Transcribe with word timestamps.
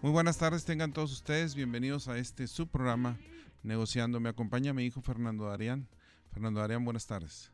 Muy 0.00 0.12
buenas 0.12 0.38
tardes, 0.38 0.64
tengan 0.64 0.92
todos 0.92 1.10
ustedes 1.10 1.56
bienvenidos 1.56 2.06
a 2.06 2.16
este 2.18 2.46
subprograma 2.46 3.18
Negociando. 3.64 4.20
Me 4.20 4.28
acompaña 4.28 4.72
mi 4.72 4.84
hijo 4.84 5.02
Fernando 5.02 5.46
Darián. 5.46 5.88
Fernando 6.30 6.60
Darián, 6.60 6.84
buenas 6.84 7.04
tardes. 7.04 7.50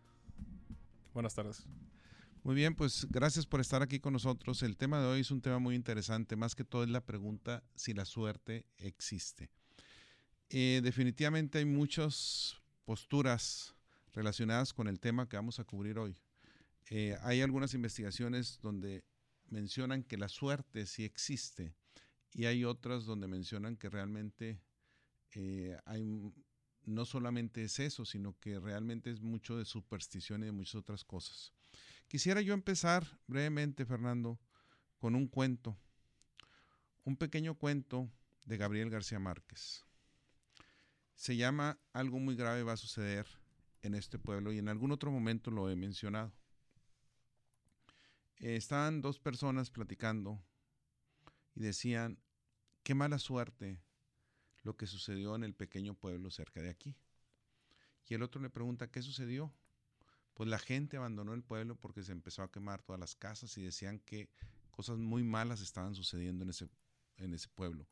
Buenas 1.15 1.34
tardes. 1.34 1.65
Muy 2.42 2.54
bien, 2.54 2.75
pues 2.75 3.07
gracias 3.08 3.46
por 3.46 3.62
estar 3.62 3.80
aquí 3.80 3.99
con 3.99 4.12
nosotros. 4.12 4.62
El 4.62 4.76
tema 4.76 5.00
de 5.00 5.07
hoy 5.07 5.20
es 5.20 5.30
un 5.30 5.41
tema 5.41 5.58
muy 5.58 5.75
interesante, 5.75 6.36
más 6.36 6.54
que 6.54 6.65
todo 6.65 6.84
es 6.84 6.91
la 6.91 7.00
pregunta 7.00 7.65
si 7.76 7.94
la 7.94 8.04
suerte 8.04 8.66
existe. 8.76 9.48
Eh, 10.50 10.82
definitivamente 10.84 11.61
hay 11.61 11.64
muchas 11.64 12.61
posturas 12.84 13.74
relacionadas 14.12 14.74
con 14.74 14.86
el 14.86 15.00
tema 15.00 15.30
que 15.30 15.36
vamos 15.36 15.61
a 15.61 15.64
cubrir 15.64 15.98
hoy. 15.98 16.20
Eh, 16.90 17.16
hay 17.22 17.40
algunas 17.40 17.72
investigaciones 17.72 18.58
donde 18.61 19.02
mencionan 19.48 20.02
que 20.02 20.18
la 20.18 20.29
suerte 20.29 20.84
sí 20.84 21.04
existe 21.04 21.74
y 22.35 22.46
hay 22.46 22.64
otras 22.64 23.05
donde 23.05 23.29
mencionan 23.29 23.77
que 23.77 23.89
realmente 23.89 24.61
eh, 25.34 25.79
hay, 25.87 26.05
no 26.84 27.05
solamente 27.05 27.62
es 27.62 27.79
eso, 27.79 28.05
sino 28.05 28.37
que 28.41 28.59
realmente 28.59 29.11
es 29.11 29.20
mucho 29.20 29.56
de 29.56 29.65
superstición 29.65 30.42
y 30.42 30.47
de 30.47 30.52
muchas 30.52 30.75
otras 30.75 31.05
cosas. 31.05 31.52
Quisiera 32.09 32.41
yo 32.41 32.52
empezar 32.52 33.06
brevemente, 33.28 33.87
Fernando, 33.87 34.41
con 34.98 35.15
un 35.15 35.28
cuento, 35.28 35.78
un 37.05 37.16
pequeño 37.16 37.55
cuento 37.56 38.11
de 38.45 38.56
Gabriel 38.56 38.91
García 38.91 39.20
Márquez. 39.20 39.84
Se 41.14 41.37
llama 41.37 41.78
Algo 41.92 42.19
muy 42.19 42.34
grave 42.34 42.64
va 42.64 42.73
a 42.73 42.77
suceder 42.77 43.27
en 43.83 43.95
este 43.95 44.19
pueblo 44.19 44.53
y 44.53 44.59
en 44.59 44.69
algún 44.69 44.91
otro 44.91 45.12
momento 45.12 45.53
lo 45.53 45.70
he 45.70 45.77
mencionado. 45.77 46.33
estaban 48.39 49.01
dos 49.01 49.20
personas 49.20 49.70
platicando 49.70 50.42
y 51.55 51.61
decían, 51.61 52.19
qué 52.84 52.95
mala 52.95 53.19
suerte 53.19 53.83
lo 54.62 54.77
que 54.77 54.87
sucedió 54.87 55.34
en 55.34 55.42
el 55.42 55.55
pequeño 55.55 55.95
pueblo 55.95 56.31
cerca 56.31 56.62
de 56.62 56.70
aquí. 56.70 56.95
Y 58.06 58.14
el 58.14 58.22
otro 58.22 58.41
le 58.41 58.50
pregunta, 58.50 58.91
¿qué 58.91 59.03
sucedió? 59.03 59.53
Pues 60.34 60.48
la 60.48 60.58
gente 60.58 60.97
abandonó 60.97 61.33
el 61.33 61.42
pueblo 61.42 61.77
porque 61.77 62.03
se 62.03 62.12
empezó 62.12 62.42
a 62.42 62.50
quemar 62.50 62.83
todas 62.83 63.00
las 63.00 63.17
casas 63.17 63.56
y 63.56 63.62
decían 63.62 63.98
que 64.00 64.28
cosas 64.70 64.98
muy 64.98 65.23
malas 65.23 65.61
estaban 65.61 65.95
sucediendo 65.95 66.45
en 66.45 66.50
ese, 66.50 66.69
en 67.17 67.33
ese 67.33 67.48
pueblo. 67.48 67.89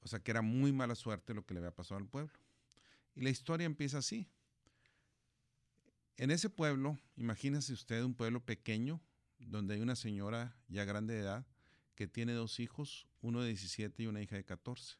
O 0.00 0.08
sea 0.08 0.20
que 0.20 0.30
era 0.30 0.42
muy 0.42 0.72
mala 0.72 0.94
suerte 0.94 1.34
lo 1.34 1.44
que 1.44 1.54
le 1.54 1.60
había 1.60 1.74
pasado 1.74 1.98
al 1.98 2.06
pueblo. 2.06 2.32
Y 3.14 3.22
la 3.22 3.30
historia 3.30 3.64
empieza 3.64 3.98
así. 3.98 4.28
En 6.16 6.30
ese 6.30 6.50
pueblo, 6.50 6.98
imagínese 7.16 7.72
usted 7.72 8.02
un 8.02 8.14
pueblo 8.14 8.44
pequeño 8.44 9.00
donde 9.38 9.74
hay 9.74 9.80
una 9.80 9.96
señora 9.96 10.54
ya 10.68 10.84
grande 10.84 11.14
de 11.14 11.20
edad 11.20 11.46
que 11.98 12.06
tiene 12.06 12.32
dos 12.32 12.60
hijos, 12.60 13.08
uno 13.22 13.42
de 13.42 13.48
17 13.48 14.04
y 14.04 14.06
una 14.06 14.22
hija 14.22 14.36
de 14.36 14.44
14. 14.44 14.98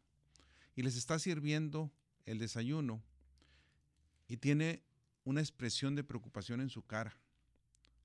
Y 0.74 0.82
les 0.82 0.96
está 0.96 1.16
sirviendo 1.20 1.92
el 2.26 2.40
desayuno 2.40 3.04
y 4.26 4.38
tiene 4.38 4.82
una 5.22 5.40
expresión 5.40 5.94
de 5.94 6.02
preocupación 6.02 6.60
en 6.60 6.70
su 6.70 6.82
cara. 6.82 7.16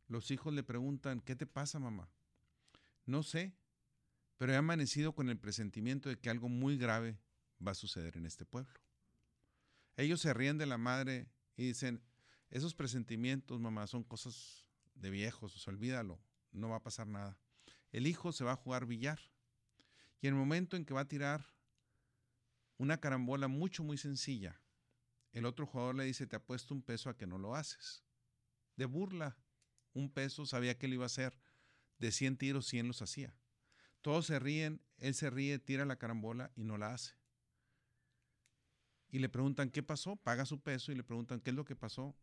Los 0.07 0.29
hijos 0.29 0.53
le 0.53 0.61
preguntan, 0.61 1.21
¿qué 1.21 1.35
te 1.35 1.47
pasa, 1.47 1.79
mamá? 1.79 2.07
No 3.07 3.23
sé, 3.23 3.55
pero 4.37 4.53
he 4.53 4.57
amanecido 4.57 5.15
con 5.15 5.27
el 5.27 5.39
presentimiento 5.39 6.09
de 6.09 6.19
que 6.19 6.29
algo 6.29 6.47
muy 6.47 6.77
grave 6.77 7.17
va 7.65 7.71
a 7.71 7.75
suceder 7.75 8.15
en 8.15 8.27
este 8.27 8.45
pueblo. 8.45 8.79
Ellos 9.97 10.21
se 10.21 10.35
ríen 10.35 10.59
de 10.59 10.67
la 10.67 10.77
madre 10.77 11.31
y 11.57 11.65
dicen, 11.65 11.99
esos 12.51 12.75
presentimientos, 12.75 13.59
mamá, 13.59 13.87
son 13.87 14.03
cosas 14.03 14.67
de 14.93 15.09
viejos, 15.09 15.67
olvídalo, 15.67 16.19
no 16.51 16.69
va 16.69 16.75
a 16.75 16.83
pasar 16.83 17.07
nada 17.07 17.39
el 17.93 18.07
hijo 18.07 18.31
se 18.31 18.43
va 18.43 18.53
a 18.53 18.57
jugar 18.57 18.85
billar. 18.85 19.19
Y 20.19 20.27
en 20.27 20.33
el 20.33 20.39
momento 20.39 20.75
en 20.75 20.83
que 20.83 20.93
va 20.93 21.01
a 21.01 21.07
tirar 21.07 21.45
una 22.77 22.99
carambola 22.99 23.47
mucho, 23.47 23.83
muy 23.83 23.97
sencilla, 23.97 24.59
el 25.31 25.45
otro 25.45 25.65
jugador 25.65 25.95
le 25.95 26.03
dice, 26.03 26.27
te 26.27 26.35
apuesto 26.35 26.73
un 26.73 26.81
peso 26.81 27.09
a 27.09 27.17
que 27.17 27.27
no 27.27 27.37
lo 27.37 27.55
haces. 27.55 28.03
De 28.75 28.85
burla, 28.85 29.37
un 29.93 30.11
peso, 30.11 30.45
sabía 30.45 30.77
que 30.77 30.87
lo 30.87 30.95
iba 30.95 31.05
a 31.05 31.07
hacer. 31.07 31.39
De 31.99 32.11
100 32.11 32.37
tiros, 32.37 32.67
100 32.67 32.87
los 32.87 33.01
hacía. 33.01 33.35
Todos 34.01 34.25
se 34.25 34.39
ríen, 34.39 34.81
él 34.97 35.13
se 35.13 35.29
ríe, 35.29 35.59
tira 35.59 35.85
la 35.85 35.97
carambola 35.97 36.51
y 36.55 36.63
no 36.63 36.77
la 36.77 36.93
hace. 36.93 37.13
Y 39.09 39.19
le 39.19 39.29
preguntan, 39.29 39.69
¿qué 39.69 39.83
pasó? 39.83 40.15
Paga 40.15 40.45
su 40.45 40.59
peso 40.59 40.91
y 40.91 40.95
le 40.95 41.03
preguntan, 41.03 41.39
¿qué 41.39 41.51
es 41.51 41.55
lo 41.55 41.65
que 41.65 41.75
pasó? 41.75 42.15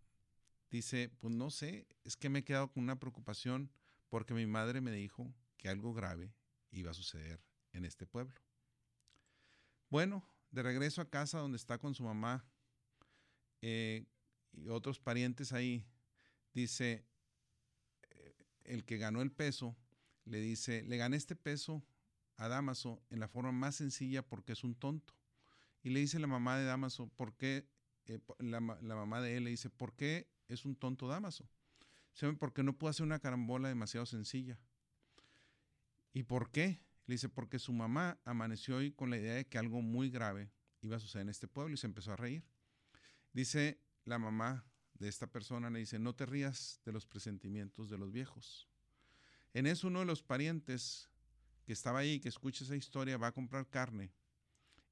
Dice, 0.70 1.10
pues 1.20 1.32
no 1.32 1.50
sé, 1.50 1.86
es 2.04 2.16
que 2.16 2.28
me 2.28 2.40
he 2.40 2.44
quedado 2.44 2.72
con 2.72 2.82
una 2.82 2.98
preocupación 2.98 3.70
porque 4.08 4.34
mi 4.34 4.46
madre 4.46 4.80
me 4.80 4.90
dijo 4.90 5.32
que 5.60 5.68
algo 5.68 5.92
grave 5.92 6.32
iba 6.70 6.90
a 6.90 6.94
suceder 6.94 7.38
en 7.72 7.84
este 7.84 8.06
pueblo. 8.06 8.34
Bueno, 9.90 10.24
de 10.50 10.62
regreso 10.62 11.02
a 11.02 11.10
casa 11.10 11.38
donde 11.38 11.56
está 11.56 11.76
con 11.76 11.94
su 11.94 12.02
mamá 12.02 12.46
eh, 13.60 14.06
y 14.52 14.68
otros 14.68 14.98
parientes 14.98 15.52
ahí, 15.52 15.84
dice, 16.54 17.04
eh, 18.08 18.34
el 18.64 18.86
que 18.86 18.96
ganó 18.96 19.20
el 19.20 19.30
peso, 19.30 19.76
le 20.24 20.40
dice, 20.40 20.82
le 20.84 20.96
gané 20.96 21.18
este 21.18 21.36
peso 21.36 21.84
a 22.36 22.48
Damaso 22.48 23.02
en 23.10 23.20
la 23.20 23.28
forma 23.28 23.52
más 23.52 23.76
sencilla 23.76 24.22
porque 24.22 24.52
es 24.52 24.64
un 24.64 24.74
tonto. 24.74 25.14
Y 25.82 25.90
le 25.90 26.00
dice 26.00 26.18
la 26.18 26.26
mamá 26.26 26.56
de 26.56 26.64
Damaso, 26.64 27.08
¿por 27.08 27.36
qué? 27.36 27.68
Eh, 28.06 28.18
la, 28.38 28.60
mamá 28.60 29.20
de 29.20 29.36
él 29.36 29.44
le 29.44 29.50
dice, 29.50 29.68
¿por 29.68 29.94
qué 29.94 30.26
es 30.48 30.64
un 30.64 30.74
tonto 30.74 31.06
Damaso? 31.06 31.46
Porque 32.38 32.62
no 32.62 32.78
pudo 32.78 32.90
hacer 32.90 33.04
una 33.04 33.18
carambola 33.18 33.68
demasiado 33.68 34.06
sencilla. 34.06 34.58
¿Y 36.12 36.24
por 36.24 36.50
qué? 36.50 36.82
Le 37.06 37.14
dice, 37.14 37.28
porque 37.28 37.58
su 37.58 37.72
mamá 37.72 38.18
amaneció 38.24 38.76
hoy 38.76 38.92
con 38.92 39.10
la 39.10 39.18
idea 39.18 39.34
de 39.34 39.46
que 39.46 39.58
algo 39.58 39.82
muy 39.82 40.10
grave 40.10 40.52
iba 40.80 40.96
a 40.96 41.00
suceder 41.00 41.22
en 41.22 41.28
este 41.30 41.48
pueblo 41.48 41.74
y 41.74 41.76
se 41.76 41.86
empezó 41.86 42.12
a 42.12 42.16
reír. 42.16 42.44
Dice 43.32 43.80
la 44.04 44.18
mamá 44.18 44.64
de 44.94 45.08
esta 45.08 45.26
persona, 45.26 45.70
le 45.70 45.80
dice, 45.80 45.98
no 45.98 46.14
te 46.14 46.26
rías 46.26 46.80
de 46.84 46.92
los 46.92 47.06
presentimientos 47.06 47.90
de 47.90 47.98
los 47.98 48.12
viejos. 48.12 48.68
En 49.54 49.66
eso 49.66 49.88
uno 49.88 50.00
de 50.00 50.06
los 50.06 50.22
parientes 50.22 51.08
que 51.64 51.72
estaba 51.72 52.00
ahí, 52.00 52.20
que 52.20 52.28
escucha 52.28 52.64
esa 52.64 52.76
historia, 52.76 53.16
va 53.16 53.28
a 53.28 53.32
comprar 53.32 53.68
carne 53.68 54.12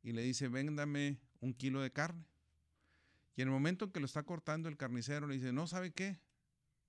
y 0.02 0.12
le 0.12 0.22
dice, 0.22 0.48
véndame 0.48 1.20
un 1.40 1.52
kilo 1.52 1.80
de 1.80 1.92
carne. 1.92 2.24
Y 3.36 3.42
en 3.42 3.48
el 3.48 3.52
momento 3.52 3.84
en 3.84 3.92
que 3.92 4.00
lo 4.00 4.06
está 4.06 4.22
cortando 4.24 4.68
el 4.68 4.76
carnicero, 4.76 5.26
le 5.26 5.34
dice, 5.34 5.52
no, 5.52 5.66
¿sabe 5.66 5.92
qué? 5.92 6.18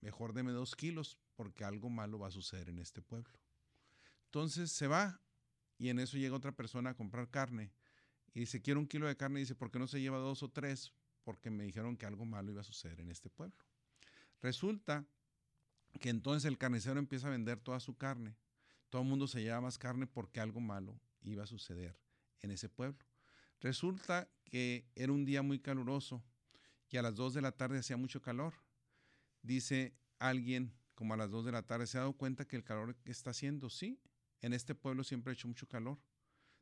Mejor 0.01 0.33
deme 0.33 0.51
dos 0.51 0.75
kilos 0.75 1.19
porque 1.35 1.63
algo 1.63 1.89
malo 1.89 2.19
va 2.19 2.27
a 2.27 2.31
suceder 2.31 2.69
en 2.69 2.79
este 2.79 3.01
pueblo. 3.01 3.39
Entonces 4.29 4.71
se 4.71 4.85
va 4.85 5.19
y 5.79 5.89
en 5.89 5.97
eso 5.97 6.15
llega 6.15 6.35
otra 6.35 6.51
persona 6.51 6.91
a 6.91 6.93
comprar 6.93 7.31
carne 7.31 7.73
y 8.31 8.41
dice, 8.41 8.61
quiero 8.61 8.79
un 8.79 8.85
kilo 8.85 9.07
de 9.07 9.17
carne 9.17 9.39
y 9.39 9.43
dice, 9.43 9.55
¿por 9.55 9.71
qué 9.71 9.79
no 9.79 9.87
se 9.87 9.99
lleva 9.99 10.19
dos 10.19 10.43
o 10.43 10.49
tres? 10.49 10.93
Porque 11.23 11.49
me 11.49 11.63
dijeron 11.63 11.97
que 11.97 12.05
algo 12.05 12.25
malo 12.25 12.51
iba 12.51 12.61
a 12.61 12.63
suceder 12.63 12.99
en 12.99 13.09
este 13.09 13.31
pueblo. 13.31 13.57
Resulta 14.39 15.07
que 15.99 16.09
entonces 16.09 16.45
el 16.45 16.59
carnicero 16.59 16.99
empieza 16.99 17.27
a 17.27 17.31
vender 17.31 17.59
toda 17.59 17.79
su 17.79 17.97
carne. 17.97 18.37
Todo 18.89 19.01
el 19.01 19.07
mundo 19.07 19.27
se 19.27 19.41
lleva 19.41 19.61
más 19.61 19.79
carne 19.79 20.05
porque 20.05 20.39
algo 20.39 20.59
malo 20.59 21.01
iba 21.21 21.43
a 21.43 21.47
suceder 21.47 21.99
en 22.41 22.51
ese 22.51 22.69
pueblo. 22.69 23.03
Resulta 23.61 24.29
que 24.45 24.85
era 24.93 25.11
un 25.11 25.25
día 25.25 25.41
muy 25.41 25.57
caluroso 25.57 26.23
y 26.87 26.97
a 26.97 27.01
las 27.01 27.15
2 27.15 27.33
de 27.33 27.41
la 27.41 27.51
tarde 27.51 27.79
hacía 27.79 27.97
mucho 27.97 28.21
calor. 28.21 28.53
Dice 29.41 29.97
alguien 30.19 30.71
como 30.93 31.15
a 31.15 31.17
las 31.17 31.31
2 31.31 31.45
de 31.45 31.51
la 31.51 31.63
tarde, 31.63 31.87
¿se 31.87 31.97
ha 31.97 32.01
dado 32.01 32.13
cuenta 32.13 32.45
que 32.45 32.57
el 32.57 32.63
calor 32.63 32.95
que 32.97 33.11
está 33.11 33.31
haciendo? 33.31 33.71
Sí, 33.71 33.99
en 34.41 34.53
este 34.53 34.75
pueblo 34.75 35.03
siempre 35.03 35.31
ha 35.31 35.33
hecho 35.33 35.47
mucho 35.47 35.67
calor. 35.67 35.99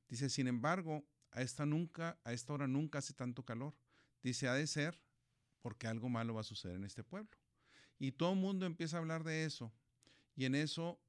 Dice, 0.07 0.29
sin 0.29 0.47
embargo, 0.47 1.05
a 1.31 1.41
esta, 1.41 1.65
nunca, 1.65 2.19
a 2.23 2.33
esta 2.33 2.53
hora 2.53 2.67
nunca 2.67 2.99
hace 2.99 3.13
tanto 3.13 3.43
calor. 3.43 3.75
Dice, 4.23 4.47
ha 4.47 4.53
de 4.53 4.67
ser 4.67 5.01
porque 5.61 5.87
algo 5.87 6.09
malo 6.09 6.33
va 6.33 6.41
a 6.41 6.45
suceder 6.45 6.77
en 6.77 6.85
este 6.85 7.03
pueblo. 7.03 7.29
Y 7.99 8.11
todo 8.11 8.33
el 8.33 8.39
mundo 8.39 8.65
empieza 8.65 8.97
a 8.97 8.99
hablar 8.99 9.23
de 9.23 9.45
eso. 9.45 9.73
Y 10.35 10.45
en 10.45 10.55
eso 10.55 10.99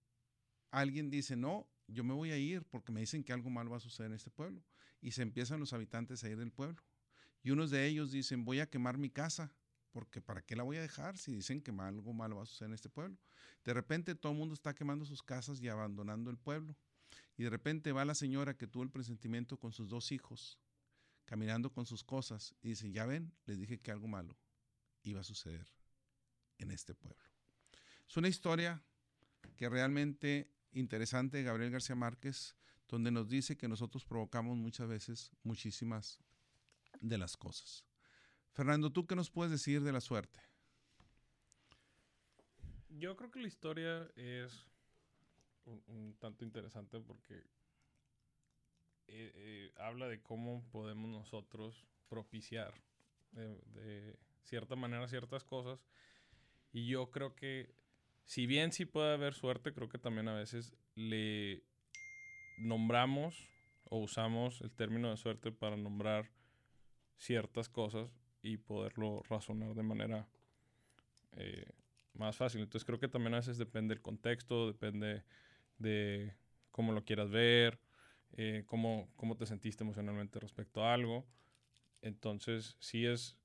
alguien 0.70 1.10
dice, 1.10 1.36
no, 1.36 1.68
yo 1.86 2.04
me 2.04 2.14
voy 2.14 2.30
a 2.30 2.38
ir 2.38 2.64
porque 2.64 2.92
me 2.92 3.00
dicen 3.00 3.24
que 3.24 3.32
algo 3.32 3.50
malo 3.50 3.70
va 3.70 3.76
a 3.76 3.80
suceder 3.80 4.10
en 4.10 4.16
este 4.16 4.30
pueblo. 4.30 4.62
Y 5.00 5.12
se 5.12 5.22
empiezan 5.22 5.60
los 5.60 5.72
habitantes 5.72 6.24
a 6.24 6.28
ir 6.28 6.38
del 6.38 6.50
pueblo. 6.50 6.82
Y 7.42 7.50
unos 7.50 7.70
de 7.70 7.86
ellos 7.86 8.10
dicen, 8.10 8.44
voy 8.44 8.60
a 8.60 8.68
quemar 8.68 8.98
mi 8.98 9.10
casa 9.10 9.54
porque 9.98 10.20
¿para 10.20 10.42
qué 10.42 10.54
la 10.54 10.62
voy 10.62 10.76
a 10.76 10.80
dejar 10.80 11.18
si 11.18 11.32
dicen 11.32 11.60
que 11.60 11.72
algo 11.72 12.12
malo 12.12 12.36
va 12.36 12.44
a 12.44 12.46
suceder 12.46 12.68
en 12.68 12.74
este 12.74 12.88
pueblo? 12.88 13.18
De 13.64 13.74
repente 13.74 14.14
todo 14.14 14.30
el 14.30 14.38
mundo 14.38 14.54
está 14.54 14.72
quemando 14.72 15.04
sus 15.04 15.24
casas 15.24 15.60
y 15.60 15.66
abandonando 15.66 16.30
el 16.30 16.38
pueblo. 16.38 16.76
Y 17.36 17.42
de 17.42 17.50
repente 17.50 17.90
va 17.90 18.04
la 18.04 18.14
señora 18.14 18.56
que 18.56 18.68
tuvo 18.68 18.84
el 18.84 18.92
presentimiento 18.92 19.58
con 19.58 19.72
sus 19.72 19.88
dos 19.88 20.12
hijos, 20.12 20.56
caminando 21.24 21.72
con 21.72 21.84
sus 21.84 22.04
cosas, 22.04 22.54
y 22.62 22.68
dice, 22.68 22.92
ya 22.92 23.06
ven, 23.06 23.34
les 23.44 23.58
dije 23.58 23.80
que 23.80 23.90
algo 23.90 24.06
malo 24.06 24.38
iba 25.02 25.20
a 25.20 25.24
suceder 25.24 25.66
en 26.58 26.70
este 26.70 26.94
pueblo. 26.94 27.24
Es 28.08 28.16
una 28.16 28.28
historia 28.28 28.80
que 29.56 29.68
realmente 29.68 30.54
interesante 30.70 31.38
de 31.38 31.42
Gabriel 31.42 31.72
García 31.72 31.96
Márquez, 31.96 32.54
donde 32.86 33.10
nos 33.10 33.28
dice 33.28 33.56
que 33.56 33.66
nosotros 33.66 34.04
provocamos 34.04 34.56
muchas 34.56 34.86
veces 34.86 35.32
muchísimas 35.42 36.20
de 37.00 37.18
las 37.18 37.36
cosas. 37.36 37.87
Fernando, 38.58 38.90
¿tú 38.90 39.06
qué 39.06 39.14
nos 39.14 39.30
puedes 39.30 39.52
decir 39.52 39.82
de 39.82 39.92
la 39.92 40.00
suerte? 40.00 40.40
Yo 42.88 43.14
creo 43.14 43.30
que 43.30 43.38
la 43.38 43.46
historia 43.46 44.10
es 44.16 44.66
un, 45.64 46.16
tanto 46.18 46.44
interesante 46.44 46.98
porque 46.98 47.44
habla 49.76 50.08
de 50.08 50.20
cómo 50.20 50.68
podemos 50.72 51.08
nosotros 51.08 51.86
propiciar 52.08 52.74
de, 53.30 54.18
cierta 54.42 54.74
manera 54.74 55.06
ciertas 55.06 55.44
cosas. 55.44 55.78
Y 56.72 56.88
yo 56.88 57.12
creo 57.12 57.36
que, 57.36 57.72
si 58.24 58.48
bien 58.48 58.72
sí 58.72 58.86
puede 58.86 59.14
haber 59.14 59.34
suerte, 59.34 59.72
creo 59.72 59.88
que 59.88 59.98
también 59.98 60.26
a 60.26 60.34
veces 60.34 60.74
le 60.96 61.62
nombramos 62.56 63.36
o 63.84 63.98
usamos 63.98 64.60
el 64.62 64.72
término 64.72 65.10
de 65.10 65.16
suerte 65.16 65.52
para 65.52 65.76
nombrar 65.76 66.32
ciertas 67.18 67.68
cosas 67.68 68.10
y 68.48 68.56
poderlo 68.56 69.22
razonar 69.28 69.74
de 69.74 69.82
manera 69.82 70.26
eh, 71.36 71.70
más 72.14 72.36
fácil. 72.36 72.62
Entonces 72.62 72.86
creo 72.86 72.98
que 72.98 73.08
también 73.08 73.34
a 73.34 73.38
veces 73.38 73.58
depende 73.58 73.94
del 73.94 74.02
contexto, 74.02 74.66
depende 74.66 75.24
de 75.78 76.34
cómo 76.70 76.92
lo 76.92 77.04
quieras 77.04 77.30
ver, 77.30 77.78
eh, 78.32 78.64
cómo, 78.66 79.10
cómo 79.16 79.36
te 79.36 79.46
sentiste 79.46 79.84
emocionalmente 79.84 80.40
respecto 80.40 80.82
a 80.82 80.94
algo. 80.94 81.26
Entonces 82.00 82.76
sí 82.80 83.04
es, 83.04 83.36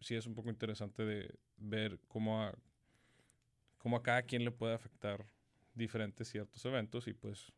sí 0.00 0.14
es 0.14 0.26
un 0.26 0.34
poco 0.34 0.50
interesante 0.50 1.04
de 1.04 1.34
ver 1.56 1.98
cómo 2.06 2.42
a, 2.42 2.54
cómo 3.78 3.96
a 3.96 4.02
cada 4.02 4.22
quien 4.22 4.44
le 4.44 4.50
puede 4.50 4.74
afectar 4.74 5.26
diferentes 5.74 6.28
ciertos 6.28 6.64
eventos 6.64 7.08
y 7.08 7.14
pues 7.14 7.52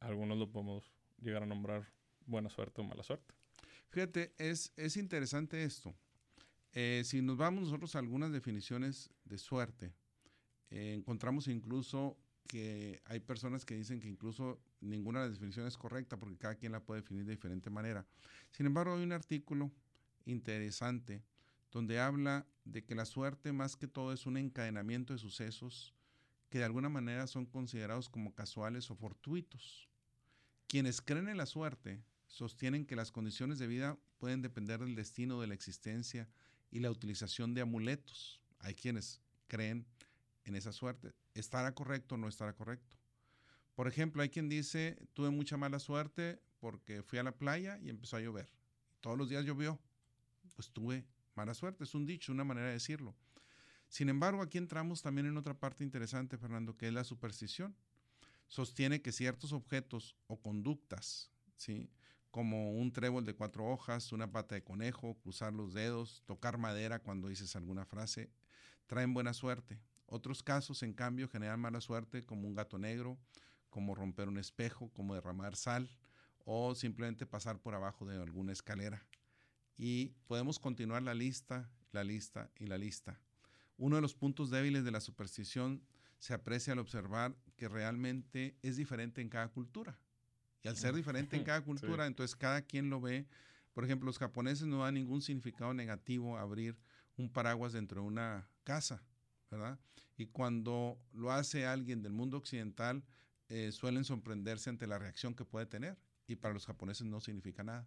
algunos 0.00 0.36
lo 0.36 0.50
podemos 0.50 0.92
llegar 1.20 1.44
a 1.44 1.46
nombrar 1.46 1.86
buena 2.26 2.50
suerte 2.50 2.80
o 2.80 2.84
mala 2.84 3.04
suerte. 3.04 3.41
Fíjate, 3.92 4.32
es, 4.38 4.72
es 4.76 4.96
interesante 4.96 5.62
esto. 5.62 5.94
Eh, 6.72 7.02
si 7.04 7.20
nos 7.20 7.36
vamos 7.36 7.64
nosotros 7.64 7.94
a 7.94 7.98
algunas 7.98 8.32
definiciones 8.32 9.10
de 9.26 9.36
suerte, 9.36 9.92
eh, 10.70 10.94
encontramos 10.94 11.46
incluso 11.46 12.16
que 12.48 13.02
hay 13.04 13.20
personas 13.20 13.66
que 13.66 13.74
dicen 13.74 14.00
que 14.00 14.08
incluso 14.08 14.58
ninguna 14.80 15.20
de 15.20 15.26
las 15.26 15.34
definiciones 15.34 15.74
es 15.74 15.78
correcta 15.78 16.18
porque 16.18 16.38
cada 16.38 16.54
quien 16.54 16.72
la 16.72 16.80
puede 16.80 17.02
definir 17.02 17.26
de 17.26 17.32
diferente 17.32 17.68
manera. 17.68 18.06
Sin 18.50 18.64
embargo, 18.64 18.96
hay 18.96 19.02
un 19.02 19.12
artículo 19.12 19.70
interesante 20.24 21.22
donde 21.70 22.00
habla 22.00 22.46
de 22.64 22.84
que 22.84 22.94
la 22.94 23.04
suerte 23.04 23.52
más 23.52 23.76
que 23.76 23.88
todo 23.88 24.14
es 24.14 24.24
un 24.24 24.38
encadenamiento 24.38 25.12
de 25.12 25.18
sucesos 25.18 25.94
que 26.48 26.58
de 26.58 26.64
alguna 26.64 26.88
manera 26.88 27.26
son 27.26 27.44
considerados 27.44 28.08
como 28.08 28.34
casuales 28.34 28.90
o 28.90 28.94
fortuitos. 28.94 29.86
Quienes 30.66 31.02
creen 31.02 31.28
en 31.28 31.36
la 31.36 31.46
suerte 31.46 32.02
sostienen 32.32 32.86
que 32.86 32.96
las 32.96 33.12
condiciones 33.12 33.58
de 33.58 33.66
vida 33.66 33.98
pueden 34.16 34.40
depender 34.40 34.80
del 34.80 34.94
destino 34.94 35.38
de 35.38 35.46
la 35.46 35.52
existencia 35.52 36.30
y 36.70 36.80
la 36.80 36.90
utilización 36.90 37.52
de 37.52 37.60
amuletos. 37.60 38.40
Hay 38.58 38.74
quienes 38.74 39.20
creen 39.48 39.86
en 40.44 40.56
esa 40.56 40.72
suerte. 40.72 41.12
¿Estará 41.34 41.74
correcto 41.74 42.14
o 42.14 42.18
no 42.18 42.28
estará 42.28 42.54
correcto? 42.54 42.96
Por 43.74 43.86
ejemplo, 43.86 44.22
hay 44.22 44.30
quien 44.30 44.48
dice, 44.48 44.96
tuve 45.12 45.28
mucha 45.28 45.58
mala 45.58 45.78
suerte 45.78 46.40
porque 46.58 47.02
fui 47.02 47.18
a 47.18 47.22
la 47.22 47.36
playa 47.36 47.78
y 47.82 47.90
empezó 47.90 48.16
a 48.16 48.20
llover. 48.20 48.48
Todos 49.02 49.18
los 49.18 49.28
días 49.28 49.44
llovió. 49.44 49.78
Pues 50.54 50.70
tuve 50.70 51.04
mala 51.34 51.52
suerte. 51.52 51.84
Es 51.84 51.94
un 51.94 52.06
dicho, 52.06 52.32
una 52.32 52.44
manera 52.44 52.68
de 52.68 52.74
decirlo. 52.74 53.14
Sin 53.88 54.08
embargo, 54.08 54.40
aquí 54.40 54.56
entramos 54.56 55.02
también 55.02 55.26
en 55.26 55.36
otra 55.36 55.52
parte 55.52 55.84
interesante, 55.84 56.38
Fernando, 56.38 56.78
que 56.78 56.86
es 56.86 56.94
la 56.94 57.04
superstición. 57.04 57.76
Sostiene 58.48 59.02
que 59.02 59.12
ciertos 59.12 59.52
objetos 59.52 60.16
o 60.28 60.40
conductas, 60.40 61.30
¿sí? 61.56 61.90
Como 62.32 62.72
un 62.72 62.90
trébol 62.92 63.26
de 63.26 63.34
cuatro 63.34 63.66
hojas, 63.66 64.10
una 64.10 64.32
pata 64.32 64.54
de 64.54 64.64
conejo, 64.64 65.18
cruzar 65.20 65.52
los 65.52 65.74
dedos, 65.74 66.22
tocar 66.24 66.56
madera 66.56 66.98
cuando 66.98 67.28
dices 67.28 67.54
alguna 67.56 67.84
frase, 67.84 68.30
traen 68.86 69.12
buena 69.12 69.34
suerte. 69.34 69.78
Otros 70.06 70.42
casos, 70.42 70.82
en 70.82 70.94
cambio, 70.94 71.28
generan 71.28 71.60
mala 71.60 71.82
suerte, 71.82 72.24
como 72.24 72.48
un 72.48 72.54
gato 72.54 72.78
negro, 72.78 73.18
como 73.68 73.94
romper 73.94 74.28
un 74.28 74.38
espejo, 74.38 74.90
como 74.94 75.14
derramar 75.14 75.56
sal 75.56 75.90
o 76.44 76.74
simplemente 76.74 77.26
pasar 77.26 77.60
por 77.60 77.74
abajo 77.74 78.06
de 78.06 78.20
alguna 78.20 78.52
escalera. 78.52 79.06
Y 79.76 80.14
podemos 80.26 80.58
continuar 80.58 81.02
la 81.02 81.14
lista, 81.14 81.70
la 81.92 82.02
lista 82.02 82.50
y 82.58 82.66
la 82.66 82.78
lista. 82.78 83.20
Uno 83.76 83.96
de 83.96 84.02
los 84.02 84.14
puntos 84.14 84.48
débiles 84.48 84.84
de 84.84 84.90
la 84.90 85.00
superstición 85.00 85.82
se 86.18 86.32
aprecia 86.32 86.72
al 86.72 86.78
observar 86.78 87.36
que 87.56 87.68
realmente 87.68 88.56
es 88.62 88.76
diferente 88.76 89.20
en 89.20 89.28
cada 89.28 89.48
cultura. 89.48 89.98
Y 90.62 90.68
al 90.68 90.76
ser 90.76 90.94
diferente 90.94 91.36
en 91.36 91.44
cada 91.44 91.60
cultura, 91.62 92.06
entonces 92.06 92.36
cada 92.36 92.62
quien 92.62 92.88
lo 92.88 93.00
ve. 93.00 93.26
Por 93.72 93.84
ejemplo, 93.84 94.06
los 94.06 94.18
japoneses 94.18 94.66
no 94.66 94.82
dan 94.82 94.94
ningún 94.94 95.22
significado 95.22 95.74
negativo 95.74 96.38
abrir 96.38 96.78
un 97.16 97.28
paraguas 97.30 97.72
dentro 97.72 98.02
de 98.02 98.06
una 98.06 98.48
casa, 98.64 99.02
¿verdad? 99.50 99.78
Y 100.16 100.26
cuando 100.26 101.00
lo 101.12 101.32
hace 101.32 101.66
alguien 101.66 102.02
del 102.02 102.12
mundo 102.12 102.36
occidental, 102.36 103.02
eh, 103.48 103.72
suelen 103.72 104.04
sorprenderse 104.04 104.70
ante 104.70 104.86
la 104.86 104.98
reacción 104.98 105.34
que 105.34 105.44
puede 105.44 105.66
tener. 105.66 105.98
Y 106.28 106.36
para 106.36 106.54
los 106.54 106.66
japoneses 106.66 107.06
no 107.06 107.20
significa 107.20 107.64
nada. 107.64 107.86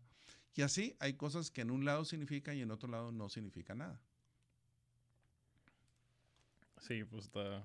Y 0.55 0.61
así 0.61 0.95
hay 0.99 1.13
cosas 1.13 1.51
que 1.51 1.61
en 1.61 1.71
un 1.71 1.85
lado 1.85 2.05
significan 2.05 2.57
y 2.57 2.61
en 2.61 2.71
otro 2.71 2.89
lado 2.89 3.11
no 3.11 3.29
significa 3.29 3.75
nada. 3.75 4.01
Sí, 6.79 7.03
pues 7.03 7.25
está, 7.25 7.63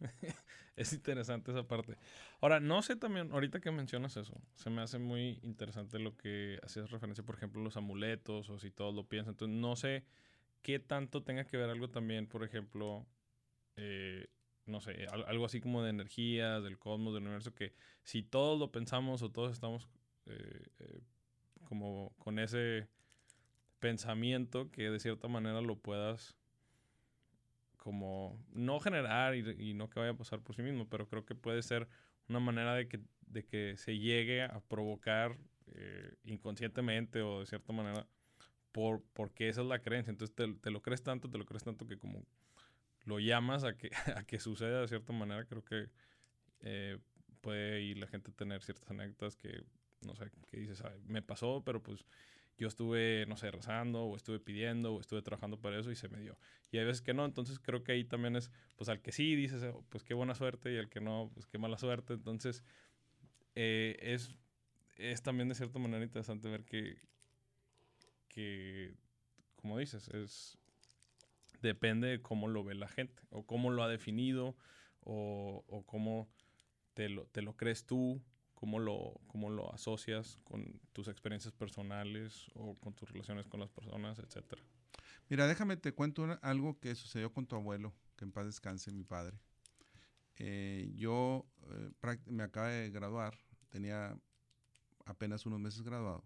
es 0.76 0.92
interesante 0.92 1.50
esa 1.50 1.66
parte. 1.66 1.96
Ahora, 2.40 2.60
no 2.60 2.82
sé 2.82 2.96
también, 2.96 3.32
ahorita 3.32 3.60
que 3.60 3.70
mencionas 3.70 4.16
eso, 4.16 4.40
se 4.54 4.70
me 4.70 4.82
hace 4.82 4.98
muy 4.98 5.40
interesante 5.42 5.98
lo 5.98 6.16
que 6.16 6.58
hacías 6.62 6.90
referencia, 6.90 7.24
por 7.24 7.36
ejemplo, 7.36 7.62
los 7.62 7.76
amuletos 7.76 8.48
o 8.50 8.58
si 8.58 8.70
todos 8.70 8.94
lo 8.94 9.04
piensan. 9.04 9.32
Entonces, 9.32 9.56
no 9.58 9.76
sé 9.76 10.04
qué 10.62 10.78
tanto 10.78 11.22
tenga 11.22 11.44
que 11.44 11.56
ver 11.56 11.70
algo 11.70 11.90
también, 11.90 12.26
por 12.26 12.44
ejemplo, 12.44 13.06
eh, 13.76 14.28
no 14.66 14.80
sé, 14.80 15.06
algo 15.26 15.46
así 15.46 15.60
como 15.60 15.82
de 15.82 15.90
energías, 15.90 16.62
del 16.62 16.78
cosmos, 16.78 17.14
del 17.14 17.22
universo, 17.24 17.54
que 17.54 17.72
si 18.02 18.22
todos 18.22 18.58
lo 18.58 18.70
pensamos 18.70 19.22
o 19.22 19.30
todos 19.30 19.52
estamos 19.52 19.88
eh, 20.26 20.66
eh, 20.80 21.00
como 21.64 22.14
con 22.18 22.38
ese 22.38 22.88
pensamiento 23.78 24.70
que 24.70 24.90
de 24.90 25.00
cierta 25.00 25.28
manera 25.28 25.60
lo 25.60 25.76
puedas 25.76 26.36
como 27.88 28.38
no 28.52 28.80
generar 28.80 29.34
y, 29.34 29.72
no 29.72 29.88
que 29.88 29.98
vaya 29.98 30.12
a 30.12 30.14
pasar 30.14 30.42
por 30.42 30.54
sí 30.54 30.60
mismo, 30.60 30.86
pero 30.90 31.08
creo 31.08 31.24
que 31.24 31.34
puede 31.34 31.62
ser 31.62 31.88
una 32.28 32.38
manera 32.38 32.74
de 32.74 32.86
que, 32.86 33.00
de 33.28 33.46
que 33.46 33.78
se 33.78 33.96
llegue 33.98 34.42
a 34.42 34.60
provocar 34.60 35.38
eh, 35.68 36.14
inconscientemente 36.24 37.22
o 37.22 37.40
de 37.40 37.46
cierta 37.46 37.72
manera 37.72 38.06
por, 38.72 39.02
porque 39.14 39.48
esa 39.48 39.62
es 39.62 39.68
la 39.68 39.78
creencia. 39.78 40.10
Entonces 40.10 40.36
te, 40.36 40.70
lo 40.70 40.82
crees 40.82 41.02
tanto, 41.02 41.30
te 41.30 41.38
lo 41.38 41.46
crees 41.46 41.64
tanto 41.64 41.86
que 41.86 41.96
como 41.96 42.26
lo 43.06 43.20
llamas 43.20 43.64
a 43.64 43.74
que, 43.74 43.88
a 44.14 44.22
que 44.24 44.38
suceda 44.38 44.82
de 44.82 44.88
cierta 44.88 45.14
manera, 45.14 45.46
creo 45.46 45.64
que 45.64 45.88
eh, 46.60 46.98
puede 47.40 47.80
ir 47.80 47.96
la 47.96 48.06
gente 48.06 48.32
a 48.32 48.34
tener 48.34 48.62
ciertas 48.62 48.90
anécdotas 48.90 49.34
que, 49.34 49.64
no 50.02 50.14
sé, 50.14 50.30
que 50.50 50.58
dices, 50.58 50.82
me 51.06 51.22
pasó, 51.22 51.62
pero 51.64 51.82
pues 51.82 52.04
yo 52.58 52.66
estuve, 52.66 53.24
no 53.26 53.36
sé, 53.36 53.50
rezando 53.50 54.02
o 54.02 54.16
estuve 54.16 54.40
pidiendo 54.40 54.94
o 54.94 55.00
estuve 55.00 55.22
trabajando 55.22 55.60
para 55.60 55.78
eso 55.78 55.92
y 55.92 55.96
se 55.96 56.08
me 56.08 56.18
dio. 56.20 56.36
Y 56.72 56.78
hay 56.78 56.84
veces 56.84 57.02
que 57.02 57.14
no, 57.14 57.24
entonces 57.24 57.60
creo 57.60 57.84
que 57.84 57.92
ahí 57.92 58.04
también 58.04 58.34
es, 58.34 58.50
pues 58.76 58.88
al 58.88 59.00
que 59.00 59.12
sí 59.12 59.36
dices, 59.36 59.62
oh, 59.62 59.84
pues 59.88 60.02
qué 60.02 60.12
buena 60.12 60.34
suerte 60.34 60.72
y 60.74 60.78
al 60.78 60.88
que 60.88 61.00
no, 61.00 61.30
pues 61.32 61.46
qué 61.46 61.56
mala 61.56 61.78
suerte. 61.78 62.14
Entonces 62.14 62.64
eh, 63.54 63.96
es, 64.00 64.34
es 64.96 65.22
también 65.22 65.48
de 65.48 65.54
cierta 65.54 65.78
manera 65.78 66.02
interesante 66.02 66.48
ver 66.48 66.64
que, 66.64 67.00
que, 68.28 68.96
como 69.54 69.78
dices, 69.78 70.08
es, 70.08 70.58
depende 71.62 72.08
de 72.08 72.22
cómo 72.22 72.48
lo 72.48 72.64
ve 72.64 72.74
la 72.74 72.88
gente 72.88 73.22
o 73.30 73.46
cómo 73.46 73.70
lo 73.70 73.84
ha 73.84 73.88
definido 73.88 74.56
o, 75.00 75.64
o 75.68 75.86
cómo 75.86 76.28
te 76.94 77.08
lo, 77.08 77.26
te 77.26 77.42
lo 77.42 77.56
crees 77.56 77.86
tú 77.86 78.20
¿Cómo 78.58 78.80
lo, 78.80 79.20
cómo 79.28 79.50
lo 79.50 79.72
asocias 79.72 80.40
con 80.42 80.80
tus 80.92 81.06
experiencias 81.06 81.54
personales 81.54 82.50
o 82.54 82.74
con 82.80 82.92
tus 82.92 83.08
relaciones 83.08 83.46
con 83.46 83.60
las 83.60 83.70
personas, 83.70 84.18
etcétera? 84.18 84.60
Mira, 85.28 85.46
déjame 85.46 85.76
te 85.76 85.92
cuento 85.92 86.36
algo 86.42 86.76
que 86.80 86.96
sucedió 86.96 87.32
con 87.32 87.46
tu 87.46 87.54
abuelo, 87.54 87.94
que 88.16 88.24
en 88.24 88.32
paz 88.32 88.46
descanse, 88.46 88.90
mi 88.90 89.04
padre. 89.04 89.38
Eh, 90.38 90.90
yo 90.96 91.46
eh, 91.70 92.18
me 92.26 92.42
acabo 92.42 92.66
de 92.66 92.90
graduar, 92.90 93.38
tenía 93.68 94.18
apenas 95.04 95.46
unos 95.46 95.60
meses 95.60 95.82
graduado, 95.82 96.24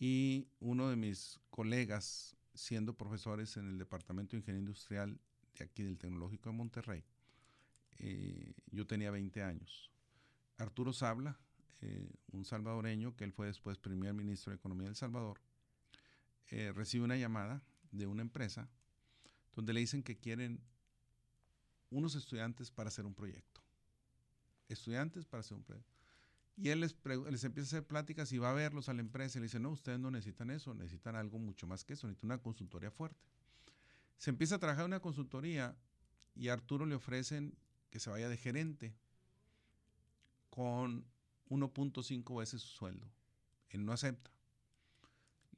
y 0.00 0.48
uno 0.60 0.88
de 0.88 0.96
mis 0.96 1.38
colegas, 1.50 2.38
siendo 2.54 2.94
profesores 2.94 3.58
en 3.58 3.68
el 3.68 3.76
Departamento 3.76 4.30
de 4.30 4.38
Ingeniería 4.38 4.60
Industrial 4.60 5.20
de 5.58 5.64
aquí 5.64 5.82
del 5.82 5.98
Tecnológico 5.98 6.48
de 6.48 6.56
Monterrey, 6.56 7.04
eh, 7.98 8.54
yo 8.70 8.86
tenía 8.86 9.10
20 9.10 9.42
años. 9.42 9.90
Arturo 10.58 10.92
Sabla, 10.92 11.38
eh, 11.80 12.10
un 12.32 12.44
salvadoreño 12.44 13.16
que 13.16 13.24
él 13.24 13.32
fue 13.32 13.46
después 13.46 13.78
primer 13.78 14.14
ministro 14.14 14.50
de 14.50 14.56
Economía 14.56 14.86
del 14.86 14.96
Salvador, 14.96 15.40
eh, 16.50 16.72
recibe 16.72 17.04
una 17.04 17.16
llamada 17.16 17.62
de 17.90 18.06
una 18.06 18.22
empresa 18.22 18.68
donde 19.54 19.72
le 19.72 19.80
dicen 19.80 20.02
que 20.02 20.16
quieren 20.16 20.60
unos 21.90 22.14
estudiantes 22.14 22.70
para 22.70 22.88
hacer 22.88 23.06
un 23.06 23.14
proyecto. 23.14 23.62
Estudiantes 24.68 25.26
para 25.26 25.40
hacer 25.40 25.56
un 25.56 25.62
proyecto. 25.62 25.94
Y 26.56 26.68
él 26.68 26.80
les, 26.80 26.96
les, 27.30 27.44
empieza 27.44 27.66
a 27.66 27.78
hacer 27.78 27.86
pláticas 27.86 28.32
y 28.32 28.38
va 28.38 28.50
a 28.50 28.54
verlos 28.54 28.88
a 28.88 28.94
la 28.94 29.00
empresa 29.00 29.38
y 29.38 29.40
le 29.40 29.46
dice, 29.46 29.58
no, 29.58 29.70
ustedes 29.70 29.98
no 29.98 30.10
necesitan 30.10 30.50
eso, 30.50 30.74
necesitan 30.74 31.16
algo 31.16 31.38
mucho 31.38 31.66
más 31.66 31.84
que 31.84 31.94
eso, 31.94 32.06
necesitan 32.06 32.30
una 32.30 32.38
consultoría 32.38 32.90
fuerte. 32.90 33.18
Se 34.16 34.30
empieza 34.30 34.56
a 34.56 34.58
trabajar 34.58 34.84
en 34.84 34.92
una 34.92 35.00
consultoría 35.00 35.76
y 36.36 36.48
a 36.48 36.52
Arturo 36.52 36.86
le 36.86 36.94
ofrecen 36.94 37.56
que 37.90 37.98
se 37.98 38.10
vaya 38.10 38.28
de 38.28 38.36
gerente 38.36 38.94
con 40.54 41.04
1.5 41.48 42.38
veces 42.38 42.62
su 42.62 42.68
sueldo 42.68 43.10
Él 43.70 43.84
no 43.84 43.92
acepta. 43.92 44.30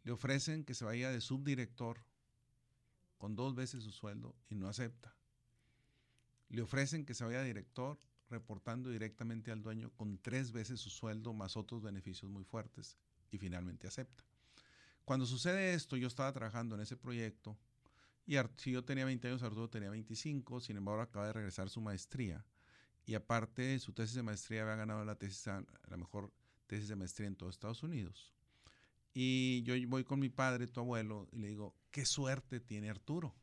Le 0.05 0.13
ofrecen 0.13 0.65
que 0.65 0.73
se 0.73 0.87
vaya 0.87 1.11
de 1.11 1.21
subdirector 1.21 2.03
con 3.19 3.37
dos 3.37 3.55
veces 3.55 3.85
su 3.85 3.93
sueldo 3.93 4.35
y 4.49 4.55
no 4.55 4.69
acepta. 4.69 5.15
Le 6.49 6.63
ofrecen 6.63 7.05
que 7.05 7.13
se 7.13 7.25
vaya 7.25 7.41
de 7.41 7.49
director 7.49 7.99
reportando 8.31 8.89
directamente 8.89 9.53
al 9.53 9.63
dueño 9.63 9.91
con 9.97 10.17
tres 10.17 10.51
veces 10.51 10.81
su 10.81 10.89
sueldo 10.89 11.35
más 11.35 11.59
otros 11.59 11.83
beneficios 11.83 12.31
muy 12.31 12.45
fuertes 12.45 12.97
y 13.31 13.37
finalmente 13.37 13.87
acepta. 13.87 14.25
Cuando 15.05 15.27
sucede 15.27 15.75
esto, 15.75 15.99
yo 15.99 16.09
estaba 16.09 16.33
trabajando 16.33 16.75
en 16.75 16.81
ese 16.81 16.97
proyecto 16.97 17.59
y 18.25 18.37
si 18.57 18.73
yo 18.73 18.83
tenía 18.83 19.05
20 19.05 19.29
años, 19.29 19.43
Arturo 19.43 19.69
tenía 19.69 19.91
25, 19.91 20.61
sin 20.61 20.79
embargo 20.79 21.03
acaba 21.03 21.27
de 21.27 21.35
regresar 21.35 21.69
su 21.69 21.83
maestría 21.83 22.47
y 23.07 23.15
aparte 23.15 23.79
su 23.79 23.93
tesis 23.93 24.17
de 24.17 24.23
maestría 24.23 24.63
había 24.63 24.75
ganado 24.75 25.05
la 25.05 25.15
tesis, 25.15 25.47
la 25.47 25.97
mejor 25.97 26.33
tesis 26.67 26.89
de 26.89 26.97
maestría 26.97 27.29
en 27.29 27.37
todos 27.37 27.55
Estados 27.55 27.83
Unidos. 27.85 28.35
Y 29.15 29.63
yo 29.63 29.75
voy 29.89 30.05
con 30.05 30.19
mi 30.19 30.29
padre, 30.29 30.67
tu 30.67 30.81
abuelo, 30.81 31.29
y 31.33 31.39
le 31.39 31.49
digo, 31.49 31.75
¿qué 31.91 32.05
suerte 32.05 32.61
tiene 32.61 32.91
Arturo? 32.91 33.35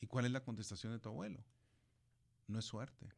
¿Y 0.00 0.06
cuál 0.06 0.24
es 0.24 0.30
la 0.30 0.44
contestación 0.44 0.92
de 0.92 1.00
tu 1.00 1.08
abuelo? 1.08 1.44
No 2.46 2.60
es 2.60 2.64
suerte. 2.64 3.12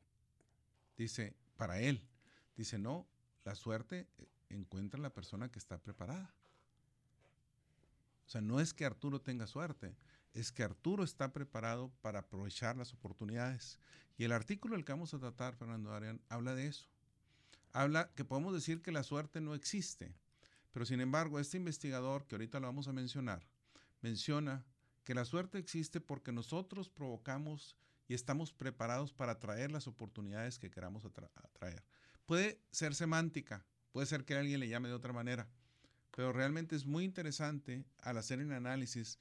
Dice, 0.97 1.37
para 1.57 1.79
él. 1.81 2.09
Dice, 2.57 2.79
no, 2.79 3.07
la 3.45 3.55
suerte 3.55 4.09
eh, 4.19 4.29
encuentra 4.49 4.99
la 4.99 5.13
persona 5.13 5.51
que 5.51 5.59
está 5.59 5.79
preparada. 5.79 6.35
O 8.27 8.29
sea, 8.29 8.41
no 8.41 8.61
es 8.61 8.73
que 8.73 8.85
Arturo 8.85 9.21
tenga 9.21 9.47
suerte, 9.47 9.95
es 10.35 10.53
que 10.53 10.63
Arturo 10.63 11.05
está 11.05 11.33
preparado 11.33 11.91
para 12.01 12.21
aprovechar 12.21 12.77
las 12.77 12.93
oportunidades. 12.93 13.79
Y 14.17 14.25
el 14.25 14.33
artículo 14.33 14.77
del 14.77 14.85
que 14.85 14.93
vamos 14.93 15.15
a 15.15 15.19
tratar, 15.19 15.57
Fernando 15.57 15.93
Arián, 15.93 16.21
habla 16.29 16.55
de 16.55 16.67
eso. 16.67 16.89
Habla 17.73 18.11
que 18.15 18.25
podemos 18.25 18.53
decir 18.53 18.83
que 18.83 18.93
la 18.93 19.03
suerte 19.03 19.41
no 19.41 19.55
existe, 19.55 20.15
pero 20.73 20.85
sin 20.85 21.01
embargo, 21.01 21.39
este 21.39 21.57
investigador, 21.57 22.27
que 22.27 22.35
ahorita 22.35 22.61
lo 22.61 22.67
vamos 22.67 22.89
a 22.89 22.93
mencionar, 22.93 23.47
menciona 24.03 24.65
que 25.05 25.15
la 25.15 25.25
suerte 25.25 25.59
existe 25.59 26.01
porque 26.01 26.33
nosotros 26.33 26.89
provocamos 26.89 27.77
y 28.09 28.15
estamos 28.15 28.53
preparados 28.53 29.13
para 29.13 29.33
atraer 29.33 29.71
las 29.71 29.87
oportunidades 29.87 30.59
que 30.59 30.71
queramos 30.71 31.05
atraer. 31.05 31.85
Puede 32.27 32.61
ser 32.71 32.95
semántica, 32.95 33.65
puede 33.93 34.07
ser 34.07 34.25
que 34.25 34.35
alguien 34.35 34.61
le 34.61 34.69
llame 34.69 34.89
de 34.89 34.95
otra 34.95 35.13
manera, 35.13 35.49
pero 36.11 36.33
realmente 36.33 36.75
es 36.75 36.87
muy 36.87 37.05
interesante 37.05 37.85
al 38.03 38.19
hacer 38.19 38.41
el 38.41 38.53
análisis 38.53 39.19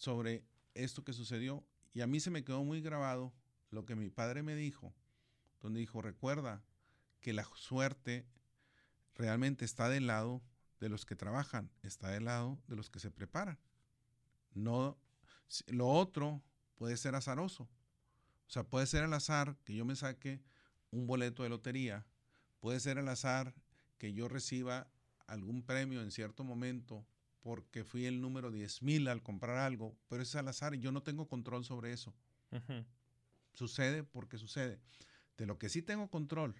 sobre 0.00 0.46
esto 0.72 1.04
que 1.04 1.12
sucedió. 1.12 1.62
Y 1.92 2.00
a 2.00 2.06
mí 2.06 2.20
se 2.20 2.30
me 2.30 2.42
quedó 2.42 2.64
muy 2.64 2.80
grabado 2.80 3.34
lo 3.68 3.84
que 3.84 3.94
mi 3.94 4.08
padre 4.08 4.42
me 4.42 4.56
dijo, 4.56 4.94
donde 5.60 5.80
dijo, 5.80 6.00
recuerda 6.00 6.64
que 7.20 7.34
la 7.34 7.44
suerte 7.54 8.26
realmente 9.14 9.66
está 9.66 9.90
del 9.90 10.06
lado 10.06 10.42
de 10.80 10.88
los 10.88 11.04
que 11.04 11.16
trabajan, 11.16 11.70
está 11.82 12.08
del 12.08 12.24
lado 12.24 12.58
de 12.66 12.76
los 12.76 12.88
que 12.88 12.98
se 12.98 13.10
preparan. 13.10 13.58
No, 14.54 14.96
lo 15.66 15.88
otro 15.88 16.42
puede 16.76 16.96
ser 16.96 17.14
azaroso. 17.14 17.64
O 17.64 18.50
sea, 18.50 18.64
puede 18.64 18.86
ser 18.86 19.04
al 19.04 19.12
azar 19.12 19.58
que 19.64 19.74
yo 19.74 19.84
me 19.84 19.96
saque 19.96 20.40
un 20.90 21.06
boleto 21.06 21.42
de 21.42 21.50
lotería, 21.50 22.06
puede 22.58 22.80
ser 22.80 22.98
al 22.98 23.08
azar 23.08 23.54
que 23.98 24.14
yo 24.14 24.28
reciba 24.28 24.90
algún 25.26 25.62
premio 25.62 26.00
en 26.00 26.10
cierto 26.10 26.42
momento 26.42 27.06
porque 27.42 27.84
fui 27.84 28.06
el 28.06 28.20
número 28.20 28.50
10.000 28.50 29.08
al 29.08 29.22
comprar 29.22 29.58
algo, 29.58 29.96
pero 30.08 30.22
es 30.22 30.34
al 30.34 30.48
azar 30.48 30.74
y 30.74 30.80
yo 30.80 30.92
no 30.92 31.02
tengo 31.02 31.28
control 31.28 31.64
sobre 31.64 31.92
eso. 31.92 32.14
Sucede 33.54 34.04
porque 34.04 34.38
sucede. 34.38 34.80
De 35.36 35.46
lo 35.46 35.58
que 35.58 35.68
sí 35.68 35.82
tengo 35.82 36.10
control, 36.10 36.54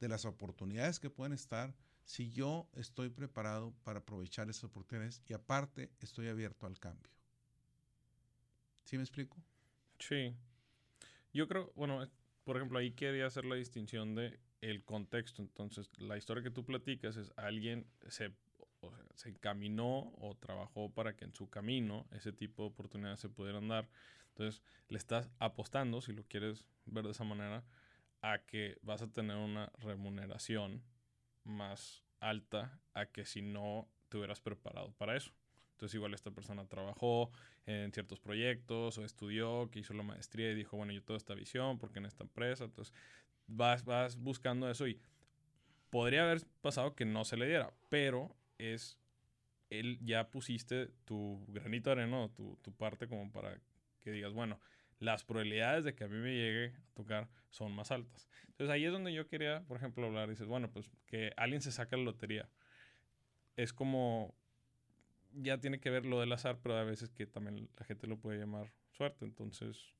de 0.00 0.08
las 0.08 0.24
oportunidades 0.24 1.00
que 1.00 1.10
pueden 1.10 1.32
estar, 1.32 1.74
si 2.04 2.30
yo 2.30 2.68
estoy 2.74 3.08
preparado 3.10 3.74
para 3.82 4.00
aprovechar 4.00 4.48
esas 4.48 4.64
oportunidades 4.64 5.22
y 5.26 5.32
aparte 5.32 5.90
estoy 6.00 6.28
abierto 6.28 6.66
al 6.66 6.78
cambio. 6.78 7.10
¿Sí 8.84 8.96
me 8.96 9.02
explico? 9.02 9.36
Sí. 9.98 10.34
Yo 11.32 11.48
creo, 11.48 11.72
bueno, 11.74 12.08
por 12.44 12.56
ejemplo, 12.56 12.78
ahí 12.78 12.92
quería 12.92 13.26
hacer 13.26 13.44
la 13.44 13.56
distinción 13.56 14.14
de 14.14 14.38
el 14.60 14.84
contexto. 14.84 15.42
Entonces, 15.42 15.90
la 15.98 16.16
historia 16.16 16.42
que 16.42 16.50
tú 16.50 16.64
platicas 16.64 17.16
es 17.16 17.32
alguien 17.36 17.86
se, 18.08 18.32
se 19.16 19.30
encaminó 19.30 20.12
o 20.18 20.36
trabajó 20.38 20.90
para 20.90 21.16
que 21.16 21.24
en 21.24 21.34
su 21.34 21.50
camino 21.50 22.06
ese 22.12 22.32
tipo 22.32 22.62
de 22.62 22.68
oportunidades 22.68 23.20
se 23.20 23.28
pudieran 23.28 23.68
dar. 23.68 23.88
Entonces, 24.28 24.62
le 24.88 24.98
estás 24.98 25.30
apostando, 25.38 26.00
si 26.00 26.12
lo 26.12 26.22
quieres 26.24 26.64
ver 26.84 27.04
de 27.04 27.10
esa 27.10 27.24
manera, 27.24 27.64
a 28.22 28.38
que 28.38 28.78
vas 28.82 29.02
a 29.02 29.10
tener 29.10 29.36
una 29.36 29.72
remuneración 29.78 30.82
más 31.44 32.04
alta 32.20 32.78
a 32.94 33.06
que 33.06 33.24
si 33.24 33.42
no 33.42 33.88
te 34.08 34.18
hubieras 34.18 34.40
preparado 34.40 34.92
para 34.92 35.16
eso. 35.16 35.32
Entonces 35.72 35.94
igual 35.94 36.14
esta 36.14 36.30
persona 36.30 36.66
trabajó 36.66 37.30
en 37.66 37.92
ciertos 37.92 38.18
proyectos 38.18 38.96
o 38.96 39.04
estudió, 39.04 39.70
que 39.70 39.80
hizo 39.80 39.92
la 39.92 40.02
maestría 40.02 40.50
y 40.50 40.54
dijo, 40.54 40.76
bueno, 40.76 40.92
yo 40.92 41.02
tengo 41.02 41.18
esta 41.18 41.34
visión 41.34 41.78
porque 41.78 41.98
en 41.98 42.06
esta 42.06 42.24
empresa. 42.24 42.64
Entonces 42.64 42.94
vas, 43.46 43.84
vas 43.84 44.16
buscando 44.16 44.70
eso 44.70 44.86
y 44.86 44.98
podría 45.90 46.24
haber 46.24 46.42
pasado 46.62 46.94
que 46.94 47.04
no 47.04 47.24
se 47.24 47.36
le 47.36 47.46
diera, 47.46 47.72
pero 47.90 48.34
es, 48.58 48.98
él 49.70 49.98
ya 50.02 50.30
pusiste 50.30 50.88
tu 51.04 51.44
granito 51.48 51.90
de 51.90 52.02
arena, 52.02 52.28
tu, 52.34 52.58
tu 52.62 52.72
parte 52.72 53.08
como 53.08 53.30
para 53.32 53.60
que 54.00 54.10
digas, 54.10 54.32
bueno, 54.32 54.60
las 54.98 55.24
probabilidades 55.24 55.84
de 55.84 55.94
que 55.94 56.04
a 56.04 56.08
mí 56.08 56.16
me 56.16 56.34
llegue 56.34 56.68
a 56.68 56.94
tocar 56.94 57.28
son 57.50 57.72
más 57.72 57.90
altas. 57.90 58.28
Entonces 58.48 58.72
ahí 58.72 58.84
es 58.84 58.92
donde 58.92 59.12
yo 59.12 59.26
quería, 59.28 59.62
por 59.66 59.76
ejemplo, 59.76 60.06
hablar. 60.06 60.28
Dices, 60.28 60.46
bueno, 60.46 60.70
pues 60.70 60.90
que 61.06 61.32
alguien 61.36 61.60
se 61.60 61.72
saca 61.72 61.96
la 61.96 62.04
lotería. 62.04 62.48
Es 63.56 63.72
como, 63.72 64.34
ya 65.32 65.58
tiene 65.58 65.80
que 65.80 65.90
ver 65.90 66.06
lo 66.06 66.20
del 66.20 66.32
azar, 66.32 66.58
pero 66.62 66.76
a 66.76 66.84
veces 66.84 67.10
que 67.10 67.26
también 67.26 67.68
la 67.78 67.84
gente 67.84 68.06
lo 68.06 68.18
puede 68.18 68.38
llamar 68.38 68.72
suerte. 68.92 69.24
Entonces, 69.24 69.92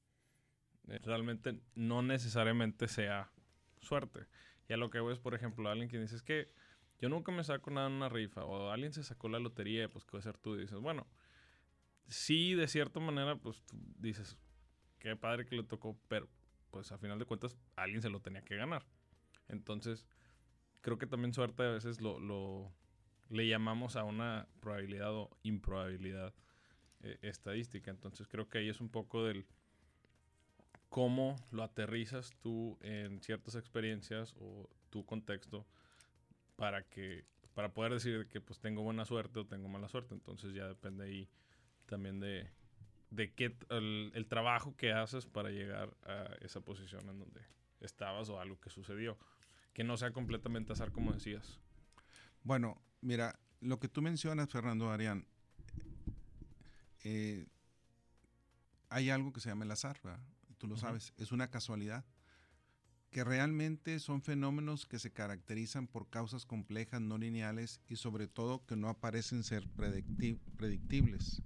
eh, 0.88 0.98
realmente 1.02 1.58
no 1.74 2.02
necesariamente 2.02 2.88
sea 2.88 3.30
suerte. 3.80 4.26
Y 4.68 4.72
a 4.72 4.76
lo 4.76 4.90
que 4.90 4.98
hago 4.98 5.12
es, 5.12 5.18
por 5.18 5.34
ejemplo, 5.34 5.68
alguien 5.68 5.88
que 5.88 5.98
dice, 5.98 6.16
es 6.16 6.22
que 6.22 6.48
yo 6.98 7.08
nunca 7.08 7.32
me 7.32 7.44
saco 7.44 7.70
nada 7.70 7.88
en 7.88 7.94
una 7.94 8.08
rifa, 8.08 8.44
o 8.44 8.70
alguien 8.70 8.92
se 8.92 9.02
sacó 9.02 9.28
la 9.28 9.38
lotería, 9.38 9.88
pues, 9.88 10.04
¿qué 10.04 10.12
va 10.12 10.18
a 10.20 10.22
ser 10.22 10.38
tú? 10.38 10.54
Y 10.56 10.60
dices, 10.60 10.78
bueno, 10.78 11.06
sí, 12.08 12.54
de 12.54 12.68
cierta 12.68 13.00
manera, 13.00 13.36
pues, 13.36 13.62
tú 13.62 13.76
dices, 13.98 14.38
qué 14.98 15.16
padre 15.16 15.46
que 15.46 15.56
le 15.56 15.62
tocó, 15.62 15.98
pero, 16.08 16.28
pues, 16.70 16.92
a 16.92 16.98
final 16.98 17.18
de 17.18 17.24
cuentas, 17.24 17.56
alguien 17.76 18.02
se 18.02 18.10
lo 18.10 18.20
tenía 18.20 18.42
que 18.42 18.56
ganar. 18.56 18.86
Entonces, 19.48 20.06
creo 20.80 20.98
que 20.98 21.06
también 21.06 21.34
suerte 21.34 21.62
a 21.62 21.70
veces 21.70 22.00
lo, 22.00 22.18
lo 22.18 22.72
le 23.28 23.48
llamamos 23.48 23.96
a 23.96 24.04
una 24.04 24.48
probabilidad 24.60 25.12
o 25.12 25.36
improbabilidad 25.42 26.32
eh, 27.02 27.18
estadística. 27.22 27.90
Entonces, 27.90 28.28
creo 28.28 28.48
que 28.48 28.58
ahí 28.58 28.68
es 28.68 28.80
un 28.80 28.88
poco 28.88 29.24
del 29.24 29.46
cómo 30.88 31.36
lo 31.50 31.62
aterrizas 31.62 32.30
tú 32.40 32.78
en 32.80 33.20
ciertas 33.20 33.56
experiencias 33.56 34.34
o 34.38 34.68
tu 34.90 35.04
contexto 35.04 35.66
para 36.56 36.82
que 36.82 37.24
para 37.54 37.72
poder 37.72 37.92
decir 37.94 38.28
que 38.28 38.40
pues 38.42 38.58
tengo 38.58 38.82
buena 38.82 39.06
suerte 39.06 39.38
o 39.38 39.46
tengo 39.46 39.66
mala 39.68 39.88
suerte. 39.88 40.14
Entonces 40.14 40.52
ya 40.52 40.66
depende 40.68 41.04
ahí 41.04 41.28
también 41.86 42.20
de, 42.20 42.50
de 43.10 43.32
qué 43.32 43.56
el, 43.70 44.12
el, 44.14 44.26
trabajo 44.26 44.76
que 44.76 44.92
haces 44.92 45.24
para 45.24 45.48
llegar 45.48 45.96
a 46.04 46.36
esa 46.42 46.60
posición 46.60 47.08
en 47.08 47.18
donde 47.18 47.40
estabas 47.80 48.28
o 48.28 48.40
algo 48.40 48.60
que 48.60 48.68
sucedió. 48.68 49.16
Que 49.72 49.84
no 49.84 49.96
sea 49.96 50.10
completamente 50.10 50.74
azar 50.74 50.92
como 50.92 51.12
decías. 51.14 51.58
Bueno, 52.42 52.82
mira, 53.00 53.38
lo 53.60 53.78
que 53.78 53.88
tú 53.88 54.02
mencionas, 54.02 54.50
Fernando 54.50 54.90
Arián, 54.90 55.26
eh, 57.04 57.46
hay 58.90 59.08
algo 59.08 59.32
que 59.32 59.40
se 59.40 59.48
llama 59.48 59.64
el 59.64 59.70
azar, 59.70 59.98
¿verdad? 60.02 60.20
tú 60.58 60.66
lo 60.66 60.76
sabes, 60.76 61.12
es 61.16 61.32
una 61.32 61.50
casualidad, 61.50 62.04
que 63.10 63.24
realmente 63.24 63.98
son 63.98 64.22
fenómenos 64.22 64.86
que 64.86 64.98
se 64.98 65.12
caracterizan 65.12 65.86
por 65.86 66.08
causas 66.08 66.44
complejas, 66.44 67.00
no 67.00 67.18
lineales 67.18 67.80
y 67.88 67.96
sobre 67.96 68.26
todo 68.26 68.64
que 68.66 68.76
no 68.76 68.88
aparecen 68.88 69.42
ser 69.42 69.66
predictibles 69.68 71.42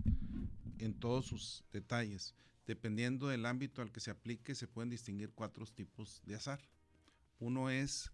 en 0.78 0.94
todos 0.94 1.26
sus 1.26 1.64
detalles. 1.72 2.34
Dependiendo 2.66 3.28
del 3.28 3.46
ámbito 3.46 3.82
al 3.82 3.92
que 3.92 4.00
se 4.00 4.10
aplique, 4.10 4.54
se 4.54 4.68
pueden 4.68 4.90
distinguir 4.90 5.32
cuatro 5.32 5.64
tipos 5.66 6.22
de 6.24 6.36
azar. 6.36 6.60
Uno 7.38 7.70
es 7.70 8.12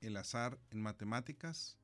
el 0.00 0.16
azar 0.16 0.58
en 0.70 0.82
matemáticas, 0.82 1.76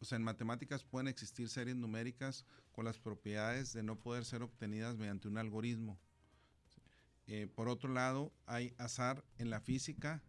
o 0.00 0.04
sea, 0.04 0.16
en 0.16 0.22
matemáticas 0.22 0.82
pueden 0.82 1.08
existir 1.08 1.48
series 1.48 1.76
numéricas 1.76 2.46
con 2.72 2.84
las 2.84 2.98
propiedades 2.98 3.72
de 3.72 3.82
no 3.82 3.98
poder 3.98 4.24
ser 4.24 4.42
obtenidas 4.42 4.96
mediante 4.96 5.28
un 5.28 5.38
algoritmo. 5.38 5.98
Eh, 7.32 7.46
por 7.46 7.68
otro 7.68 7.92
lado, 7.92 8.32
hay 8.46 8.74
azar 8.76 9.24
en 9.38 9.50
la 9.50 9.60
física. 9.60 10.20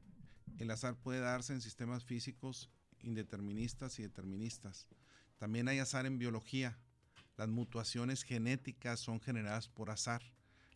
El 0.59 0.69
azar 0.69 0.95
puede 0.95 1.19
darse 1.19 1.51
en 1.51 1.59
sistemas 1.59 2.05
físicos 2.05 2.69
indeterministas 3.01 3.97
y 3.97 4.03
deterministas. 4.03 4.87
También 5.39 5.67
hay 5.67 5.79
azar 5.79 6.05
en 6.05 6.19
biología. 6.19 6.77
Las 7.37 7.47
mutuaciones 7.47 8.21
genéticas 8.21 8.99
son 8.99 9.19
generadas 9.19 9.67
por 9.67 9.89
azar. 9.89 10.21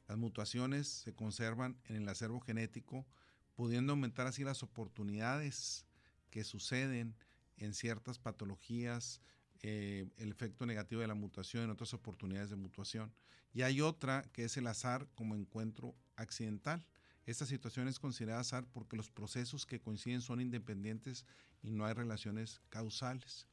Las 0.07 0.17
mutuaciones 0.17 0.87
se 0.87 1.13
conservan 1.13 1.77
en 1.85 1.97
el 1.97 2.09
acervo 2.09 2.39
genético, 2.39 3.05
pudiendo 3.53 3.93
aumentar 3.93 4.25
así 4.25 4.43
las 4.43 4.63
oportunidades 4.63 5.85
que 6.31 6.43
suceden 6.43 7.15
en 7.57 7.75
ciertas 7.75 8.17
patologías, 8.17 9.21
eh, 9.61 10.07
el 10.17 10.29
efecto 10.31 10.65
negativo 10.65 11.01
de 11.01 11.07
la 11.07 11.15
mutación 11.15 11.63
en 11.63 11.69
otras 11.69 11.93
oportunidades 11.93 12.49
de 12.49 12.55
mutuación. 12.55 13.13
Y 13.53 13.61
hay 13.61 13.81
otra 13.81 14.23
que 14.33 14.43
es 14.43 14.57
el 14.57 14.67
azar 14.67 15.07
como 15.15 15.35
encuentro 15.35 15.95
accidental. 16.15 16.85
Esta 17.25 17.45
situación 17.45 17.87
es 17.87 17.99
considerada 17.99 18.41
azar 18.41 18.67
porque 18.71 18.97
los 18.97 19.09
procesos 19.09 19.65
que 19.65 19.79
coinciden 19.79 20.21
son 20.21 20.41
independientes 20.41 21.25
y 21.63 21.71
no 21.71 21.85
hay 21.85 21.93
relaciones 21.93 22.61
causales. 22.69 23.47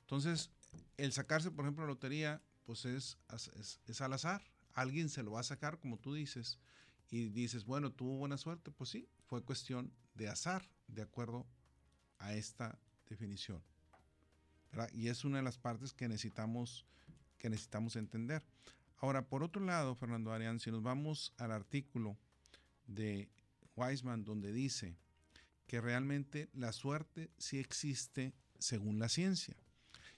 Entonces, 0.00 0.50
el 0.96 1.12
sacarse, 1.12 1.50
por 1.50 1.64
ejemplo, 1.64 1.84
la 1.84 1.92
lotería, 1.92 2.42
pues 2.64 2.84
es, 2.86 3.18
es, 3.86 4.00
al 4.00 4.12
azar. 4.14 4.42
Alguien 4.72 5.08
se 5.08 5.22
lo 5.22 5.32
va 5.32 5.40
a 5.40 5.44
sacar, 5.44 5.78
como 5.78 5.98
tú 5.98 6.14
dices, 6.14 6.58
y 7.10 7.28
dices, 7.28 7.64
bueno, 7.64 7.92
tuvo 7.92 8.16
buena 8.16 8.38
suerte. 8.38 8.70
Pues 8.70 8.90
sí, 8.90 9.08
fue 9.26 9.42
cuestión 9.42 9.92
de 10.14 10.28
azar, 10.28 10.68
de 10.86 11.02
acuerdo 11.02 11.46
a 12.18 12.34
esta 12.34 12.78
definición. 13.06 13.62
Y 14.92 15.08
es 15.08 15.24
una 15.24 15.38
de 15.38 15.42
las 15.42 15.58
partes 15.58 15.92
que 15.92 16.08
necesitamos, 16.08 16.86
que 17.38 17.50
necesitamos 17.50 17.96
entender. 17.96 18.42
Ahora, 18.98 19.26
por 19.26 19.42
otro 19.42 19.64
lado, 19.64 19.94
Fernando 19.94 20.32
Arián, 20.32 20.60
si 20.60 20.70
nos 20.70 20.82
vamos 20.82 21.32
al 21.38 21.52
artículo 21.52 22.16
de 22.86 23.28
Weisman 23.76 24.24
donde 24.24 24.52
dice 24.52 24.96
que 25.66 25.80
realmente 25.80 26.48
la 26.52 26.72
suerte 26.72 27.30
sí 27.38 27.58
existe 27.58 28.32
según 28.58 28.98
la 28.98 29.08
ciencia. 29.08 29.56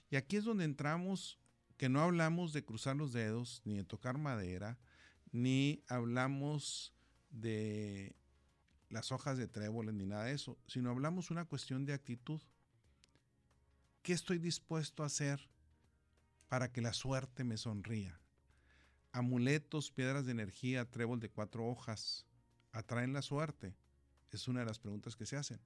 Y 0.09 0.15
aquí 0.15 0.37
es 0.37 0.43
donde 0.43 0.65
entramos, 0.65 1.37
que 1.77 1.89
no 1.89 2.01
hablamos 2.01 2.53
de 2.53 2.63
cruzar 2.63 2.95
los 2.95 3.11
dedos, 3.11 3.61
ni 3.65 3.77
de 3.77 3.83
tocar 3.83 4.17
madera, 4.17 4.77
ni 5.31 5.83
hablamos 5.87 6.93
de 7.29 8.15
las 8.89 9.11
hojas 9.11 9.37
de 9.37 9.47
tréboles, 9.47 9.93
ni 9.93 10.05
nada 10.05 10.25
de 10.25 10.33
eso, 10.33 10.57
sino 10.67 10.89
hablamos 10.89 11.31
una 11.31 11.45
cuestión 11.45 11.85
de 11.85 11.93
actitud. 11.93 12.41
¿Qué 14.01 14.13
estoy 14.13 14.39
dispuesto 14.39 15.03
a 15.03 15.05
hacer 15.05 15.47
para 16.47 16.71
que 16.71 16.81
la 16.81 16.91
suerte 16.91 17.43
me 17.43 17.57
sonría? 17.57 18.19
Amuletos, 19.11 19.91
piedras 19.91 20.25
de 20.25 20.31
energía, 20.31 20.89
trébol 20.89 21.19
de 21.19 21.29
cuatro 21.29 21.67
hojas, 21.67 22.25
¿atraen 22.71 23.13
la 23.13 23.21
suerte? 23.21 23.75
Es 24.31 24.47
una 24.47 24.61
de 24.61 24.65
las 24.65 24.79
preguntas 24.79 25.15
que 25.15 25.27
se 25.27 25.37
hacen. 25.37 25.59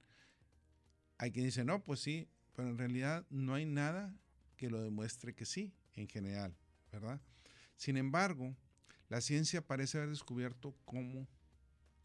Hay 1.16 1.32
quien 1.32 1.46
dice, 1.46 1.64
no, 1.64 1.82
pues 1.82 2.00
sí, 2.00 2.28
pero 2.52 2.68
en 2.68 2.76
realidad 2.76 3.24
no 3.30 3.54
hay 3.54 3.64
nada 3.64 4.14
que 4.56 4.68
lo 4.68 4.82
demuestre 4.82 5.34
que 5.34 5.46
sí, 5.46 5.72
en 5.94 6.06
general, 6.06 6.54
¿verdad? 6.92 7.22
Sin 7.76 7.96
embargo, 7.96 8.54
la 9.08 9.22
ciencia 9.22 9.66
parece 9.66 9.96
haber 9.96 10.10
descubierto 10.10 10.76
cómo 10.84 11.26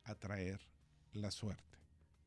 atraer 0.03 0.61
la 1.11 1.31
suerte. 1.31 1.77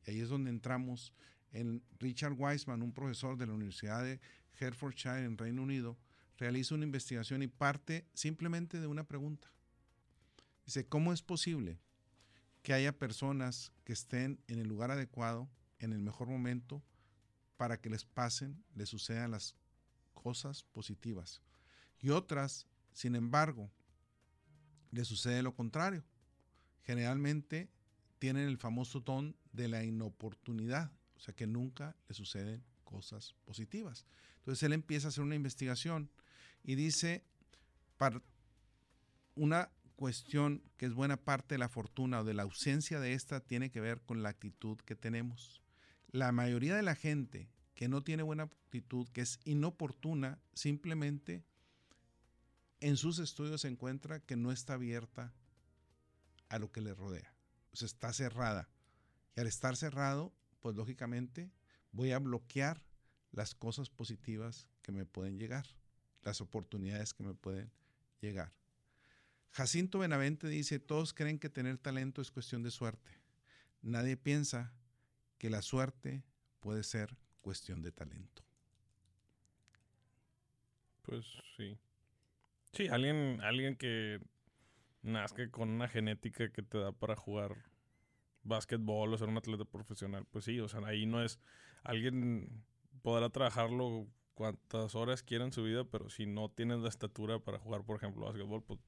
Y 0.05 0.11
ahí 0.11 0.19
es 0.19 0.29
donde 0.29 0.51
entramos 0.51 1.11
en 1.55 1.81
Richard 1.99 2.33
Wiseman, 2.37 2.81
un 2.81 2.91
profesor 2.91 3.37
de 3.37 3.47
la 3.47 3.53
Universidad 3.53 4.03
de 4.03 4.19
Hertfordshire 4.59 5.23
en 5.23 5.37
Reino 5.37 5.63
Unido, 5.63 5.97
realiza 6.37 6.75
una 6.75 6.83
investigación 6.83 7.41
y 7.43 7.47
parte 7.47 8.05
simplemente 8.13 8.79
de 8.79 8.87
una 8.87 9.05
pregunta. 9.05 9.49
Dice, 10.65 10.85
¿cómo 10.85 11.13
es 11.13 11.21
posible 11.21 11.79
que 12.61 12.73
haya 12.73 12.97
personas 12.97 13.71
que 13.85 13.93
estén 13.93 14.41
en 14.47 14.59
el 14.59 14.67
lugar 14.67 14.91
adecuado, 14.91 15.49
en 15.79 15.93
el 15.93 15.99
mejor 15.99 16.27
momento, 16.27 16.83
para 17.55 17.79
que 17.79 17.89
les 17.89 18.03
pasen, 18.03 18.61
les 18.75 18.89
sucedan 18.89 19.31
las 19.31 19.55
cosas 20.13 20.63
positivas? 20.63 21.41
Y 22.01 22.09
otras, 22.09 22.67
sin 22.91 23.15
embargo, 23.15 23.71
les 24.91 25.07
sucede 25.07 25.41
lo 25.41 25.55
contrario. 25.55 26.03
Generalmente 26.83 27.69
tienen 28.19 28.49
el 28.49 28.57
famoso 28.57 28.99
don 28.99 29.37
de 29.53 29.69
la 29.69 29.85
inoportunidad, 29.85 30.91
sea 31.25 31.35
que 31.35 31.47
nunca 31.47 31.95
le 32.07 32.15
suceden 32.15 32.63
cosas 32.83 33.35
positivas. 33.45 34.05
Entonces 34.37 34.63
él 34.63 34.73
empieza 34.73 35.07
a 35.07 35.09
hacer 35.09 35.23
una 35.23 35.35
investigación 35.35 36.09
y 36.63 36.75
dice, 36.75 37.23
para 37.97 38.21
una 39.35 39.71
cuestión 39.95 40.61
que 40.77 40.85
es 40.85 40.93
buena 40.93 41.17
parte 41.17 41.55
de 41.55 41.59
la 41.59 41.69
fortuna 41.69 42.21
o 42.21 42.23
de 42.23 42.33
la 42.33 42.43
ausencia 42.43 42.99
de 42.99 43.13
esta 43.13 43.39
tiene 43.39 43.71
que 43.71 43.81
ver 43.81 44.01
con 44.01 44.23
la 44.23 44.29
actitud 44.29 44.77
que 44.79 44.95
tenemos. 44.95 45.61
La 46.11 46.31
mayoría 46.31 46.75
de 46.75 46.83
la 46.83 46.95
gente 46.95 47.49
que 47.73 47.87
no 47.87 48.03
tiene 48.03 48.23
buena 48.23 48.43
actitud, 48.43 49.07
que 49.09 49.21
es 49.21 49.39
inoportuna, 49.43 50.39
simplemente 50.53 51.43
en 52.79 52.97
sus 52.97 53.19
estudios 53.19 53.61
se 53.61 53.67
encuentra 53.67 54.19
que 54.19 54.35
no 54.35 54.51
está 54.51 54.73
abierta 54.75 55.33
a 56.49 56.59
lo 56.59 56.71
que 56.71 56.81
le 56.81 56.93
rodea. 56.93 57.33
O 57.73 57.75
sea, 57.75 57.87
está 57.87 58.13
cerrada. 58.13 58.69
Y 59.35 59.41
al 59.41 59.47
estar 59.47 59.75
cerrado, 59.75 60.33
pues 60.65 60.75
lógicamente 60.75 61.51
voy 61.91 62.11
a 62.11 62.17
bloquear 62.17 62.81
las 63.31 63.53
cosas 63.53 63.91
positivas 63.91 64.67
que 64.81 64.91
me 64.91 65.05
pueden 65.05 65.37
llegar, 65.37 65.67
las 66.23 66.41
oportunidades 66.41 67.13
que 67.13 67.21
me 67.21 67.35
pueden 67.35 67.71
llegar. 68.19 68.51
Jacinto 69.51 69.99
Benavente 69.99 70.47
dice, 70.47 70.79
todos 70.79 71.13
creen 71.13 71.37
que 71.37 71.51
tener 71.51 71.77
talento 71.77 72.19
es 72.19 72.31
cuestión 72.31 72.63
de 72.63 72.71
suerte. 72.71 73.11
Nadie 73.83 74.17
piensa 74.17 74.73
que 75.37 75.51
la 75.51 75.61
suerte 75.61 76.23
puede 76.61 76.81
ser 76.81 77.15
cuestión 77.41 77.83
de 77.83 77.91
talento. 77.91 78.41
Pues 81.03 81.27
sí. 81.57 81.77
Sí, 82.73 82.87
alguien, 82.87 83.39
alguien 83.41 83.75
que 83.75 84.19
nazca 85.03 85.47
con 85.51 85.69
una 85.69 85.87
genética 85.87 86.51
que 86.51 86.63
te 86.63 86.79
da 86.79 86.91
para 86.91 87.15
jugar 87.15 87.55
básquetbol 88.45 89.13
o 89.13 89.17
ser 89.17 89.27
un 89.27 89.37
atleta 89.37 89.65
profesional, 89.65 90.25
pues 90.31 90.45
sí, 90.45 90.59
o 90.59 90.67
sea, 90.69 90.79
ahí 90.85 91.05
no 91.05 91.21
es, 91.21 91.39
alguien 91.83 92.63
podrá 93.01 93.29
trabajarlo 93.29 94.07
cuantas 94.33 94.95
horas 94.95 95.23
quiera 95.23 95.45
en 95.45 95.51
su 95.51 95.63
vida, 95.63 95.83
pero 95.83 96.09
si 96.09 96.25
no 96.25 96.49
tienes 96.49 96.79
la 96.79 96.89
estatura 96.89 97.39
para 97.39 97.59
jugar, 97.59 97.83
por 97.83 97.97
ejemplo, 97.97 98.25
básquetbol, 98.25 98.63
pues 98.63 98.79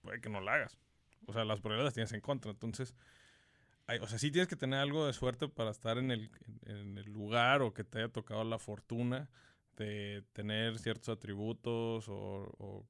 puede 0.00 0.20
que 0.20 0.28
no 0.28 0.40
la 0.40 0.54
hagas. 0.54 0.78
O 1.26 1.32
sea, 1.32 1.44
las 1.44 1.60
probabilidades 1.60 1.88
las 1.88 1.94
tienes 1.94 2.12
en 2.12 2.20
contra. 2.20 2.52
Entonces, 2.52 2.94
o 4.00 4.06
sea, 4.06 4.18
sí 4.18 4.30
tienes 4.30 4.48
que 4.48 4.56
tener 4.56 4.78
algo 4.78 5.06
de 5.06 5.12
suerte 5.12 5.48
para 5.48 5.70
estar 5.70 5.98
en 5.98 6.10
el, 6.10 6.30
en 6.66 6.98
el 6.98 7.12
lugar 7.12 7.62
o 7.62 7.74
que 7.74 7.84
te 7.84 7.98
haya 7.98 8.08
tocado 8.08 8.44
la 8.44 8.58
fortuna 8.58 9.28
de 9.76 10.24
tener 10.32 10.78
ciertos 10.78 11.08
atributos 11.08 12.08
o 12.08 12.54
o 12.58 12.86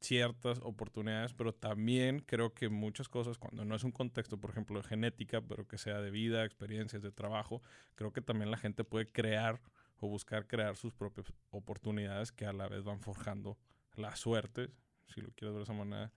ciertas 0.00 0.60
oportunidades, 0.62 1.34
pero 1.34 1.52
también 1.54 2.20
creo 2.20 2.54
que 2.54 2.68
muchas 2.68 3.08
cosas, 3.08 3.38
cuando 3.38 3.64
no 3.64 3.74
es 3.74 3.84
un 3.84 3.92
contexto, 3.92 4.38
por 4.38 4.50
ejemplo, 4.50 4.80
de 4.80 4.88
genética, 4.88 5.40
pero 5.42 5.66
que 5.66 5.78
sea 5.78 6.00
de 6.00 6.10
vida, 6.10 6.44
experiencias, 6.44 7.02
de 7.02 7.12
trabajo, 7.12 7.62
creo 7.94 8.12
que 8.12 8.22
también 8.22 8.50
la 8.50 8.56
gente 8.56 8.84
puede 8.84 9.10
crear 9.10 9.60
o 9.98 10.08
buscar 10.08 10.46
crear 10.46 10.76
sus 10.76 10.92
propias 10.92 11.32
oportunidades 11.50 12.32
que 12.32 12.46
a 12.46 12.52
la 12.52 12.68
vez 12.68 12.84
van 12.84 13.00
forjando 13.00 13.58
la 13.94 14.14
suerte, 14.16 14.70
si 15.08 15.20
lo 15.20 15.30
quieres 15.32 15.54
ver 15.54 15.58
de 15.58 15.62
esa 15.64 15.72
manera, 15.72 16.12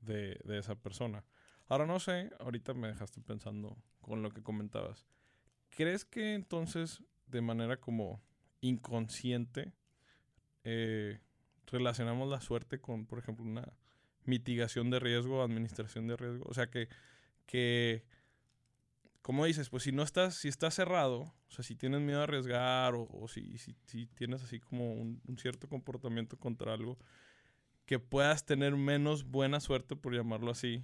de, 0.00 0.40
de 0.44 0.58
esa 0.58 0.74
persona. 0.74 1.24
Ahora 1.68 1.86
no 1.86 2.00
sé, 2.00 2.30
ahorita 2.40 2.74
me 2.74 2.88
dejaste 2.88 3.20
pensando 3.20 3.76
con 4.00 4.22
lo 4.22 4.30
que 4.30 4.42
comentabas. 4.42 5.06
¿Crees 5.70 6.04
que 6.04 6.34
entonces, 6.34 7.02
de 7.26 7.40
manera 7.40 7.78
como 7.78 8.22
inconsciente, 8.60 9.72
eh, 10.64 11.20
relacionamos 11.72 12.28
la 12.28 12.40
suerte 12.40 12.80
con, 12.80 13.06
por 13.06 13.18
ejemplo, 13.18 13.44
una 13.44 13.72
mitigación 14.24 14.90
de 14.90 15.00
riesgo, 15.00 15.42
administración 15.42 16.06
de 16.06 16.16
riesgo. 16.16 16.44
O 16.46 16.54
sea 16.54 16.68
que, 16.68 16.88
que 17.46 18.04
como 19.22 19.44
dices, 19.44 19.70
pues 19.70 19.84
si 19.84 19.92
no 19.92 20.02
estás, 20.02 20.34
si 20.34 20.48
estás 20.48 20.74
cerrado, 20.74 21.20
o 21.20 21.50
sea, 21.50 21.64
si 21.64 21.76
tienes 21.76 22.00
miedo 22.00 22.20
a 22.20 22.24
arriesgar 22.24 22.94
o, 22.96 23.28
si, 23.28 23.56
si, 23.58 24.06
tienes 24.06 24.42
así 24.42 24.58
como 24.58 24.92
un, 24.94 25.20
cierto 25.38 25.68
comportamiento 25.68 26.36
contra 26.36 26.74
algo, 26.74 26.98
que 27.86 27.98
puedas 27.98 28.44
tener 28.44 28.76
menos 28.76 29.24
buena 29.24 29.60
suerte, 29.60 29.96
por 29.96 30.14
llamarlo 30.14 30.50
así, 30.50 30.82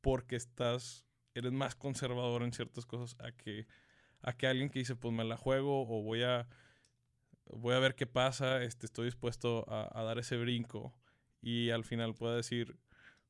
porque 0.00 0.36
estás, 0.36 1.04
eres 1.34 1.52
más 1.52 1.74
conservador 1.74 2.42
en 2.42 2.52
ciertas 2.52 2.86
cosas 2.86 3.16
a 3.20 3.32
que, 3.32 3.66
a 4.22 4.32
que 4.32 4.46
alguien 4.46 4.70
que 4.70 4.78
dice, 4.78 4.96
pues 4.96 5.12
me 5.12 5.24
la 5.24 5.36
juego 5.36 5.82
o 5.82 6.02
voy 6.02 6.22
a 6.22 6.48
voy 7.50 7.74
a 7.74 7.78
ver 7.78 7.94
qué 7.94 8.06
pasa, 8.06 8.62
este, 8.62 8.86
estoy 8.86 9.06
dispuesto 9.06 9.64
a, 9.68 10.02
dar 10.02 10.18
ese 10.18 10.36
brinco 10.36 10.94
y 11.40 11.70
al 11.70 11.84
final 11.84 12.14
pueda 12.14 12.36
decir, 12.36 12.78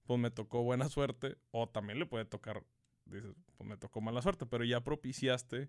pues 0.04 0.18
me 0.18 0.30
tocó 0.30 0.62
buena 0.62 0.88
suerte, 0.88 1.36
o 1.50 1.68
también 1.68 1.98
le 1.98 2.06
puede 2.06 2.24
tocar, 2.24 2.64
dices, 3.04 3.34
pues 3.56 3.68
me 3.68 3.76
tocó 3.76 4.00
mala 4.00 4.22
suerte, 4.22 4.46
pero 4.46 4.64
ya 4.64 4.82
propiciaste 4.82 5.68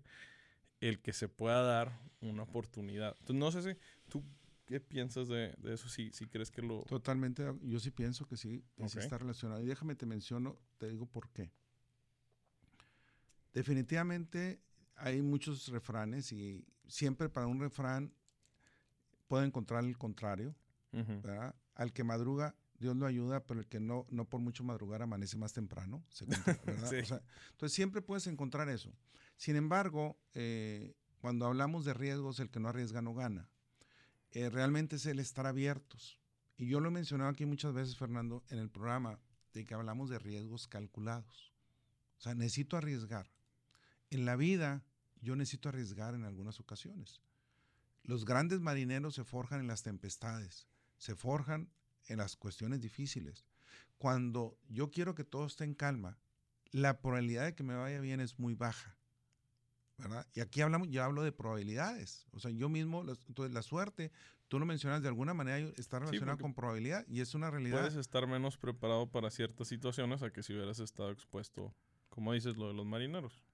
el 0.80 1.00
que 1.00 1.12
se 1.12 1.28
pueda 1.28 1.62
dar 1.62 1.92
una 2.20 2.44
oportunidad. 2.44 3.14
Entonces, 3.20 3.36
no 3.36 3.52
sé 3.52 3.74
si 3.74 3.80
tú 4.08 4.24
qué 4.66 4.80
piensas 4.80 5.28
de, 5.28 5.54
eso, 5.64 5.88
si, 5.88 6.10
si 6.12 6.26
crees 6.26 6.50
que 6.50 6.62
lo... 6.62 6.84
Totalmente, 6.84 7.44
yo 7.62 7.80
sí 7.80 7.90
pienso 7.90 8.26
que 8.26 8.36
sí, 8.36 8.64
que 8.76 8.88
sí 8.88 8.98
está 8.98 9.18
relacionado. 9.18 9.60
Y 9.62 9.66
déjame 9.66 9.94
te 9.96 10.06
menciono, 10.06 10.58
te 10.78 10.88
digo 10.88 11.06
por 11.06 11.28
qué. 11.30 11.52
Definitivamente 13.52 14.62
hay 14.94 15.22
muchos 15.22 15.68
refranes 15.68 16.30
y 16.32 16.64
siempre 16.86 17.28
para 17.28 17.46
un 17.46 17.58
refrán 17.58 18.14
puede 19.30 19.46
encontrar 19.46 19.84
el 19.84 19.96
contrario. 19.96 20.56
Al 21.76 21.92
que 21.92 22.02
madruga, 22.02 22.56
Dios 22.80 22.96
lo 22.96 23.06
ayuda, 23.06 23.46
pero 23.46 23.60
el 23.60 23.68
que 23.68 23.78
no, 23.78 24.04
no 24.10 24.24
por 24.24 24.40
mucho 24.40 24.64
madrugar 24.64 25.02
amanece 25.02 25.36
más 25.36 25.52
temprano. 25.52 26.02
entonces 26.18 27.72
siempre 27.72 28.02
puedes 28.02 28.26
encontrar 28.26 28.68
eso. 28.68 28.92
Sin 29.36 29.54
embargo, 29.54 30.18
eh, 30.34 30.96
cuando 31.20 31.46
hablamos 31.46 31.84
de 31.84 31.94
riesgos, 31.94 32.40
el 32.40 32.50
que 32.50 32.58
no 32.58 32.70
arriesga 32.70 33.02
no 33.02 33.14
gana. 33.14 33.48
Eh, 34.32 34.50
realmente 34.50 34.96
es 34.96 35.06
el 35.06 35.20
estar 35.20 35.46
abiertos. 35.46 36.18
Y 36.56 36.66
yo 36.66 36.80
lo 36.80 36.88
he 36.88 36.92
mencionado 36.92 37.30
aquí 37.30 37.46
muchas 37.46 37.72
veces, 37.72 37.96
Fernando, 37.96 38.42
en 38.48 38.58
el 38.58 38.68
programa, 38.68 39.20
de 39.54 39.64
que 39.64 39.74
hablamos 39.74 40.10
de 40.10 40.18
riesgos 40.18 40.66
calculados. 40.66 41.52
O 42.18 42.20
sea, 42.20 42.34
necesito 42.34 42.76
arriesgar. 42.76 43.30
En 44.10 44.24
la 44.24 44.34
vida, 44.34 44.82
yo 45.20 45.36
necesito 45.36 45.68
arriesgar 45.68 46.16
en 46.16 46.24
algunas 46.24 46.58
ocasiones. 46.58 47.22
Los 48.02 48.24
grandes 48.24 48.60
marineros 48.60 49.14
se 49.14 49.24
forjan 49.24 49.60
en 49.60 49.66
las 49.66 49.82
tempestades, 49.82 50.66
se 50.98 51.14
forjan 51.14 51.70
en 52.06 52.18
las 52.18 52.36
cuestiones 52.36 52.80
difíciles. 52.80 53.44
Cuando 53.98 54.58
yo 54.68 54.90
quiero 54.90 55.14
que 55.14 55.24
todo 55.24 55.46
esté 55.46 55.64
en 55.64 55.74
calma, 55.74 56.18
la 56.72 57.00
probabilidad 57.00 57.44
de 57.44 57.54
que 57.54 57.62
me 57.62 57.74
vaya 57.74 58.00
bien 58.00 58.20
es 58.20 58.38
muy 58.38 58.54
baja. 58.54 58.96
¿verdad? 59.98 60.26
Y 60.34 60.40
aquí 60.40 60.62
hablamos, 60.62 60.88
yo 60.88 61.04
hablo 61.04 61.22
de 61.22 61.32
probabilidades. 61.32 62.26
O 62.32 62.40
sea, 62.40 62.50
yo 62.50 62.68
mismo, 62.68 63.02
entonces 63.28 63.52
la 63.52 63.62
suerte, 63.62 64.10
tú 64.48 64.58
lo 64.58 64.66
mencionas 64.66 65.02
de 65.02 65.08
alguna 65.08 65.34
manera, 65.34 65.58
está 65.76 65.98
relacionada 65.98 66.38
con 66.38 66.54
probabilidad 66.54 67.06
y 67.06 67.20
es 67.20 67.34
una 67.34 67.50
realidad. 67.50 67.80
Puedes 67.80 67.96
estar 67.96 68.26
menos 68.26 68.56
preparado 68.56 69.10
para 69.10 69.30
ciertas 69.30 69.68
situaciones 69.68 70.22
a 70.22 70.30
que 70.30 70.42
si 70.42 70.54
hubieras 70.54 70.80
estado 70.80 71.10
expuesto, 71.10 71.74
como 72.08 72.32
dices, 72.32 72.56
lo 72.56 72.68
de 72.68 72.74
los 72.74 72.86
marineros. 72.86 73.44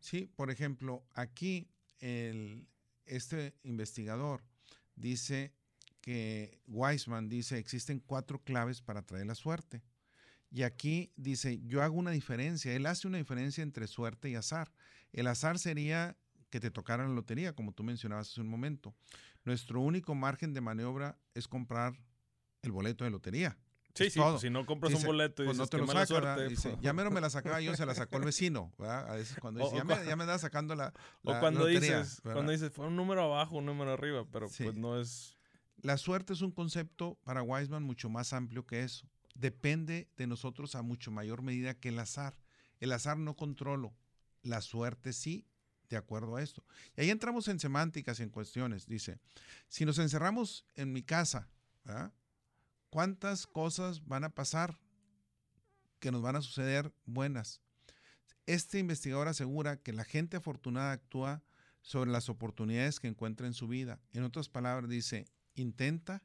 Sí, 0.00 0.30
por 0.36 0.50
ejemplo, 0.50 1.06
aquí 1.14 1.70
el, 2.00 2.66
este 3.06 3.54
investigador 3.62 4.42
dice 4.96 5.52
que 6.00 6.60
Weisman 6.66 7.28
dice 7.28 7.58
existen 7.58 7.98
cuatro 7.98 8.42
claves 8.42 8.82
para 8.82 9.02
traer 9.02 9.26
la 9.26 9.34
suerte. 9.34 9.82
Y 10.50 10.62
aquí 10.62 11.12
dice, 11.16 11.60
yo 11.66 11.82
hago 11.82 11.96
una 11.96 12.12
diferencia. 12.12 12.72
Él 12.74 12.86
hace 12.86 13.08
una 13.08 13.18
diferencia 13.18 13.62
entre 13.62 13.86
suerte 13.86 14.30
y 14.30 14.36
azar. 14.36 14.70
El 15.12 15.26
azar 15.26 15.58
sería 15.58 16.16
que 16.50 16.60
te 16.60 16.70
tocara 16.70 17.08
la 17.08 17.14
lotería, 17.14 17.54
como 17.54 17.72
tú 17.72 17.82
mencionabas 17.82 18.30
hace 18.30 18.40
un 18.40 18.48
momento. 18.48 18.94
Nuestro 19.44 19.80
único 19.80 20.14
margen 20.14 20.54
de 20.54 20.60
maniobra 20.60 21.18
es 21.34 21.48
comprar 21.48 21.98
el 22.62 22.70
boleto 22.70 23.04
de 23.04 23.10
lotería. 23.10 23.58
Sí, 23.94 24.10
sí, 24.10 24.18
pues, 24.18 24.40
si 24.40 24.50
no 24.50 24.66
compras 24.66 24.92
un 24.94 25.04
boleto 25.04 25.42
y 25.42 25.46
pues 25.46 25.56
dices, 25.56 25.72
no 25.72 25.86
te 25.86 25.92
lo 25.94 26.06
suerte, 26.06 26.48
dice, 26.48 26.70
pues. 26.70 26.82
ya 26.82 26.92
menos 26.92 27.12
me 27.12 27.20
la 27.20 27.30
sacaba 27.30 27.60
yo, 27.60 27.76
se 27.76 27.86
la 27.86 27.94
sacó 27.94 28.16
el 28.16 28.24
vecino, 28.24 28.72
¿verdad? 28.76 29.08
A 29.08 29.14
veces 29.14 29.38
cuando 29.40 29.60
dice, 29.60 29.76
ya, 29.76 29.84
me, 29.84 30.04
ya, 30.04 30.16
me, 30.16 30.38
sacando 30.38 30.74
la, 30.74 30.92
O 31.22 31.38
cuando 31.38 31.66
dices, 31.66 32.20
cuando 32.22 32.50
dices, 32.50 32.72
fue 32.72 32.86
un 32.86 32.96
número 32.96 33.22
abajo, 33.22 33.56
un 33.56 33.66
número 33.66 33.92
arriba, 33.92 34.24
pero 34.30 34.48
pues 34.48 34.74
no 34.74 35.00
es... 35.00 35.36
La 35.82 35.96
suerte 35.96 36.32
es 36.32 36.40
un 36.40 36.50
concepto 36.50 37.18
para 37.24 37.42
Weisman 37.42 37.82
mucho 37.82 38.08
más 38.08 38.32
amplio 38.32 38.66
que 38.66 38.82
eso 38.82 39.06
depende 39.34 40.08
de 40.16 40.26
nosotros 40.26 40.74
a 40.74 40.82
mucho 40.82 41.10
mayor 41.10 41.42
medida 41.42 41.74
que 41.74 41.90
el 41.90 41.98
azar. 41.98 42.36
El 42.80 42.92
azar 42.92 43.18
no 43.18 43.36
controlo, 43.36 43.94
la 44.42 44.60
suerte 44.60 45.12
sí, 45.12 45.46
de 45.88 45.96
acuerdo 45.96 46.36
a 46.36 46.42
esto. 46.42 46.64
Y 46.96 47.02
ahí 47.02 47.10
entramos 47.10 47.48
en 47.48 47.60
semánticas 47.60 48.20
y 48.20 48.22
en 48.22 48.30
cuestiones. 48.30 48.86
Dice, 48.86 49.18
si 49.68 49.84
nos 49.84 49.98
encerramos 49.98 50.66
en 50.74 50.92
mi 50.92 51.02
casa, 51.02 51.48
¿cuántas 52.94 53.48
cosas 53.48 54.06
van 54.06 54.22
a 54.22 54.36
pasar 54.36 54.78
que 55.98 56.12
nos 56.12 56.22
van 56.22 56.36
a 56.36 56.42
suceder 56.42 56.94
buenas? 57.06 57.60
Este 58.46 58.78
investigador 58.78 59.26
asegura 59.26 59.82
que 59.82 59.92
la 59.92 60.04
gente 60.04 60.36
afortunada 60.36 60.92
actúa 60.92 61.42
sobre 61.82 62.12
las 62.12 62.28
oportunidades 62.28 63.00
que 63.00 63.08
encuentra 63.08 63.48
en 63.48 63.52
su 63.52 63.66
vida. 63.66 63.98
En 64.12 64.22
otras 64.22 64.48
palabras, 64.48 64.88
dice, 64.88 65.26
intenta 65.56 66.22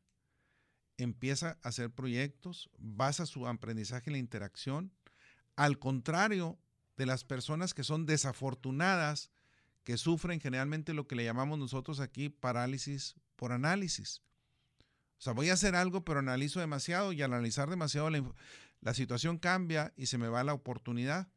empieza 0.98 1.58
a 1.64 1.70
hacer 1.70 1.90
proyectos, 1.90 2.70
basa 2.78 3.26
su 3.26 3.48
aprendizaje 3.48 4.12
en 4.12 4.14
la 4.14 4.20
interacción, 4.20 4.94
al 5.56 5.80
contrario 5.80 6.60
de 6.98 7.08
las 7.08 7.24
personas 7.24 7.74
que 7.74 7.84
son 7.84 8.06
desafortunadas, 8.06 9.32
que 9.84 9.98
sufren 9.98 10.40
generalmente 10.40 10.94
lo 10.94 11.08
que 11.08 11.16
le 11.16 11.24
llamamos 11.24 11.58
nosotros 11.58 12.00
aquí 12.00 12.30
parálisis 12.30 13.16
por 13.38 13.54
análisis. 13.54 14.22
O 15.20 15.22
sea, 15.22 15.34
voy 15.34 15.50
a 15.50 15.54
hacer 15.54 15.76
algo, 15.76 16.06
pero 16.06 16.20
analizo 16.20 16.62
demasiado 16.62 17.12
y 17.12 17.22
al 17.22 17.34
analizar 17.34 17.70
demasiado 17.70 18.10
la, 18.10 18.24
la 18.80 18.94
situación 18.94 19.38
cambia 19.38 19.94
y 19.98 20.06
se 20.06 20.18
me 20.18 20.30
va 20.30 20.46
la 20.46 20.54
oportunidad. 20.54 21.28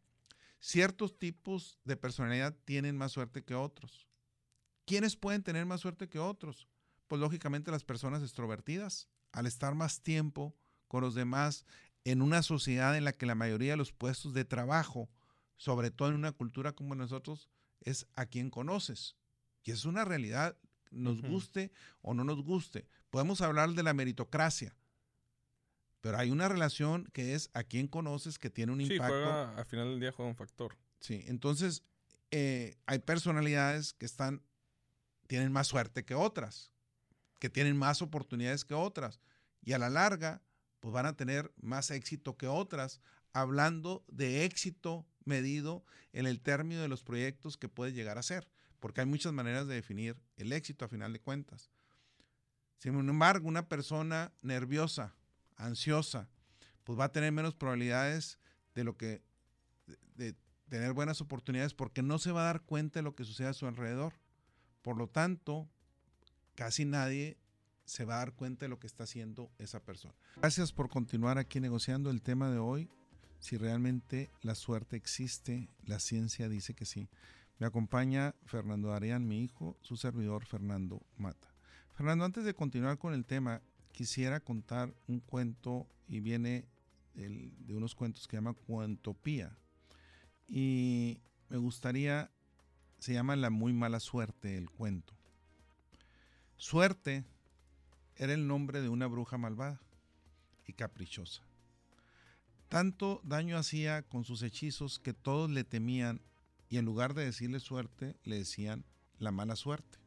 Ciertos 0.60 1.18
tipos 1.18 1.80
de 1.84 1.96
personalidad 1.96 2.56
tienen 2.64 2.96
más 2.96 3.10
suerte 3.10 3.42
que 3.42 3.56
otros. 3.56 4.06
¿Quiénes 4.86 5.16
pueden 5.16 5.42
tener 5.42 5.66
más 5.66 5.80
suerte 5.80 6.08
que 6.08 6.20
otros? 6.20 6.68
Pues 7.08 7.20
lógicamente 7.20 7.72
las 7.72 7.82
personas 7.82 8.22
extrovertidas 8.22 9.08
al 9.32 9.46
estar 9.46 9.74
más 9.74 10.00
tiempo 10.00 10.54
con 10.86 11.02
los 11.02 11.16
demás 11.16 11.66
en 12.04 12.22
una 12.22 12.42
sociedad 12.42 12.96
en 12.96 13.04
la 13.04 13.12
que 13.12 13.26
la 13.26 13.34
mayoría 13.34 13.72
de 13.72 13.76
los 13.76 13.92
puestos 13.92 14.32
de 14.32 14.44
trabajo, 14.44 15.10
sobre 15.56 15.90
todo 15.90 16.08
en 16.10 16.14
una 16.14 16.32
cultura 16.32 16.72
como 16.72 16.94
nosotros, 16.94 17.48
es 17.80 18.06
a 18.14 18.26
quien 18.26 18.48
conoces. 18.48 19.16
Y 19.64 19.72
es 19.72 19.84
una 19.84 20.04
realidad, 20.04 20.56
nos 20.92 21.20
guste 21.22 21.72
o 22.00 22.14
no 22.14 22.22
nos 22.22 22.42
guste. 22.42 22.86
Podemos 23.12 23.40
hablar 23.42 23.70
de 23.70 23.82
la 23.82 23.94
meritocracia, 23.94 24.74
pero 26.00 26.18
hay 26.18 26.30
una 26.30 26.48
relación 26.48 27.04
que 27.12 27.34
es 27.34 27.50
a 27.52 27.62
quien 27.62 27.86
conoces 27.86 28.38
que 28.38 28.50
tiene 28.50 28.72
un 28.72 28.80
impacto. 28.80 29.04
Sí, 29.04 29.22
juega, 29.22 29.54
al 29.54 29.66
final 29.66 29.90
del 29.90 30.00
día 30.00 30.12
juega 30.12 30.30
un 30.30 30.36
factor. 30.36 30.76
Sí, 30.98 31.22
entonces 31.26 31.84
eh, 32.30 32.76
hay 32.86 32.98
personalidades 33.00 33.92
que 33.92 34.06
están, 34.06 34.42
tienen 35.26 35.52
más 35.52 35.68
suerte 35.68 36.04
que 36.04 36.14
otras 36.14 36.72
que 37.42 37.50
tienen 37.50 37.76
más 37.76 38.02
oportunidades 38.02 38.64
que 38.64 38.74
otras 38.74 39.20
y 39.64 39.72
a 39.72 39.78
la 39.78 39.90
larga 39.90 40.40
pues 40.78 40.92
van 40.92 41.06
a 41.06 41.16
tener 41.16 41.52
más 41.60 41.90
éxito 41.90 42.36
que 42.36 42.46
otras, 42.46 43.00
hablando 43.32 44.04
de 44.06 44.44
éxito 44.44 45.04
medido 45.24 45.84
en 46.12 46.26
el 46.26 46.40
término 46.40 46.82
de 46.82 46.86
los 46.86 47.02
proyectos 47.02 47.56
que 47.56 47.68
puede 47.68 47.92
llegar 47.92 48.16
a 48.16 48.22
ser, 48.22 48.48
porque 48.78 49.00
hay 49.00 49.08
muchas 49.08 49.32
maneras 49.32 49.66
de 49.66 49.74
definir 49.74 50.16
el 50.36 50.52
éxito 50.52 50.84
a 50.84 50.88
final 50.88 51.12
de 51.12 51.20
cuentas. 51.20 51.72
Sin 52.82 52.96
embargo, 52.96 53.46
una 53.46 53.68
persona 53.68 54.32
nerviosa, 54.42 55.14
ansiosa, 55.54 56.28
pues 56.82 56.98
va 56.98 57.04
a 57.04 57.12
tener 57.12 57.30
menos 57.30 57.54
probabilidades 57.54 58.40
de 58.74 58.82
lo 58.82 58.96
que 58.96 59.22
tener 60.68 60.92
buenas 60.92 61.20
oportunidades 61.20 61.74
porque 61.74 62.02
no 62.02 62.18
se 62.18 62.32
va 62.32 62.40
a 62.40 62.46
dar 62.46 62.62
cuenta 62.62 62.98
de 62.98 63.04
lo 63.04 63.14
que 63.14 63.22
sucede 63.22 63.46
a 63.46 63.52
su 63.52 63.68
alrededor. 63.68 64.14
Por 64.82 64.96
lo 64.96 65.06
tanto, 65.06 65.68
casi 66.56 66.84
nadie 66.84 67.38
se 67.84 68.04
va 68.04 68.16
a 68.16 68.18
dar 68.18 68.32
cuenta 68.32 68.64
de 68.64 68.70
lo 68.70 68.80
que 68.80 68.88
está 68.88 69.04
haciendo 69.04 69.52
esa 69.58 69.78
persona. 69.78 70.16
Gracias 70.38 70.72
por 70.72 70.88
continuar 70.88 71.38
aquí 71.38 71.60
negociando 71.60 72.10
el 72.10 72.20
tema 72.20 72.50
de 72.50 72.58
hoy. 72.58 72.90
Si 73.38 73.56
realmente 73.56 74.28
la 74.40 74.56
suerte 74.56 74.96
existe, 74.96 75.70
la 75.84 76.00
ciencia 76.00 76.48
dice 76.48 76.74
que 76.74 76.84
sí. 76.84 77.08
Me 77.60 77.66
acompaña 77.68 78.34
Fernando 78.44 78.92
Arián, 78.92 79.28
mi 79.28 79.44
hijo, 79.44 79.78
su 79.82 79.96
servidor 79.96 80.46
Fernando 80.46 81.06
Mata. 81.16 81.51
Fernando, 81.94 82.24
antes 82.24 82.44
de 82.44 82.54
continuar 82.54 82.98
con 82.98 83.12
el 83.12 83.24
tema, 83.24 83.60
quisiera 83.92 84.40
contar 84.40 84.94
un 85.06 85.20
cuento 85.20 85.86
y 86.08 86.20
viene 86.20 86.66
de 87.14 87.74
unos 87.74 87.94
cuentos 87.94 88.26
que 88.26 88.36
se 88.36 88.36
llama 88.38 88.54
Cuentopía. 88.54 89.56
Y 90.48 91.20
me 91.50 91.58
gustaría, 91.58 92.30
se 92.98 93.12
llama 93.12 93.36
La 93.36 93.50
muy 93.50 93.72
mala 93.72 94.00
suerte 94.00 94.56
el 94.56 94.70
cuento. 94.70 95.14
Suerte 96.56 97.24
era 98.16 98.32
el 98.32 98.46
nombre 98.46 98.80
de 98.80 98.88
una 98.88 99.06
bruja 99.06 99.36
malvada 99.36 99.80
y 100.66 100.72
caprichosa. 100.72 101.42
Tanto 102.68 103.20
daño 103.22 103.58
hacía 103.58 104.02
con 104.02 104.24
sus 104.24 104.42
hechizos 104.42 104.98
que 104.98 105.12
todos 105.12 105.50
le 105.50 105.64
temían 105.64 106.22
y 106.70 106.78
en 106.78 106.86
lugar 106.86 107.12
de 107.12 107.26
decirle 107.26 107.60
suerte, 107.60 108.16
le 108.24 108.38
decían 108.38 108.86
la 109.18 109.30
mala 109.30 109.56
suerte. 109.56 110.01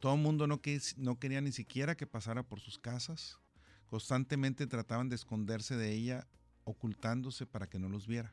Todo 0.00 0.14
el 0.14 0.20
mundo 0.20 0.46
no, 0.46 0.60
no 0.96 1.18
quería 1.18 1.40
ni 1.40 1.52
siquiera 1.52 1.94
que 1.96 2.06
pasara 2.06 2.42
por 2.42 2.58
sus 2.58 2.78
casas. 2.78 3.38
Constantemente 3.86 4.66
trataban 4.66 5.08
de 5.08 5.16
esconderse 5.16 5.76
de 5.76 5.92
ella, 5.92 6.26
ocultándose 6.64 7.46
para 7.46 7.68
que 7.68 7.78
no 7.78 7.88
los 7.88 8.06
viera. 8.06 8.32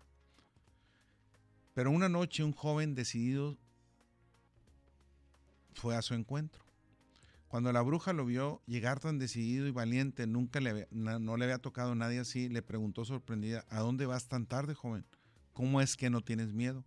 Pero 1.73 1.91
una 1.91 2.09
noche 2.09 2.43
un 2.43 2.53
joven 2.53 2.95
decidido 2.95 3.57
fue 5.73 5.95
a 5.95 6.01
su 6.01 6.13
encuentro. 6.13 6.63
Cuando 7.49 7.71
la 7.71 7.81
bruja 7.81 8.13
lo 8.13 8.25
vio 8.25 8.61
llegar 8.65 8.99
tan 8.99 9.19
decidido 9.19 9.67
y 9.67 9.71
valiente, 9.71 10.25
nunca 10.25 10.59
le 10.59 10.87
no 10.91 11.37
le 11.37 11.45
había 11.45 11.59
tocado 11.59 11.91
a 11.91 11.95
nadie 11.95 12.19
así, 12.19 12.49
le 12.49 12.61
preguntó 12.61 13.05
sorprendida, 13.05 13.65
¿a 13.69 13.79
dónde 13.79 14.05
vas 14.05 14.27
tan 14.27 14.45
tarde, 14.45 14.73
joven? 14.73 15.05
¿Cómo 15.53 15.81
es 15.81 15.97
que 15.97 16.09
no 16.09 16.21
tienes 16.21 16.53
miedo? 16.53 16.83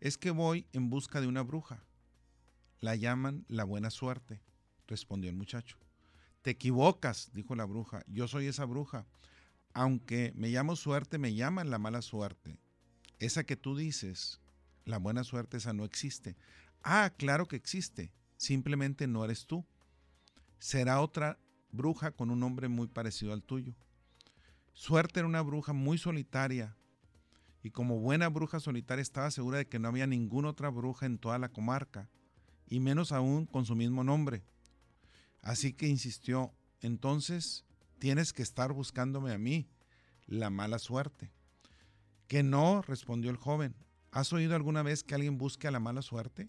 Es 0.00 0.18
que 0.18 0.30
voy 0.30 0.66
en 0.72 0.90
busca 0.90 1.20
de 1.20 1.26
una 1.26 1.42
bruja. 1.42 1.82
La 2.82 2.94
llaman 2.96 3.46
la 3.48 3.64
buena 3.64 3.88
suerte, 3.88 4.42
respondió 4.86 5.30
el 5.30 5.36
muchacho. 5.36 5.78
Te 6.42 6.50
equivocas, 6.50 7.30
dijo 7.32 7.54
la 7.54 7.64
bruja, 7.64 8.02
yo 8.06 8.28
soy 8.28 8.46
esa 8.46 8.66
bruja. 8.66 9.06
Aunque 9.72 10.34
me 10.36 10.50
llamo 10.50 10.76
suerte, 10.76 11.16
me 11.16 11.34
llaman 11.34 11.70
la 11.70 11.78
mala 11.78 12.02
suerte. 12.02 12.58
Esa 13.18 13.44
que 13.44 13.56
tú 13.56 13.74
dices, 13.74 14.42
la 14.84 14.98
buena 14.98 15.24
suerte, 15.24 15.56
esa 15.56 15.72
no 15.72 15.86
existe. 15.86 16.36
Ah, 16.82 17.14
claro 17.16 17.48
que 17.48 17.56
existe, 17.56 18.12
simplemente 18.36 19.06
no 19.06 19.24
eres 19.24 19.46
tú 19.46 19.64
será 20.62 21.00
otra 21.00 21.40
bruja 21.72 22.12
con 22.12 22.30
un 22.30 22.38
nombre 22.38 22.68
muy 22.68 22.86
parecido 22.86 23.32
al 23.32 23.42
tuyo. 23.42 23.74
Suerte 24.74 25.18
era 25.18 25.26
una 25.26 25.42
bruja 25.42 25.72
muy 25.72 25.98
solitaria 25.98 26.76
y 27.64 27.72
como 27.72 27.98
buena 27.98 28.28
bruja 28.28 28.60
solitaria 28.60 29.02
estaba 29.02 29.32
segura 29.32 29.58
de 29.58 29.66
que 29.66 29.80
no 29.80 29.88
había 29.88 30.06
ninguna 30.06 30.50
otra 30.50 30.68
bruja 30.68 31.06
en 31.06 31.18
toda 31.18 31.40
la 31.40 31.48
comarca 31.48 32.08
y 32.72 32.80
menos 32.80 33.12
aún 33.12 33.44
con 33.44 33.66
su 33.66 33.76
mismo 33.76 34.02
nombre. 34.02 34.42
Así 35.42 35.74
que 35.74 35.88
insistió, 35.88 36.54
entonces 36.80 37.66
tienes 37.98 38.32
que 38.32 38.42
estar 38.42 38.72
buscándome 38.72 39.30
a 39.30 39.36
mí, 39.36 39.68
la 40.26 40.48
mala 40.48 40.78
suerte. 40.78 41.34
Que 42.28 42.42
no, 42.42 42.80
respondió 42.80 43.30
el 43.30 43.36
joven. 43.36 43.76
¿Has 44.10 44.32
oído 44.32 44.56
alguna 44.56 44.82
vez 44.82 45.04
que 45.04 45.14
alguien 45.14 45.36
busque 45.36 45.68
a 45.68 45.70
la 45.70 45.80
mala 45.80 46.00
suerte? 46.00 46.48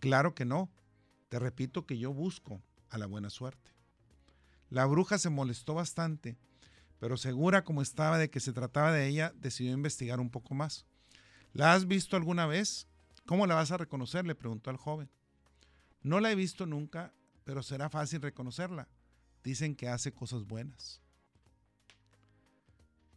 Claro 0.00 0.34
que 0.34 0.46
no. 0.46 0.70
Te 1.28 1.38
repito 1.38 1.84
que 1.84 1.98
yo 1.98 2.14
busco 2.14 2.62
a 2.88 2.96
la 2.96 3.04
buena 3.04 3.28
suerte. 3.28 3.70
La 4.70 4.86
bruja 4.86 5.18
se 5.18 5.28
molestó 5.28 5.74
bastante, 5.74 6.38
pero 6.98 7.18
segura 7.18 7.62
como 7.62 7.82
estaba 7.82 8.16
de 8.16 8.30
que 8.30 8.40
se 8.40 8.54
trataba 8.54 8.90
de 8.90 9.06
ella, 9.06 9.34
decidió 9.36 9.74
investigar 9.74 10.18
un 10.18 10.30
poco 10.30 10.54
más. 10.54 10.86
¿La 11.52 11.74
has 11.74 11.86
visto 11.86 12.16
alguna 12.16 12.46
vez? 12.46 12.88
¿Cómo 13.26 13.46
la 13.46 13.54
vas 13.54 13.70
a 13.70 13.76
reconocer? 13.76 14.26
le 14.26 14.34
preguntó 14.34 14.70
al 14.70 14.78
joven. 14.78 15.10
No 16.02 16.20
la 16.20 16.30
he 16.30 16.34
visto 16.34 16.66
nunca, 16.66 17.12
pero 17.44 17.62
será 17.62 17.88
fácil 17.88 18.22
reconocerla. 18.22 18.88
Dicen 19.42 19.74
que 19.74 19.88
hace 19.88 20.12
cosas 20.12 20.44
buenas. 20.44 21.00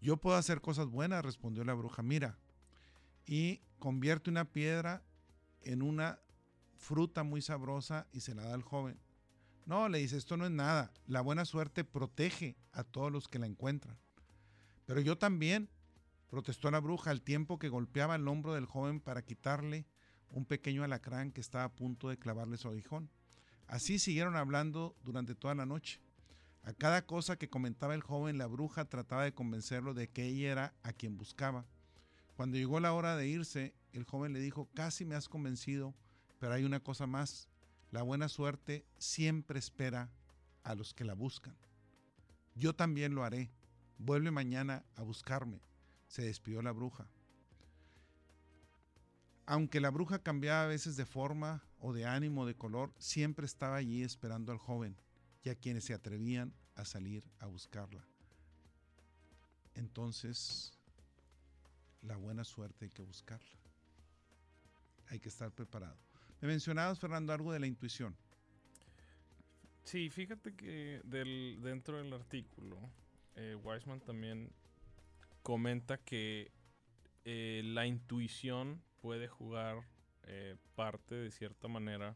Yo 0.02 0.18
puedo 0.18 0.36
hacer 0.36 0.62
cosas 0.62 0.88
buenas, 0.88 1.24
respondió 1.24 1.64
la 1.64 1.74
bruja. 1.74 2.02
Mira, 2.02 2.38
y 3.26 3.62
convierte 3.78 4.30
una 4.30 4.46
piedra 4.46 5.04
en 5.62 5.82
una 5.84 6.20
fruta 6.76 7.24
muy 7.24 7.42
sabrosa 7.42 8.08
y 8.12 8.22
se 8.22 8.34
la 8.34 8.44
da 8.44 8.54
al 8.54 8.64
joven. 8.64 9.00
No, 9.66 9.88
le 9.90 10.00
dice, 10.00 10.18
esto 10.18 10.38
no 10.38 10.46
es 10.46 10.52
nada. 10.52 10.92
La 11.06 11.22
buena 11.22 11.46
suerte 11.46 11.84
protege 11.84 12.58
a 12.72 12.84
todos 12.84 13.12
los 13.12 13.28
que 13.28 13.40
la 13.40 13.46
encuentran. 13.46 13.98
Pero 14.86 15.02
yo 15.02 15.18
también, 15.18 15.70
protestó 16.30 16.72
la 16.72 16.80
bruja 16.80 17.12
al 17.12 17.22
tiempo 17.22 17.60
que 17.60 17.70
golpeaba 17.70 18.16
el 18.16 18.28
hombro 18.28 18.54
del 18.54 18.66
joven 18.66 19.00
para 19.00 19.24
quitarle 19.24 19.86
un 20.32 20.46
pequeño 20.46 20.84
alacrán 20.84 21.32
que 21.32 21.42
estaba 21.42 21.66
a 21.66 21.72
punto 21.72 22.10
de 22.10 22.18
clavarle 22.18 22.58
su 22.58 22.68
aguijón. 22.68 23.10
Así 23.68 24.00
siguieron 24.00 24.36
hablando 24.36 24.96
durante 25.04 25.36
toda 25.36 25.56
la 25.56 25.66
noche. 25.66 26.00
A 26.64 26.74
cada 26.74 27.06
cosa 27.06 27.38
que 27.38 27.50
comentaba 27.50 27.96
el 27.96 28.02
joven, 28.02 28.38
la 28.38 28.48
bruja 28.48 28.86
trataba 28.86 29.24
de 29.24 29.34
convencerlo 29.34 29.94
de 29.94 30.10
que 30.10 30.26
ella 30.26 30.52
era 30.52 30.74
a 30.84 30.94
quien 30.94 31.18
buscaba. 31.18 31.66
Cuando 32.36 32.58
llegó 32.58 32.80
la 32.80 32.94
hora 32.94 33.16
de 33.16 33.28
irse, 33.28 33.74
el 33.94 34.04
joven 34.04 34.34
le 34.34 34.40
dijo, 34.40 34.70
casi 34.74 35.06
me 35.06 35.16
has 35.16 35.28
convencido, 35.28 35.94
pero 36.40 36.54
hay 36.54 36.64
una 36.64 36.80
cosa 36.80 37.08
más. 37.08 37.48
La 37.92 38.04
buena 38.04 38.30
suerte 38.30 38.86
siempre 38.98 39.60
espera 39.60 40.10
a 40.64 40.76
los 40.76 40.94
que 40.94 41.04
la 41.04 41.14
buscan. 41.14 41.56
Yo 42.56 42.74
también 42.74 43.16
lo 43.16 43.24
haré. 43.24 43.50
Vuelve 43.98 44.32
mañana 44.32 44.86
a 44.96 45.02
buscarme. 45.02 45.62
Se 46.08 46.24
despidió 46.24 46.62
la 46.62 46.72
bruja. 46.72 47.08
Aunque 49.46 49.82
la 49.82 49.90
bruja 49.90 50.20
cambiaba 50.20 50.64
a 50.64 50.68
veces 50.68 50.96
de 50.96 51.06
forma 51.06 51.64
o 51.80 51.94
de 51.94 52.06
ánimo 52.06 52.46
de 52.46 52.56
color, 52.56 52.94
siempre 52.98 53.46
estaba 53.46 53.76
allí 53.76 54.04
esperando 54.04 54.52
al 54.52 54.58
joven 54.58 54.96
y 55.44 55.50
a 55.50 55.56
quienes 55.56 55.86
se 55.86 55.94
atrevían 55.94 56.54
a 56.76 56.86
salir 56.86 57.24
a 57.40 57.48
buscarla. 57.48 58.06
Entonces, 59.74 60.78
la 62.02 62.16
buena 62.16 62.44
suerte 62.44 62.86
hay 62.86 62.92
que 62.92 63.02
buscarla. 63.02 63.60
Hay 65.08 65.20
que 65.20 65.30
estar 65.30 65.52
preparado. 65.52 65.98
Me 66.40 66.48
mencionabas, 66.48 67.00
Fernando, 67.00 67.34
algo 67.34 67.52
de 67.52 67.60
la 67.60 67.68
intuición. 67.68 68.16
Sí, 69.84 70.10
fíjate 70.10 70.56
que 70.56 71.02
dentro 71.04 71.98
del 71.98 72.14
artículo, 72.14 72.78
eh, 73.36 73.56
Weisman 73.56 74.00
también 74.00 74.52
comenta 75.42 75.98
que 75.98 76.52
eh, 77.26 77.62
la 77.66 77.86
intuición 77.86 78.82
puede 79.02 79.28
jugar 79.28 79.84
eh, 80.24 80.56
parte 80.76 81.16
de 81.16 81.32
cierta 81.32 81.68
manera 81.68 82.16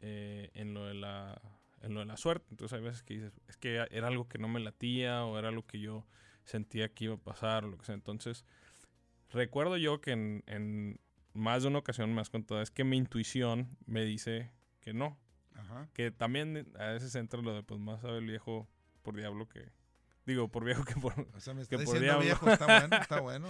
en, 0.00 0.74
lo 0.74 0.86
de 0.86 0.94
la, 0.94 1.40
en 1.82 1.92
lo 1.92 2.00
de 2.00 2.06
la 2.06 2.16
suerte. 2.16 2.46
Entonces 2.50 2.78
hay 2.78 2.84
veces 2.84 3.02
que 3.02 3.14
dices, 3.14 3.40
es 3.48 3.56
que 3.56 3.84
era 3.90 4.06
algo 4.06 4.28
que 4.28 4.38
no 4.38 4.48
me 4.48 4.60
latía 4.60 5.24
o 5.24 5.38
era 5.38 5.48
algo 5.48 5.66
que 5.66 5.80
yo 5.80 6.06
sentía 6.44 6.88
que 6.88 7.04
iba 7.04 7.14
a 7.14 7.18
pasar 7.18 7.64
o 7.64 7.68
lo 7.68 7.78
que 7.78 7.84
sea. 7.84 7.96
Entonces, 7.96 8.44
recuerdo 9.30 9.76
yo 9.76 10.00
que 10.00 10.12
en, 10.12 10.44
en 10.46 11.00
más 11.34 11.62
de 11.62 11.68
una 11.68 11.78
ocasión 11.78 12.14
me 12.14 12.20
has 12.20 12.30
contado, 12.30 12.60
es 12.62 12.70
que 12.70 12.84
mi 12.84 12.96
intuición 12.96 13.68
me 13.86 14.04
dice 14.04 14.50
que 14.80 14.92
no. 14.92 15.18
Que 15.92 16.10
también 16.10 16.70
a 16.78 16.86
veces 16.92 17.14
entra 17.14 17.42
lo 17.42 17.52
de, 17.52 17.62
pues 17.62 17.80
más 17.80 18.00
sabe 18.00 18.18
el 18.18 18.26
viejo 18.26 18.68
por 19.02 19.16
diablo 19.16 19.48
que... 19.48 19.72
Digo, 20.28 20.48
por 20.48 20.62
viejo 20.62 20.84
que 20.84 20.92
por, 21.00 21.14
o 21.18 21.40
sea, 21.40 21.54
me 21.54 21.62
está 21.62 21.78
diciendo 21.78 22.18
viejo, 22.18 22.50
está 22.50 22.66
bueno, 22.66 22.96
está 23.00 23.20
bueno, 23.20 23.48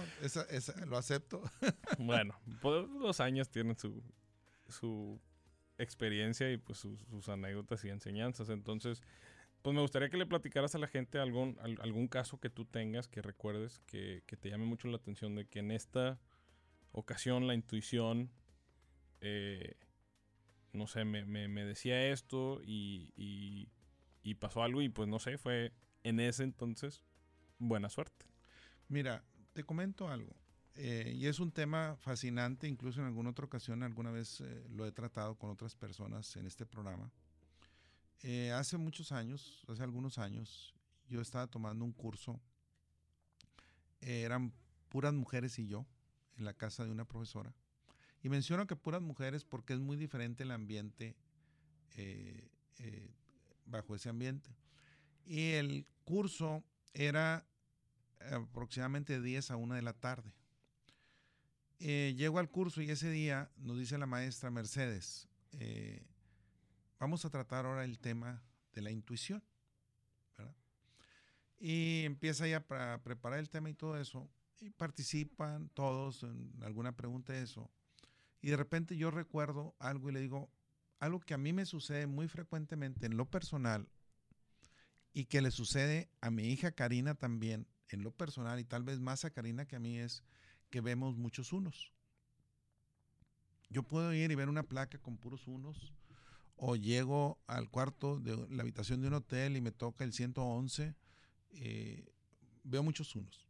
lo 0.87 0.97
acepto. 0.97 1.43
bueno, 1.99 2.39
pues, 2.61 2.87
los 2.87 3.19
años 3.19 3.49
tienen 3.49 3.77
su, 3.77 4.01
su 4.69 5.19
experiencia 5.77 6.49
y 6.49 6.55
pues 6.55 6.79
sus, 6.79 7.27
anécdotas 7.27 7.83
y 7.83 7.89
enseñanzas. 7.89 8.47
Entonces, 8.47 9.01
pues 9.61 9.75
me 9.75 9.81
gustaría 9.81 10.09
que 10.09 10.15
le 10.15 10.25
platicaras 10.25 10.73
a 10.73 10.77
la 10.77 10.87
gente 10.87 11.19
algún, 11.19 11.57
algún 11.59 12.07
caso 12.07 12.39
que 12.39 12.49
tú 12.49 12.63
tengas, 12.63 13.09
que 13.09 13.21
recuerdes, 13.21 13.81
que, 13.85 14.23
que, 14.25 14.37
te 14.37 14.49
llame 14.49 14.63
mucho 14.63 14.87
la 14.87 14.95
atención 14.95 15.35
de 15.35 15.47
que 15.47 15.59
en 15.59 15.71
esta 15.71 16.17
ocasión 16.93 17.45
la 17.45 17.55
intuición, 17.55 18.31
eh, 19.19 19.75
no 20.71 20.87
sé, 20.87 21.03
me, 21.03 21.65
decía 21.65 22.07
esto 22.07 22.61
y, 22.63 23.67
pasó 24.39 24.63
algo 24.63 24.81
y 24.81 24.87
pues 24.87 25.09
no 25.09 25.19
sé, 25.19 25.37
fue 25.37 25.73
en 26.03 26.19
ese 26.19 26.43
entonces 26.43 27.03
buena 27.57 27.89
suerte. 27.89 28.25
Mira, 28.87 29.23
te 29.53 29.63
comento 29.63 30.07
algo. 30.07 30.35
Eh, 30.75 31.13
y 31.15 31.25
es 31.25 31.39
un 31.39 31.51
tema 31.51 31.97
fascinante, 31.97 32.67
incluso 32.67 33.01
en 33.01 33.07
alguna 33.07 33.31
otra 33.31 33.45
ocasión, 33.45 33.83
alguna 33.83 34.11
vez 34.11 34.39
eh, 34.41 34.65
lo 34.69 34.85
he 34.85 34.91
tratado 34.91 35.35
con 35.35 35.49
otras 35.49 35.75
personas 35.75 36.35
en 36.37 36.45
este 36.45 36.65
programa. 36.65 37.11
hace 38.53 38.77
muchos 38.77 39.11
años, 39.11 39.65
hace 39.67 39.83
algunos 39.83 40.17
años, 40.17 40.73
yo 41.07 41.21
estaba 41.21 41.47
tomando 41.47 41.83
un 41.83 41.91
curso. 41.91 42.39
eran 44.01 44.53
puras 44.89 45.13
mujeres 45.13 45.59
y 45.59 45.67
yo 45.67 45.85
en 46.37 46.45
la 46.45 46.53
casa 46.53 46.85
de 46.85 46.91
una 46.91 47.05
profesora. 47.05 47.53
Y 48.21 48.29
menciono 48.29 48.67
que 48.67 48.75
puras 48.75 49.01
mujeres 49.01 49.45
porque 49.45 49.73
es 49.73 49.79
muy 49.79 49.95
diferente 49.95 50.43
el 50.43 50.51
ambiente 50.51 51.15
eh, 51.95 52.49
eh, 52.79 53.09
bajo 53.65 53.95
ese 53.95 54.09
ambiente. 54.09 54.49
Y 55.29 55.51
el 55.51 55.85
curso 56.05 56.63
era 56.91 57.45
aproximadamente 58.31 59.13
de 59.13 59.21
10 59.21 59.51
a 59.51 59.57
1 59.57 59.75
de 59.75 59.83
la 59.83 59.93
tarde. 59.93 60.33
Eh, 61.77 62.15
llego 62.17 62.39
al 62.39 62.49
curso 62.49 62.81
y 62.81 62.89
ese 62.89 63.11
día 63.11 63.51
nos 63.57 63.77
dice 63.77 63.99
la 63.99 64.07
maestra 64.07 64.49
Mercedes, 64.49 65.29
vamos 66.99 67.25
a 67.25 67.29
tratar 67.29 67.67
ahora 67.67 67.83
el 67.83 67.99
tema 67.99 68.41
de 68.73 68.81
la 68.81 68.89
intuición. 68.89 69.43
Y 71.59 72.05
empieza 72.05 72.47
ya 72.47 72.65
para 72.65 73.03
preparar 73.03 73.37
el 73.37 73.51
tema 73.51 73.69
y 73.69 73.75
todo 73.75 73.99
eso 73.99 74.27
y 74.59 74.71
participan 74.71 75.69
todos 75.75 76.23
en 76.23 76.51
alguna 76.63 76.95
pregunta 76.95 77.33
de 77.33 77.43
eso. 77.43 77.69
Y 78.41 78.49
de 78.49 78.57
repente 78.57 78.97
yo 78.97 79.11
recuerdo 79.11 79.75
algo 79.77 80.09
y 80.09 80.13
le 80.13 80.21
digo, 80.21 80.49
algo 80.97 81.19
que 81.19 81.35
a 81.35 81.37
mí 81.37 81.53
me 81.53 81.67
sucede 81.67 82.07
muy 82.07 82.27
frecuentemente 82.27 83.05
en 83.05 83.15
lo 83.15 83.29
personal 83.29 83.87
y 85.19 85.25
que 85.25 85.41
le 85.41 85.51
sucede 85.51 86.09
a 86.21 86.31
mi 86.31 86.45
hija 86.45 86.71
Karina 86.71 87.13
también 87.13 87.67
en 87.89 88.03
lo 88.03 88.11
personal 88.11 88.57
y 88.57 88.63
tal 88.63 88.83
vez 88.83 89.01
más 89.01 89.25
a 89.25 89.31
Karina 89.31 89.65
que 89.65 89.75
a 89.75 89.79
mí 89.79 89.97
es 89.99 90.23
que 90.69 90.79
vemos 90.79 91.17
muchos 91.17 91.51
unos. 91.51 91.91
Yo 93.69 93.83
puedo 93.83 94.13
ir 94.13 94.31
y 94.31 94.35
ver 94.35 94.47
una 94.47 94.63
placa 94.63 94.97
con 94.97 95.17
puros 95.17 95.45
unos 95.45 95.91
o 96.55 96.77
llego 96.77 97.37
al 97.47 97.69
cuarto 97.69 98.17
de 98.17 98.47
la 98.49 98.63
habitación 98.63 99.01
de 99.01 99.09
un 99.09 99.15
hotel 99.15 99.57
y 99.57 99.61
me 99.61 99.73
toca 99.73 100.05
el 100.05 100.13
111, 100.13 100.95
eh, 101.51 102.13
veo 102.63 102.81
muchos 102.81 103.13
unos. 103.13 103.45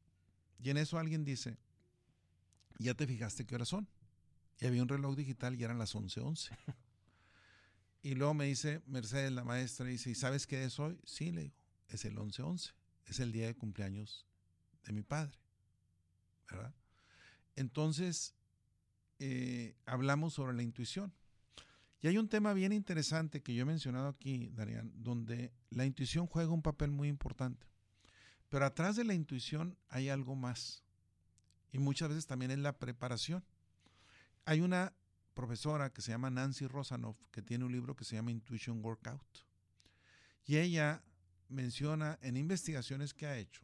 Y 0.58 0.71
en 0.71 0.77
eso 0.77 0.97
alguien 0.97 1.23
dice, 1.23 1.55
ya 2.79 2.95
te 2.95 3.05
fijaste 3.05 3.45
qué 3.45 3.53
horas 3.53 3.67
son. 3.67 3.88
Y 4.60 4.65
había 4.65 4.82
un 4.82 4.89
reloj 4.89 5.15
digital 5.15 5.53
y 5.53 5.63
eran 5.63 5.77
las 5.77 5.93
11:11. 5.93 6.49
y 8.01 8.15
luego 8.15 8.34
me 8.34 8.45
dice 8.45 8.82
Mercedes, 8.88 9.32
la 9.32 9.43
maestra, 9.43 9.86
dice, 9.86 10.10
¿y 10.10 10.15
sabes 10.15 10.47
qué 10.47 10.63
es 10.63 10.79
hoy? 10.79 10.99
Sí, 11.03 11.32
le 11.32 11.43
digo, 11.43 11.58
es 11.89 12.06
el 12.06 12.17
11:11. 12.17 12.73
Es 13.06 13.19
el 13.19 13.32
día 13.32 13.47
de 13.47 13.56
cumpleaños 13.56 14.25
de 14.86 14.93
mi 14.93 15.02
padre. 15.02 15.38
¿Verdad? 16.49 16.73
Entonces, 17.56 18.36
eh, 19.19 19.75
hablamos 19.86 20.34
sobre 20.34 20.54
la 20.54 20.63
intuición. 20.63 21.13
Y 22.02 22.08
hay 22.08 22.17
un 22.17 22.30
tema 22.30 22.54
bien 22.54 22.71
interesante 22.71 23.43
que 23.43 23.54
yo 23.54 23.63
he 23.63 23.65
mencionado 23.65 24.08
aquí, 24.08 24.49
Darian, 24.54 24.91
donde 24.95 25.52
la 25.69 25.86
intuición 25.86 26.28
juega 26.28 26.52
un 26.52 26.62
papel 26.62 26.91
muy 26.91 27.10
importante. 27.10 27.67
Pero 28.47 28.65
atrás 28.65 28.95
de 28.95 29.04
la 29.04 29.13
intuición 29.13 29.78
hay 29.89 30.10
algo 30.10 30.36
más. 30.36 30.84
Y 31.71 31.80
muchas 31.80 32.10
veces 32.10 32.25
también 32.25 32.52
es 32.52 32.60
la 32.60 32.80
preparación. 32.80 33.43
Hay 34.45 34.62
una 34.62 34.93
profesora 35.34 35.91
que 35.91 36.02
se 36.02 36.12
llama 36.12 36.30
Nancy 36.30 36.67
Rosanoff 36.67 37.17
que 37.32 37.41
tiene 37.41 37.65
un 37.65 37.71
libro 37.71 37.95
que 37.95 38.06
se 38.06 38.15
llama 38.15 38.32
Intuition 38.32 38.84
Workout. 38.84 39.45
Y 40.45 40.58
ella 40.58 41.04
menciona 41.49 42.17
en 42.21 42.38
investigaciones 42.38 43.13
que 43.13 43.25
ha 43.25 43.38
hecho, 43.38 43.62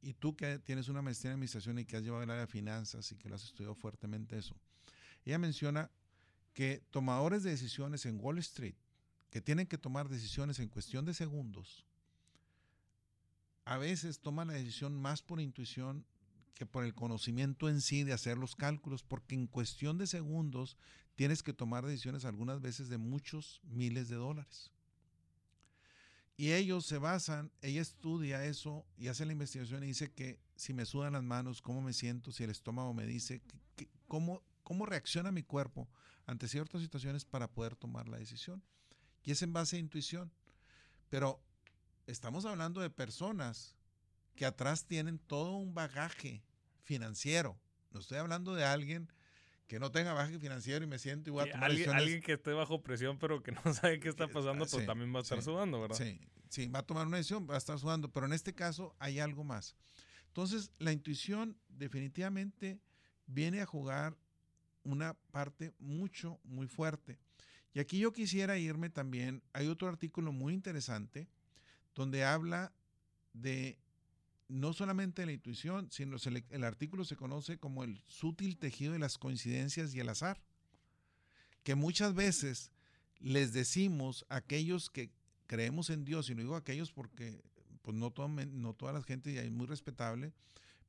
y 0.00 0.14
tú 0.14 0.36
que 0.36 0.58
tienes 0.58 0.88
una 0.88 1.02
maestría 1.02 1.30
en 1.30 1.34
administración 1.34 1.78
y 1.78 1.84
que 1.84 1.96
has 1.96 2.02
llevado 2.02 2.22
el 2.22 2.30
área 2.30 2.42
de 2.42 2.52
finanzas 2.52 3.10
y 3.12 3.16
que 3.16 3.28
lo 3.28 3.36
has 3.36 3.44
estudiado 3.44 3.74
fuertemente 3.74 4.38
eso, 4.38 4.56
ella 5.24 5.38
menciona 5.38 5.90
que 6.52 6.82
tomadores 6.90 7.42
de 7.42 7.50
decisiones 7.50 8.04
en 8.06 8.18
Wall 8.20 8.38
Street, 8.38 8.74
que 9.30 9.40
tienen 9.40 9.66
que 9.66 9.78
tomar 9.78 10.08
decisiones 10.08 10.58
en 10.58 10.68
cuestión 10.68 11.04
de 11.04 11.14
segundos, 11.14 11.86
a 13.64 13.78
veces 13.78 14.20
toman 14.20 14.48
la 14.48 14.54
decisión 14.54 14.94
más 14.94 15.22
por 15.22 15.40
intuición 15.40 16.04
que 16.54 16.66
por 16.66 16.84
el 16.84 16.94
conocimiento 16.94 17.68
en 17.68 17.80
sí 17.80 18.04
de 18.04 18.12
hacer 18.12 18.36
los 18.36 18.56
cálculos, 18.56 19.02
porque 19.02 19.34
en 19.34 19.46
cuestión 19.46 19.98
de 19.98 20.06
segundos 20.06 20.76
tienes 21.14 21.42
que 21.42 21.52
tomar 21.52 21.86
decisiones 21.86 22.24
algunas 22.24 22.60
veces 22.60 22.88
de 22.88 22.98
muchos 22.98 23.60
miles 23.64 24.08
de 24.08 24.16
dólares. 24.16 24.71
Y 26.36 26.52
ellos 26.52 26.86
se 26.86 26.98
basan, 26.98 27.52
ella 27.60 27.82
estudia 27.82 28.44
eso 28.44 28.86
y 28.96 29.08
hace 29.08 29.26
la 29.26 29.32
investigación 29.32 29.84
y 29.84 29.88
dice 29.88 30.12
que 30.12 30.40
si 30.56 30.72
me 30.72 30.86
sudan 30.86 31.12
las 31.12 31.22
manos, 31.22 31.60
cómo 31.60 31.82
me 31.82 31.92
siento, 31.92 32.32
si 32.32 32.44
el 32.44 32.50
estómago 32.50 32.94
me 32.94 33.06
dice, 33.06 33.42
cómo, 34.08 34.42
cómo 34.62 34.86
reacciona 34.86 35.30
mi 35.30 35.42
cuerpo 35.42 35.88
ante 36.26 36.48
ciertas 36.48 36.80
situaciones 36.80 37.24
para 37.24 37.50
poder 37.50 37.76
tomar 37.76 38.08
la 38.08 38.18
decisión. 38.18 38.62
Y 39.24 39.32
es 39.32 39.42
en 39.42 39.52
base 39.52 39.76
a 39.76 39.80
intuición. 39.80 40.32
Pero 41.10 41.40
estamos 42.06 42.44
hablando 42.44 42.80
de 42.80 42.90
personas 42.90 43.76
que 44.34 44.46
atrás 44.46 44.86
tienen 44.86 45.18
todo 45.18 45.56
un 45.56 45.74
bagaje 45.74 46.42
financiero. 46.82 47.58
No 47.90 48.00
estoy 48.00 48.18
hablando 48.18 48.54
de 48.54 48.64
alguien 48.64 49.12
que 49.72 49.80
no 49.80 49.90
tenga 49.90 50.12
bagaje 50.12 50.38
financiero 50.38 50.84
y 50.84 50.86
me 50.86 50.98
siento 50.98 51.30
igual. 51.30 51.50
alguien, 51.54 51.88
alguien, 51.88 52.20
que 52.20 52.34
esté 52.34 52.52
bajo 52.52 52.82
presión 52.82 53.18
pero 53.18 53.42
que 53.42 53.52
no 53.64 53.72
sabe 53.72 54.00
qué 54.00 54.10
está 54.10 54.28
pasando, 54.28 54.66
pues 54.66 54.84
también 54.84 55.14
va 55.14 55.20
a 55.20 55.22
estar 55.22 55.42
sudando, 55.42 55.80
¿verdad? 55.80 55.96
Sí, 55.96 56.20
sí, 56.50 56.66
va 56.68 56.80
a 56.80 56.82
tomar 56.82 57.06
una 57.06 57.16
decisión, 57.16 57.48
va 57.48 57.54
a 57.54 57.56
estar 57.56 57.78
sudando, 57.78 58.12
pero 58.12 58.26
en 58.26 58.34
este 58.34 58.54
caso 58.54 58.94
hay 58.98 59.18
algo 59.18 59.44
más. 59.44 59.74
Entonces, 60.26 60.72
la 60.78 60.92
intuición 60.92 61.56
definitivamente 61.70 62.82
viene 63.24 63.62
a 63.62 63.66
jugar 63.66 64.14
una 64.84 65.14
parte 65.30 65.72
mucho, 65.78 66.38
muy 66.44 66.66
fuerte. 66.66 67.18
Y 67.72 67.80
aquí 67.80 67.98
yo 67.98 68.12
quisiera 68.12 68.58
irme 68.58 68.90
también, 68.90 69.42
hay 69.54 69.68
otro 69.68 69.88
artículo 69.88 70.32
muy 70.32 70.52
interesante 70.52 71.30
donde 71.94 72.24
habla 72.24 72.74
de 73.32 73.78
no 74.52 74.74
solamente 74.74 75.24
la 75.24 75.32
intuición, 75.32 75.88
sino 75.90 76.16
el, 76.50 76.64
artículo 76.64 77.04
se 77.04 77.16
conoce 77.16 77.58
como 77.58 77.84
el 77.84 78.02
sutil 78.06 78.58
tejido 78.58 78.92
de 78.92 78.98
las 78.98 79.16
coincidencias 79.16 79.94
y 79.94 80.00
el 80.00 80.10
azar, 80.10 80.42
que 81.62 81.74
muchas 81.74 82.14
veces 82.14 82.70
les 83.18 83.54
decimos 83.54 84.26
a 84.28 84.36
aquellos 84.36 84.90
que 84.90 85.10
creemos 85.46 85.88
en 85.88 86.04
Dios, 86.04 86.28
y 86.28 86.34
no 86.34 86.42
digo 86.42 86.56
aquellos 86.56 86.92
porque 86.92 87.42
pues 87.80 87.96
no, 87.96 88.12
no 88.52 88.74
toda 88.74 88.92
la 88.92 89.02
gente 89.02 89.42
es 89.42 89.50
muy 89.50 89.66
respetable, 89.66 90.34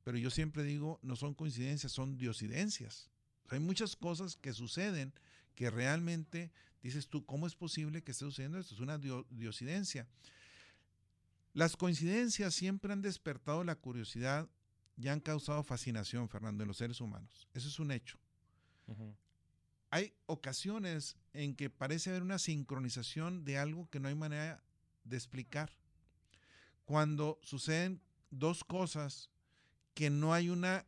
pero 0.03 0.17
yo 0.17 0.29
siempre 0.29 0.63
digo, 0.63 0.99
no 1.01 1.15
son 1.15 1.33
coincidencias, 1.33 1.93
son 1.93 2.17
diosidencias. 2.17 3.09
hay 3.47 3.59
muchas 3.59 3.95
cosas 3.95 4.35
que 4.35 4.51
suceden 4.51 5.13
que 5.55 5.69
realmente 5.69 6.51
dices 6.81 7.07
tú, 7.07 7.25
¿cómo 7.25 7.47
es 7.47 7.55
posible 7.55 8.03
que 8.03 8.11
esté 8.11 8.25
sucediendo 8.25 8.59
esto? 8.59 8.75
Es 8.75 8.81
una 8.81 8.97
diosidencia. 8.97 10.05
Las 11.53 11.77
coincidencias 11.77 12.53
siempre 12.55 12.91
han 12.91 13.01
despertado 13.01 13.63
la 13.63 13.75
curiosidad 13.75 14.49
y 14.97 15.07
han 15.07 15.19
causado 15.19 15.63
fascinación, 15.63 16.27
Fernando, 16.27 16.63
en 16.63 16.67
los 16.67 16.77
seres 16.77 16.99
humanos. 16.99 17.47
Eso 17.53 17.67
es 17.67 17.79
un 17.79 17.91
hecho. 17.91 18.17
Hay 19.91 20.13
ocasiones 20.25 21.15
en 21.33 21.55
que 21.55 21.69
parece 21.69 22.09
haber 22.09 22.23
una 22.23 22.39
sincronización 22.39 23.45
de 23.45 23.59
algo 23.59 23.87
que 23.89 23.99
no 23.99 24.07
hay 24.07 24.15
manera 24.15 24.63
de 25.03 25.15
explicar. 25.15 25.71
Cuando 26.85 27.39
suceden 27.43 28.01
dos 28.31 28.63
cosas 28.63 29.29
que 29.93 30.09
no 30.09 30.33
hay 30.33 30.49
una 30.49 30.85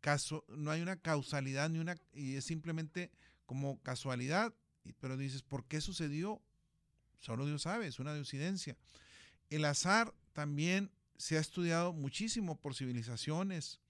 caso, 0.00 0.44
no 0.48 0.70
hay 0.70 0.80
una 0.80 0.96
causalidad 0.96 1.68
ni 1.68 1.78
una 1.78 1.96
y 2.12 2.36
es 2.36 2.44
simplemente 2.44 3.10
como 3.46 3.80
casualidad, 3.82 4.54
pero 4.98 5.16
dices, 5.16 5.42
¿por 5.42 5.66
qué 5.66 5.80
sucedió? 5.80 6.42
Solo 7.20 7.46
Dios 7.46 7.62
sabe, 7.62 7.86
es 7.86 8.00
una 8.00 8.14
diosidencia. 8.14 8.76
El 9.54 9.66
azar 9.66 10.14
también 10.32 10.90
se 11.18 11.36
ha 11.36 11.40
estudiado 11.40 11.92
muchísimo 11.92 12.58
por 12.58 12.74
civilizaciones. 12.74 13.80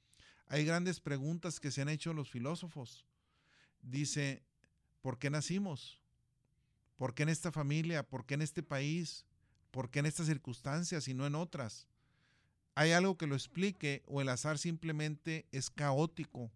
Hay 0.48 0.64
grandes 0.64 0.98
preguntas 0.98 1.60
que 1.60 1.70
se 1.70 1.82
han 1.82 1.88
hecho 1.88 2.12
los 2.12 2.28
filósofos. 2.28 3.06
Dice, 3.80 4.42
¿por 5.02 5.20
qué 5.20 5.30
nacimos? 5.30 6.00
¿Por 6.96 7.14
qué 7.14 7.22
en 7.22 7.28
esta 7.28 7.52
familia? 7.52 8.02
¿Por 8.02 8.26
qué 8.26 8.34
en 8.34 8.42
este 8.42 8.64
país? 8.64 9.24
¿Por 9.70 9.88
qué 9.88 10.00
en 10.00 10.06
estas 10.06 10.26
circunstancias 10.26 11.06
y 11.06 11.14
no 11.14 11.28
en 11.28 11.36
otras? 11.36 11.86
¿Hay 12.74 12.90
algo 12.90 13.16
que 13.16 13.28
lo 13.28 13.36
explique 13.36 14.02
o 14.06 14.20
el 14.20 14.30
azar 14.30 14.58
simplemente 14.58 15.46
es 15.52 15.70
caótico? 15.70 16.50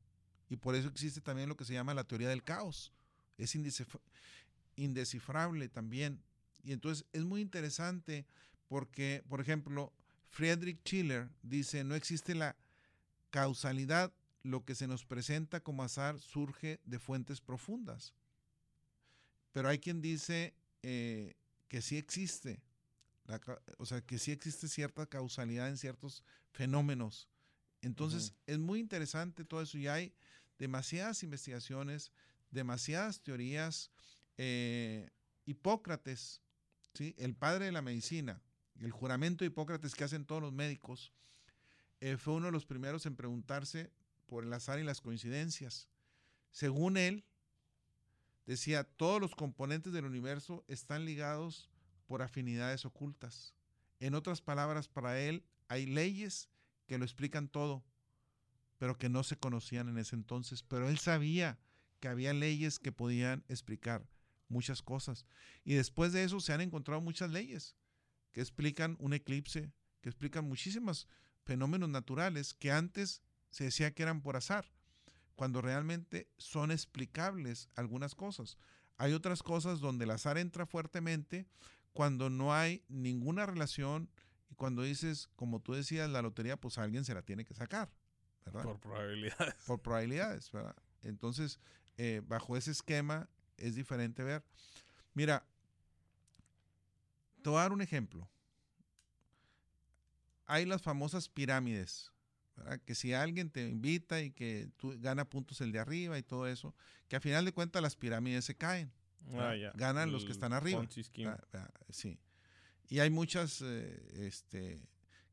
Y 0.48 0.56
por 0.56 0.74
eso 0.74 0.88
existe 0.88 1.20
también 1.20 1.48
lo 1.48 1.56
que 1.56 1.64
se 1.64 1.74
llama 1.74 1.94
la 1.94 2.02
teoría 2.02 2.28
del 2.28 2.42
caos. 2.42 2.92
Es 3.38 3.56
indescifrable 4.74 5.68
también. 5.68 6.20
Y 6.64 6.72
entonces 6.72 7.06
es 7.12 7.24
muy 7.24 7.40
interesante 7.40 8.26
porque, 8.68 9.22
por 9.28 9.40
ejemplo, 9.40 9.92
Friedrich 10.28 10.80
Schiller 10.84 11.28
dice, 11.42 11.84
no 11.84 11.94
existe 11.94 12.34
la 12.34 12.56
causalidad, 13.30 14.12
lo 14.42 14.64
que 14.64 14.74
se 14.74 14.86
nos 14.86 15.04
presenta 15.04 15.60
como 15.60 15.82
azar 15.82 16.20
surge 16.20 16.80
de 16.84 16.98
fuentes 16.98 17.40
profundas. 17.40 18.14
Pero 19.52 19.68
hay 19.68 19.78
quien 19.78 20.00
dice 20.00 20.54
eh, 20.82 21.34
que 21.68 21.82
sí 21.82 21.96
existe, 21.96 22.62
o 23.78 23.86
sea, 23.86 24.00
que 24.02 24.18
sí 24.18 24.30
existe 24.30 24.68
cierta 24.68 25.06
causalidad 25.06 25.68
en 25.68 25.78
ciertos 25.78 26.22
fenómenos. 26.52 27.28
Entonces, 27.82 28.34
es 28.46 28.58
muy 28.58 28.78
interesante 28.78 29.44
todo 29.44 29.62
eso 29.62 29.78
y 29.78 29.88
hay 29.88 30.12
demasiadas 30.58 31.22
investigaciones, 31.22 32.12
demasiadas 32.50 33.20
teorías. 33.20 33.90
Eh, 34.38 35.10
Hipócrates, 35.46 36.42
¿sí? 36.94 37.14
el 37.18 37.34
padre 37.34 37.66
de 37.66 37.72
la 37.72 37.80
medicina, 37.80 38.42
el 38.80 38.90
juramento 38.90 39.44
de 39.44 39.48
Hipócrates 39.48 39.94
que 39.94 40.04
hacen 40.04 40.24
todos 40.24 40.42
los 40.42 40.52
médicos, 40.52 41.12
eh, 42.00 42.16
fue 42.16 42.34
uno 42.34 42.46
de 42.46 42.52
los 42.52 42.66
primeros 42.66 43.06
en 43.06 43.16
preguntarse 43.16 43.90
por 44.26 44.44
el 44.44 44.52
azar 44.52 44.78
y 44.78 44.84
las 44.84 45.00
coincidencias. 45.00 45.88
Según 46.50 46.96
él, 46.96 47.24
decía, 48.46 48.84
todos 48.84 49.20
los 49.20 49.34
componentes 49.34 49.92
del 49.92 50.04
universo 50.04 50.64
están 50.68 51.04
ligados 51.04 51.70
por 52.06 52.22
afinidades 52.22 52.84
ocultas. 52.84 53.54
En 54.00 54.14
otras 54.14 54.40
palabras, 54.40 54.88
para 54.88 55.18
él 55.20 55.44
hay 55.68 55.86
leyes 55.86 56.48
que 56.86 56.98
lo 56.98 57.04
explican 57.04 57.48
todo, 57.48 57.84
pero 58.78 58.98
que 58.98 59.08
no 59.08 59.24
se 59.24 59.36
conocían 59.36 59.88
en 59.88 59.98
ese 59.98 60.16
entonces. 60.16 60.62
Pero 60.62 60.88
él 60.88 60.98
sabía 60.98 61.58
que 62.00 62.08
había 62.08 62.32
leyes 62.34 62.78
que 62.78 62.92
podían 62.92 63.44
explicar 63.48 64.06
muchas 64.48 64.82
cosas. 64.82 65.24
Y 65.64 65.74
después 65.74 66.12
de 66.12 66.24
eso 66.24 66.40
se 66.40 66.52
han 66.52 66.60
encontrado 66.60 67.00
muchas 67.00 67.30
leyes 67.30 67.74
que 68.36 68.42
explican 68.42 68.98
un 69.00 69.14
eclipse, 69.14 69.72
que 70.02 70.10
explican 70.10 70.46
muchísimos 70.46 71.08
fenómenos 71.44 71.88
naturales 71.88 72.52
que 72.52 72.70
antes 72.70 73.22
se 73.48 73.64
decía 73.64 73.94
que 73.94 74.02
eran 74.02 74.20
por 74.20 74.36
azar, 74.36 74.66
cuando 75.36 75.62
realmente 75.62 76.28
son 76.36 76.70
explicables 76.70 77.70
algunas 77.76 78.14
cosas. 78.14 78.58
Hay 78.98 79.14
otras 79.14 79.42
cosas 79.42 79.80
donde 79.80 80.04
el 80.04 80.10
azar 80.10 80.36
entra 80.36 80.66
fuertemente 80.66 81.46
cuando 81.94 82.28
no 82.28 82.54
hay 82.54 82.84
ninguna 82.88 83.46
relación 83.46 84.10
y 84.50 84.54
cuando 84.54 84.82
dices, 84.82 85.30
como 85.34 85.62
tú 85.62 85.72
decías, 85.72 86.10
la 86.10 86.20
lotería, 86.20 86.60
pues 86.60 86.76
alguien 86.76 87.06
se 87.06 87.14
la 87.14 87.22
tiene 87.22 87.46
que 87.46 87.54
sacar, 87.54 87.90
¿verdad? 88.44 88.64
Por 88.64 88.80
probabilidades. 88.80 89.54
Por 89.66 89.80
probabilidades, 89.80 90.52
¿verdad? 90.52 90.76
Entonces, 91.02 91.58
eh, 91.96 92.20
bajo 92.22 92.54
ese 92.58 92.72
esquema 92.72 93.30
es 93.56 93.76
diferente 93.76 94.22
ver. 94.22 94.44
Mira, 95.14 95.48
te 97.46 97.50
voy 97.50 97.60
a 97.60 97.62
dar 97.62 97.72
un 97.72 97.80
ejemplo. 97.80 98.28
Hay 100.46 100.66
las 100.66 100.82
famosas 100.82 101.28
pirámides, 101.28 102.10
que 102.84 102.96
si 102.96 103.12
alguien 103.12 103.50
te 103.50 103.68
invita 103.68 104.20
y 104.20 104.32
que 104.32 104.68
tú 104.76 104.96
gana 104.98 105.24
puntos 105.24 105.60
el 105.60 105.70
de 105.70 105.78
arriba 105.78 106.18
y 106.18 106.24
todo 106.24 106.48
eso, 106.48 106.74
que 107.06 107.14
a 107.14 107.20
final 107.20 107.44
de 107.44 107.52
cuentas 107.52 107.80
las 107.82 107.94
pirámides 107.94 108.46
se 108.46 108.56
caen. 108.56 108.90
Ah, 109.34 109.54
Ganan 109.76 110.10
los 110.10 110.24
que 110.24 110.32
están 110.32 110.52
arriba. 110.52 110.88
Ah, 111.52 111.70
sí. 111.88 112.18
Y 112.88 112.98
hay 112.98 113.10
muchas 113.10 113.62
eh, 113.62 114.26
este, 114.26 114.82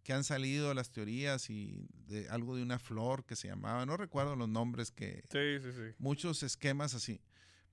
que 0.04 0.14
han 0.14 0.24
salido 0.24 0.72
las 0.76 0.92
teorías 0.92 1.50
y 1.50 1.88
de 2.06 2.30
algo 2.30 2.56
de 2.56 2.62
una 2.62 2.78
flor 2.78 3.26
que 3.26 3.36
se 3.36 3.48
llamaba, 3.48 3.88
no 3.88 3.98
recuerdo 3.98 4.36
los 4.36 4.50
nombres 4.50 4.92
que... 4.92 5.24
Sí, 5.32 5.60
sí, 5.64 5.72
sí. 5.76 5.96
Muchos 5.98 6.44
esquemas 6.44 6.94
así. 6.94 7.22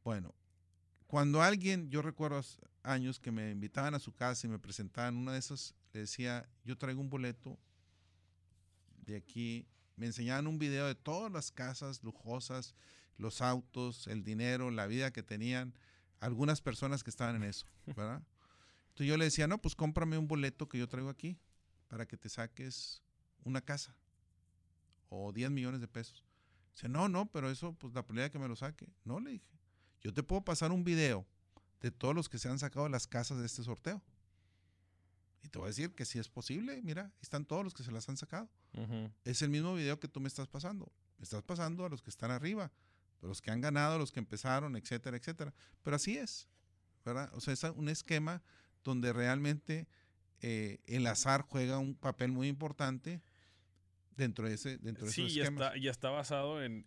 Bueno, 0.02 0.34
cuando 1.10 1.42
alguien, 1.42 1.90
yo 1.90 2.02
recuerdo 2.02 2.40
años 2.84 3.18
que 3.18 3.32
me 3.32 3.50
invitaban 3.50 3.96
a 3.96 3.98
su 3.98 4.14
casa 4.14 4.46
y 4.46 4.50
me 4.50 4.60
presentaban 4.60 5.16
una 5.16 5.32
de 5.32 5.40
esas, 5.40 5.74
le 5.92 6.02
decía, 6.02 6.48
yo 6.64 6.78
traigo 6.78 7.00
un 7.00 7.10
boleto 7.10 7.58
de 9.06 9.16
aquí, 9.16 9.66
me 9.96 10.06
enseñaban 10.06 10.46
un 10.46 10.60
video 10.60 10.86
de 10.86 10.94
todas 10.94 11.32
las 11.32 11.50
casas 11.50 12.04
lujosas, 12.04 12.76
los 13.16 13.40
autos, 13.42 14.06
el 14.06 14.22
dinero, 14.22 14.70
la 14.70 14.86
vida 14.86 15.12
que 15.12 15.24
tenían 15.24 15.74
algunas 16.20 16.60
personas 16.60 17.02
que 17.02 17.10
estaban 17.10 17.34
en 17.34 17.42
eso, 17.42 17.66
¿verdad? 17.86 18.22
Entonces 18.90 19.08
yo 19.08 19.16
le 19.16 19.24
decía, 19.24 19.48
no, 19.48 19.60
pues 19.60 19.74
cómprame 19.74 20.16
un 20.16 20.28
boleto 20.28 20.68
que 20.68 20.78
yo 20.78 20.88
traigo 20.88 21.08
aquí 21.08 21.36
para 21.88 22.06
que 22.06 22.16
te 22.16 22.28
saques 22.28 23.02
una 23.42 23.60
casa 23.60 23.96
o 25.08 25.32
10 25.32 25.50
millones 25.50 25.80
de 25.80 25.88
pesos. 25.88 26.24
Dice, 26.72 26.88
no, 26.88 27.08
no, 27.08 27.28
pero 27.32 27.50
eso, 27.50 27.72
pues 27.72 27.92
la 27.94 28.02
probabilidad 28.04 28.26
de 28.26 28.30
que 28.30 28.38
me 28.38 28.46
lo 28.46 28.54
saque. 28.54 28.86
No, 29.02 29.18
le 29.18 29.32
dije. 29.32 29.59
Yo 30.00 30.12
te 30.12 30.22
puedo 30.22 30.42
pasar 30.42 30.72
un 30.72 30.84
video 30.84 31.26
de 31.80 31.90
todos 31.90 32.14
los 32.14 32.28
que 32.28 32.38
se 32.38 32.48
han 32.48 32.58
sacado 32.58 32.84
de 32.84 32.90
las 32.90 33.06
casas 33.06 33.38
de 33.38 33.46
este 33.46 33.62
sorteo. 33.62 34.02
Y 35.42 35.48
te 35.48 35.58
voy 35.58 35.66
a 35.66 35.68
decir 35.68 35.94
que 35.94 36.04
si 36.04 36.18
es 36.18 36.28
posible, 36.28 36.82
mira, 36.82 37.12
están 37.22 37.44
todos 37.46 37.64
los 37.64 37.72
que 37.74 37.82
se 37.82 37.92
las 37.92 38.08
han 38.08 38.16
sacado. 38.16 38.48
Es 39.24 39.42
el 39.42 39.50
mismo 39.50 39.74
video 39.74 39.98
que 39.98 40.08
tú 40.08 40.20
me 40.20 40.28
estás 40.28 40.48
pasando. 40.48 40.92
Me 41.18 41.24
estás 41.24 41.42
pasando 41.42 41.84
a 41.84 41.88
los 41.88 42.02
que 42.02 42.10
están 42.10 42.30
arriba, 42.30 42.72
a 43.22 43.26
los 43.26 43.40
que 43.40 43.50
han 43.50 43.60
ganado, 43.60 43.96
a 43.96 43.98
los 43.98 44.12
que 44.12 44.20
empezaron, 44.20 44.76
etcétera, 44.76 45.16
etcétera. 45.16 45.54
Pero 45.82 45.96
así 45.96 46.16
es, 46.16 46.48
¿verdad? 47.04 47.30
O 47.34 47.40
sea, 47.40 47.54
es 47.54 47.62
un 47.64 47.88
esquema 47.88 48.42
donde 48.84 49.12
realmente 49.12 49.88
eh, 50.40 50.80
el 50.86 51.06
azar 51.06 51.42
juega 51.42 51.78
un 51.78 51.94
papel 51.94 52.32
muy 52.32 52.48
importante 52.48 53.22
dentro 54.16 54.48
de 54.48 54.54
ese 54.54 54.78
dentro 54.78 55.06
de 55.06 55.12
sí, 55.12 55.28
ya 55.30 55.44
está, 55.44 55.76
ya 55.76 55.90
está 55.90 56.10
basado 56.10 56.62
en, 56.62 56.84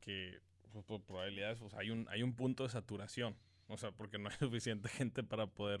que 0.00 0.40
pues, 0.40 0.55
por 0.82 1.02
probabilidades, 1.02 1.60
o 1.62 1.70
sea, 1.70 1.80
hay 1.80 1.90
un, 1.90 2.06
hay 2.10 2.22
un 2.22 2.34
punto 2.34 2.64
de 2.64 2.70
saturación. 2.70 3.36
O 3.68 3.76
sea, 3.76 3.92
porque 3.92 4.18
no 4.18 4.28
hay 4.28 4.36
suficiente 4.38 4.88
gente 4.88 5.22
para 5.22 5.46
poder 5.46 5.80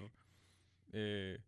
eh, 0.92 1.40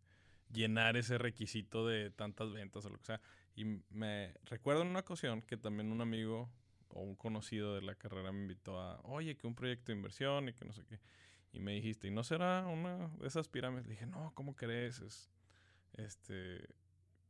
llenar 0.51 0.97
ese 0.97 1.17
requisito 1.17 1.87
de 1.87 2.11
tantas 2.11 2.51
ventas 2.51 2.85
o 2.85 2.89
lo 2.89 2.97
que 2.97 3.05
sea. 3.05 3.21
Y 3.55 3.65
me 3.89 4.33
recuerdo 4.45 4.83
en 4.83 4.89
una 4.89 4.99
ocasión 4.99 5.41
que 5.41 5.57
también 5.57 5.91
un 5.91 6.01
amigo 6.01 6.49
o 6.89 7.01
un 7.01 7.15
conocido 7.15 7.75
de 7.75 7.81
la 7.81 7.95
carrera 7.95 8.31
me 8.31 8.41
invitó 8.41 8.79
a, 8.79 8.99
oye, 9.03 9.35
que 9.37 9.47
un 9.47 9.55
proyecto 9.55 9.91
de 9.91 9.97
inversión 9.97 10.49
y 10.49 10.53
que 10.53 10.65
no 10.65 10.73
sé 10.73 10.85
qué. 10.85 10.99
Y 11.51 11.59
me 11.59 11.73
dijiste, 11.73 12.07
¿y 12.07 12.11
no 12.11 12.23
será 12.23 12.65
una 12.67 13.09
de 13.19 13.27
esas 13.27 13.47
pirámides? 13.47 13.85
Le 13.85 13.91
dije, 13.91 14.05
no, 14.05 14.31
¿cómo 14.35 14.55
crees? 14.55 14.99
Es, 14.99 15.31
este, 15.93 16.67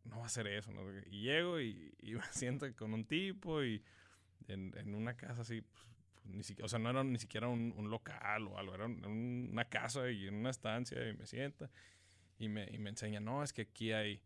no 0.04 0.20
va 0.20 0.26
a 0.26 0.30
ser 0.30 0.48
eso. 0.48 0.72
Y 1.10 1.24
llego 1.24 1.60
y, 1.60 1.96
me 2.02 2.24
siento 2.32 2.74
con 2.76 2.94
un 2.94 3.06
tipo 3.06 3.64
y 3.64 3.84
en, 4.48 4.74
en 4.78 4.96
una 4.96 5.16
casa 5.16 5.42
así, 5.42 5.62
pues, 5.62 5.86
pues, 5.86 5.99
ni 6.30 6.44
siquiera, 6.44 6.66
o 6.66 6.70
sea, 6.70 6.80
no 6.80 6.90
era 6.90 7.04
ni 7.04 7.20
siquiera 7.20 7.48
un, 7.48 7.74
un 7.78 7.90
local 7.90 8.48
o 8.48 8.58
algo, 8.58 8.74
era 8.76 8.86
una 8.86 9.66
casa 9.66 10.10
y 10.10 10.28
una 10.28 10.50
estancia 10.50 11.08
y 11.10 11.14
me 11.14 11.26
sienta 11.26 11.70
y 12.40 12.48
me, 12.48 12.68
y 12.72 12.78
me 12.80 12.90
enseña, 12.90 13.20
no, 13.20 13.44
es 13.44 13.54
que 13.54 13.64
aquí 13.64 13.92
hay 13.92 14.22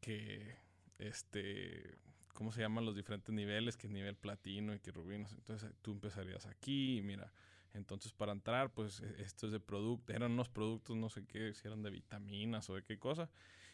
que, 0.00 0.56
este, 0.98 1.98
¿cómo 2.32 2.52
se 2.52 2.60
llaman 2.60 2.84
los 2.84 2.94
diferentes 2.94 3.34
niveles? 3.34 3.76
Que 3.76 3.88
es 3.88 3.92
nivel 3.92 4.16
platino 4.16 4.74
y 4.74 4.78
que 4.78 4.92
rubinos. 4.92 5.32
Entonces 5.32 5.72
tú 5.82 5.92
empezarías 5.92 6.46
aquí 6.46 6.98
y 6.98 7.02
mira, 7.02 7.32
entonces 7.74 8.12
para 8.12 8.32
entrar, 8.32 8.70
pues 8.70 9.00
e, 9.00 9.22
esto 9.22 9.46
es 9.46 9.52
de 9.52 9.60
producto, 9.60 10.12
eran 10.12 10.32
unos 10.32 10.48
productos, 10.48 10.96
no 10.96 11.08
sé 11.08 11.26
qué, 11.26 11.52
si 11.52 11.66
eran 11.66 11.82
de 11.82 11.90
vitaminas 11.90 12.70
o 12.70 12.76
de 12.76 12.84
qué 12.84 12.98
cosa. 12.98 13.28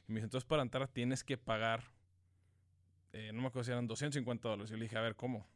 Y 0.09 0.13
me 0.13 0.17
dice, 0.17 0.25
entonces 0.25 0.49
para 0.49 0.63
entrar 0.63 0.89
tienes 0.89 1.23
que 1.23 1.37
pagar, 1.37 1.85
eh, 3.13 3.33
no 3.35 3.43
me 3.43 3.49
acuerdo 3.49 3.65
si 3.65 3.73
eran 3.73 3.87
250 3.87 4.49
dólares. 4.49 4.71
Y 4.71 4.73
yo 4.73 4.79
le 4.79 4.85
dije, 4.85 4.97
a 4.97 5.03
ver, 5.03 5.15
¿cómo? 5.15 5.47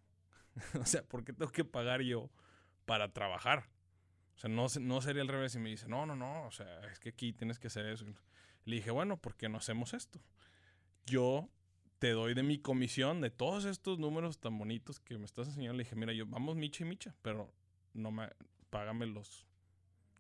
o 0.81 0.87
sea, 0.87 1.03
¿por 1.03 1.25
qué 1.25 1.33
tengo 1.33 1.51
que 1.51 1.65
pagar 1.65 2.03
yo 2.03 2.31
para 2.85 3.13
trabajar? 3.13 3.69
O 4.37 4.39
sea, 4.39 4.51
no, 4.51 4.67
no 4.81 5.01
sería 5.01 5.23
al 5.23 5.29
revés. 5.29 5.55
Y 5.55 5.59
me 5.59 5.71
dice, 5.71 5.89
no, 5.89 6.07
no, 6.07 6.17
no, 6.17 6.47
o 6.47 6.51
sea, 6.51 6.81
es 6.87 6.99
que 6.99 7.11
aquí 7.11 7.33
tienes 7.33 7.59
que 7.59 7.69
hacer 7.69 7.87
eso. 7.87 8.07
Le 8.65 8.77
dije, 8.77 8.91
bueno, 8.91 9.17
¿por 9.17 9.37
qué 9.37 9.49
no 9.49 9.59
hacemos 9.59 9.95
esto? 9.95 10.21
Yo 11.07 11.49
te 11.99 12.11
doy 12.11 12.35
de 12.35 12.43
mi 12.43 12.59
comisión 12.59 13.21
de 13.21 13.31
todos 13.31 13.65
estos 13.65 13.99
números 13.99 14.39
tan 14.39 14.59
bonitos 14.59 15.01
que 15.01 15.19
me 15.19 15.25
estás 15.25 15.49
enseñando. 15.49 15.77
Le 15.77 15.85
dije, 15.85 15.97
mira, 15.97 16.13
yo 16.13 16.27
vamos 16.27 16.57
micha 16.57 16.85
y 16.85 16.89
micha, 16.89 17.15
pero 17.23 17.53
no 17.95 18.11
me, 18.11 18.29
págame 18.71 19.07
los, 19.07 19.47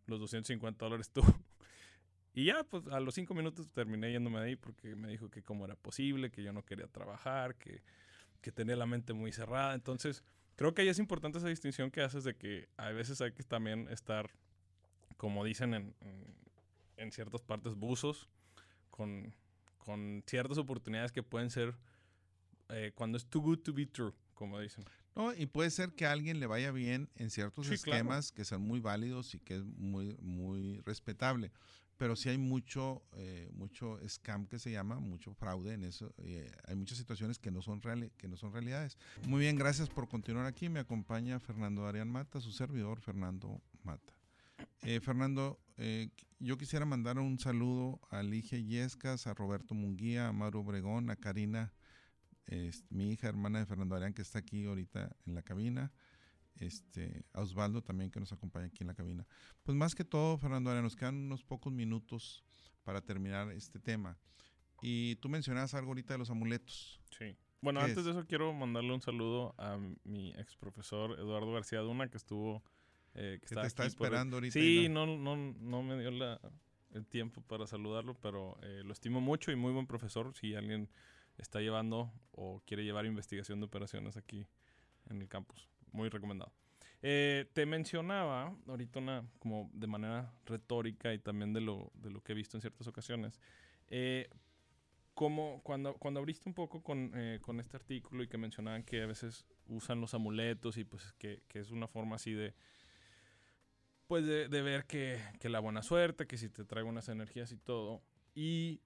los 0.07 0.20
250 0.20 0.85
dólares 0.85 1.11
tú. 1.11 1.22
y 2.35 2.45
ya, 2.47 2.64
pues 2.64 2.87
a 2.89 3.01
los 3.01 3.14
cinco 3.14 3.35
minutos 3.35 3.68
terminé 3.70 4.12
yéndome 4.12 4.41
de 4.41 4.47
ahí 4.47 4.57
porque 4.57 4.95
me 4.95 5.09
dijo 5.09 5.30
que 5.30 5.43
cómo 5.43 5.64
era 5.64 5.76
posible, 5.76 6.30
que 6.30 6.43
yo 6.43 6.53
no 6.53 6.64
quería 6.64 6.87
trabajar, 6.87 7.57
que, 7.57 7.83
que 8.43 8.53
tenía 8.53 8.76
la 8.76 8.86
mente 8.86 9.14
muy 9.14 9.32
cerrada. 9.32 9.74
Entonces, 9.74 10.22
creo 10.57 10.74
que 10.74 10.82
ahí 10.82 10.88
es 10.88 10.99
importante 10.99 11.38
esa 11.38 11.49
distinción 11.49 11.90
que 11.90 12.03
haces 12.03 12.24
de 12.24 12.36
que 12.36 12.68
a 12.76 12.90
veces 12.90 13.20
hay 13.20 13.32
que 13.32 13.43
también 13.43 13.88
estar, 13.88 14.30
como 15.16 15.45
dicen 15.45 15.72
en, 15.72 15.95
en, 16.97 17.12
ciertas 17.12 17.40
partes, 17.40 17.74
buzos, 17.74 18.28
con, 18.90 19.34
con, 19.78 20.22
ciertas 20.26 20.59
oportunidades 20.59 21.12
que 21.12 21.22
pueden 21.22 21.51
ser 21.51 21.74
eh, 22.68 22.93
cuando 22.95 23.16
es 23.16 23.26
too 23.26 23.40
good 23.40 23.61
to 23.61 23.72
be 23.72 23.86
true, 23.86 24.12
como 24.34 24.61
dicen. 24.61 24.84
No, 25.14 25.34
y 25.34 25.47
puede 25.47 25.70
ser 25.70 25.93
que 25.93 26.07
a 26.07 26.12
alguien 26.12 26.40
le 26.40 26.47
vaya 26.47 26.70
bien 26.72 27.09
en 27.16 27.30
ciertos 27.30 27.68
esquemas 27.70 28.32
que 28.32 28.45
son 28.45 28.62
muy 28.62 28.80
válidos 28.80 29.34
y 29.34 29.40
que 29.40 29.57
es 29.57 29.64
muy, 29.64 30.16
muy 30.20 30.80
respetable. 30.80 31.53
Pero 32.03 32.16
sí 32.16 32.28
hay 32.28 32.36
mucho, 32.36 33.00
eh, 33.12 33.48
mucho 33.55 33.96
scam 34.09 34.48
que 34.48 34.59
se 34.59 34.72
llama, 34.72 34.98
mucho 34.98 35.32
fraude 35.34 35.74
en 35.74 35.84
eso. 35.84 36.12
Eh, 36.18 36.50
hay 36.66 36.74
muchas 36.74 36.98
situaciones 36.98 37.38
que 37.38 37.53
no, 37.53 37.62
son 37.62 37.80
que 37.80 38.26
no 38.26 38.36
son 38.36 38.53
realidades. 38.53 38.98
Muy 39.28 39.38
bien, 39.38 39.55
gracias 39.55 39.88
por 39.88 40.09
continuar 40.09 40.46
aquí. 40.46 40.68
Me 40.68 40.80
acompaña 40.80 41.38
Fernando 41.38 41.86
Arián 41.86 42.11
Mata, 42.11 42.40
su 42.40 42.50
servidor 42.50 43.00
Fernando 43.00 43.62
Mata. 43.84 44.12
Eh, 44.80 44.98
Fernando, 44.98 45.61
yo 46.40 46.59
quisiera 46.59 46.84
mandar 46.84 47.20
un 47.20 47.38
saludo 47.38 48.00
a 48.11 48.20
Ligia 48.24 48.59
Yescas, 48.59 49.28
a 49.28 49.34
Roberto 49.34 49.72
Munguía, 49.72 50.26
a 50.26 50.32
Mauro 50.32 50.59
Obregón, 50.59 51.09
a 51.09 51.14
Karina 51.14 51.72
mi 52.90 53.12
hija 53.12 53.28
hermana 53.28 53.61
de 53.61 53.66
Fernando 53.66 53.94
Arián, 53.94 54.12
que 54.12 54.22
está 54.22 54.40
aquí 54.40 54.64
ahorita 54.64 55.14
en 55.24 55.36
la 55.36 55.42
cabina, 55.42 55.92
este, 56.57 57.24
a 57.32 57.40
Osvaldo 57.40 57.82
también 57.82 58.11
que 58.11 58.20
nos 58.20 58.32
acompaña 58.32 58.66
aquí 58.66 58.78
en 58.82 58.88
la 58.88 58.94
cabina. 58.94 59.26
Pues 59.62 59.76
más 59.76 59.94
que 59.94 60.05
todo, 60.05 60.38
Fernando 60.38 60.70
Arián, 60.70 60.84
nos 60.84 60.96
quedan 60.96 61.16
unos 61.16 61.44
pocos 61.44 61.72
minutos 61.72 62.44
para 62.84 63.00
terminar 63.00 63.50
este 63.53 63.78
tema. 63.78 64.18
Y 64.80 65.16
tú 65.16 65.28
mencionabas 65.28 65.74
algo 65.74 65.90
ahorita 65.90 66.14
de 66.14 66.18
los 66.18 66.30
amuletos. 66.30 67.00
Sí. 67.16 67.36
Bueno, 67.61 67.80
antes 67.80 68.05
de 68.05 68.11
eso 68.11 68.26
quiero 68.26 68.53
mandarle 68.53 68.92
un 68.92 69.00
saludo 69.00 69.55
a 69.57 69.78
mi 70.05 70.30
ex 70.30 70.57
profesor 70.57 71.12
Eduardo 71.18 71.53
García 71.53 71.80
Duna, 71.80 72.09
que 72.09 72.16
estuvo... 72.16 72.62
Eh, 73.14 73.38
que, 73.46 73.55
te 73.55 73.66
está 73.66 73.84
esperando 73.84 74.36
ahorita. 74.36 74.55
Sí, 74.55 74.88
no, 74.88 75.07
no, 75.07 75.36
no 75.36 75.82
me 75.82 76.00
dio 76.00 76.11
la, 76.11 76.40
el 76.94 77.07
tiempo 77.07 77.42
para 77.42 77.66
saludarlo, 77.66 78.14
pero 78.20 78.59
eh, 78.62 78.82
lo 78.84 78.92
estimo 78.92 79.20
mucho 79.20 79.53
y 79.53 79.57
muy 79.57 79.72
buen 79.72 79.86
profesor. 79.86 80.34
Si 80.34 80.55
alguien 80.55 80.88
está 81.38 81.61
llevando 81.61 82.12
o 82.32 82.62
quiere 82.66 82.84
llevar 82.84 83.07
investigación 83.07 83.61
de 83.61 83.66
operaciones 83.66 84.16
aquí 84.16 84.46
en 85.11 85.20
el 85.20 85.28
campus. 85.28 85.68
Muy 85.93 86.09
recomendado. 86.09 86.53
Eh, 87.03 87.51
te 87.53 87.66
mencionaba 87.66 88.57
ahorita 88.66 89.01
una, 89.01 89.24
como 89.38 89.70
de 89.72 89.86
manera 89.86 90.32
retórica 90.47 91.12
y 91.12 91.18
también 91.18 91.53
de 91.53 91.61
lo, 91.61 91.90
de 91.95 92.11
lo 92.11 92.22
que 92.22 92.32
he 92.32 92.34
visto 92.34 92.57
en 92.57 92.61
ciertas 92.61 92.86
ocasiones, 92.86 93.40
eh, 93.88 94.28
como 95.14 95.61
cuando, 95.62 95.95
cuando 95.95 96.20
abriste 96.20 96.49
un 96.49 96.55
poco 96.55 96.82
con, 96.82 97.12
eh, 97.14 97.38
con, 97.43 97.61
este 97.61 97.76
artículo 97.76 98.22
y 98.22 98.28
que 98.28 98.38
mencionaban 98.38 98.84
que 98.84 99.03
a 99.03 99.07
veces 99.07 99.45
usan 99.66 100.01
los 100.01 100.14
amuletos 100.14 100.76
y 100.76 100.84
pues 100.84 101.12
que, 101.18 101.43
que 101.49 101.59
es 101.59 101.70
una 101.70 101.88
forma 101.88 102.16
así 102.16 102.32
de, 102.32 102.55
pues 104.07 104.24
de, 104.24 104.49
de 104.49 104.62
ver 104.62 104.84
que, 104.86 105.20
que, 105.40 105.49
la 105.49 105.61
buena 105.61 105.82
suerte, 105.82 106.26
que 106.26 106.38
si 106.38 106.49
te 106.49 106.64
trae 106.64 106.84
buenas 106.84 107.09
energías 107.09 107.51
y 107.53 107.59
todo. 107.59 108.03
Y 108.34 108.80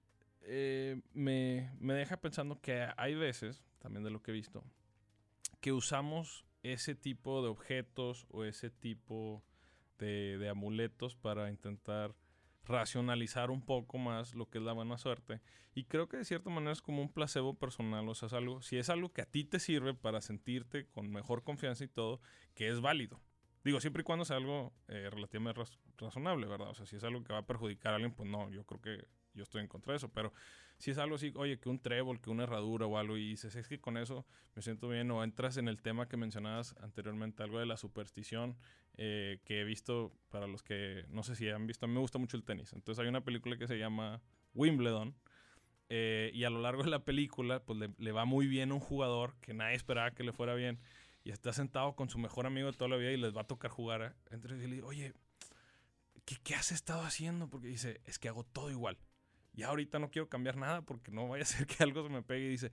eh, 0.49 1.01
me, 1.13 1.69
deja 1.79 2.17
pensando 2.17 2.61
que 2.61 2.87
hay 2.95 3.15
veces, 3.15 3.61
también 3.79 4.03
de 4.03 4.09
lo 4.09 4.21
que 4.21 4.31
he 4.31 4.33
visto, 4.33 4.63
que 5.59 5.73
usamos 5.73 6.45
ese 6.73 6.95
tipo 6.95 7.41
de 7.41 7.49
objetos 7.49 8.25
o 8.29 8.43
ese 8.43 8.69
tipo 8.69 9.43
de, 9.99 10.47
amuletos 10.49 11.15
para 11.15 11.49
intentar 11.49 12.15
racionalizar 12.65 13.49
un 13.49 13.61
poco 13.61 13.97
más 13.97 14.35
lo 14.35 14.49
que 14.49 14.57
es 14.57 14.63
la 14.63 14.73
buena 14.73 14.97
suerte. 14.97 15.41
Y 15.73 15.85
creo 15.85 16.09
que 16.09 16.17
de 16.17 16.25
cierta 16.25 16.49
manera 16.49 16.73
es 16.73 16.81
como 16.81 17.01
un 17.01 17.11
placebo 17.11 17.53
personal, 17.53 18.07
o 18.09 18.15
sea, 18.15 18.29
si 18.61 18.77
es 18.77 18.89
algo 18.89 19.13
que 19.13 19.21
a 19.21 19.25
ti 19.25 19.45
te 19.45 19.59
sirve 19.59 19.93
para 19.93 20.21
sentirte 20.21 20.87
con 20.87 21.09
mejor 21.09 21.43
confianza 21.43 21.83
y 21.83 21.87
todo, 21.87 22.19
que 22.55 22.67
es 22.67 22.81
válido. 22.81 23.21
Digo, 23.63 23.79
siempre 23.79 24.01
y 24.01 24.03
cuando 24.03 24.25
sea 24.25 24.37
algo 24.37 24.73
eh, 24.87 25.09
relativamente 25.09 25.61
razonable, 25.97 26.47
¿verdad? 26.47 26.69
O 26.69 26.73
sea, 26.73 26.85
si 26.85 26.95
es 26.95 27.03
algo 27.03 27.23
que 27.23 27.33
va 27.33 27.39
a 27.39 27.45
perjudicar 27.45 27.93
a 27.93 27.95
alguien, 27.95 28.13
pues 28.13 28.29
no, 28.29 28.49
yo 28.49 28.65
creo 28.65 28.81
que 28.81 29.07
yo 29.33 29.43
estoy 29.43 29.61
en 29.61 29.67
contra 29.67 29.93
de 29.93 29.97
eso, 29.97 30.09
pero 30.09 30.33
si 30.77 30.91
es 30.91 30.97
algo 30.99 31.15
así, 31.15 31.33
oye, 31.35 31.59
que 31.59 31.69
un 31.69 31.79
trébol, 31.79 32.21
que 32.21 32.29
una 32.29 32.43
herradura 32.43 32.85
o 32.85 32.97
algo, 32.97 33.17
y 33.17 33.29
dices, 33.29 33.55
es 33.55 33.67
que 33.67 33.79
con 33.79 33.97
eso 33.97 34.25
me 34.55 34.61
siento 34.61 34.87
bien, 34.87 35.09
o 35.09 35.23
entras 35.23 35.57
en 35.57 35.67
el 35.67 35.81
tema 35.81 36.07
que 36.07 36.17
mencionabas 36.17 36.75
anteriormente, 36.81 37.41
algo 37.41 37.59
de 37.59 37.65
la 37.65 37.77
superstición, 37.77 38.57
eh, 38.97 39.39
que 39.43 39.61
he 39.61 39.63
visto, 39.63 40.13
para 40.29 40.47
los 40.47 40.61
que 40.61 41.05
no 41.09 41.23
sé 41.23 41.35
si 41.35 41.49
han 41.49 41.65
visto, 41.65 41.85
a 41.85 41.87
mí 41.87 41.95
me 41.95 41.99
gusta 41.99 42.19
mucho 42.19 42.37
el 42.37 42.43
tenis, 42.43 42.73
entonces 42.73 43.01
hay 43.01 43.09
una 43.09 43.23
película 43.23 43.57
que 43.57 43.67
se 43.67 43.77
llama 43.77 44.21
Wimbledon, 44.53 45.15
eh, 45.89 46.31
y 46.33 46.43
a 46.43 46.49
lo 46.49 46.61
largo 46.61 46.83
de 46.83 46.89
la 46.91 47.03
película, 47.03 47.63
pues 47.63 47.79
le, 47.97 48.11
va 48.11 48.25
muy 48.25 48.45
bien 48.45 48.71
un 48.71 48.79
jugador 48.79 49.35
que 49.41 49.53
nadie 49.53 49.75
esperaba 49.75 50.11
que 50.11 50.23
le 50.23 50.31
fuera 50.31 50.53
bien, 50.53 50.79
y 51.23 51.31
está 51.31 51.53
sentado 51.53 51.95
con 51.95 52.09
su 52.09 52.19
mejor 52.19 52.45
amigo 52.45 52.71
de 52.71 52.77
toda 52.77 52.89
la 52.89 52.97
vida 52.97 53.11
y 53.11 53.17
les 53.17 53.35
va 53.35 53.41
a 53.41 53.47
tocar 53.47 53.69
jugar. 53.69 54.01
¿eh? 54.01 54.11
Entonces 54.31 54.59
le 54.59 54.75
digo, 54.75 54.87
oye, 54.87 55.13
¿qué, 56.23 56.37
¿qué 56.41 56.55
has 56.55 56.71
estado 56.71 57.01
haciendo? 57.01 57.49
Porque 57.49 57.67
dice, 57.67 57.99
es 58.05 58.17
que 58.17 58.29
hago 58.29 58.45
todo 58.45 58.71
igual 58.71 58.97
y 59.57 59.63
ahorita 59.63 59.97
no 59.97 60.11
quiero 60.11 60.29
cambiar 60.29 60.55
nada 60.55 60.83
porque 60.83 61.11
no 61.11 61.27
vaya 61.27 61.41
a 61.41 61.47
ser 61.47 61.65
que 61.67 61.83
algo 61.83 62.03
se 62.03 62.09
me 62.09 62.21
pegue 62.21 62.45
y 62.45 62.49
dice, 62.49 62.71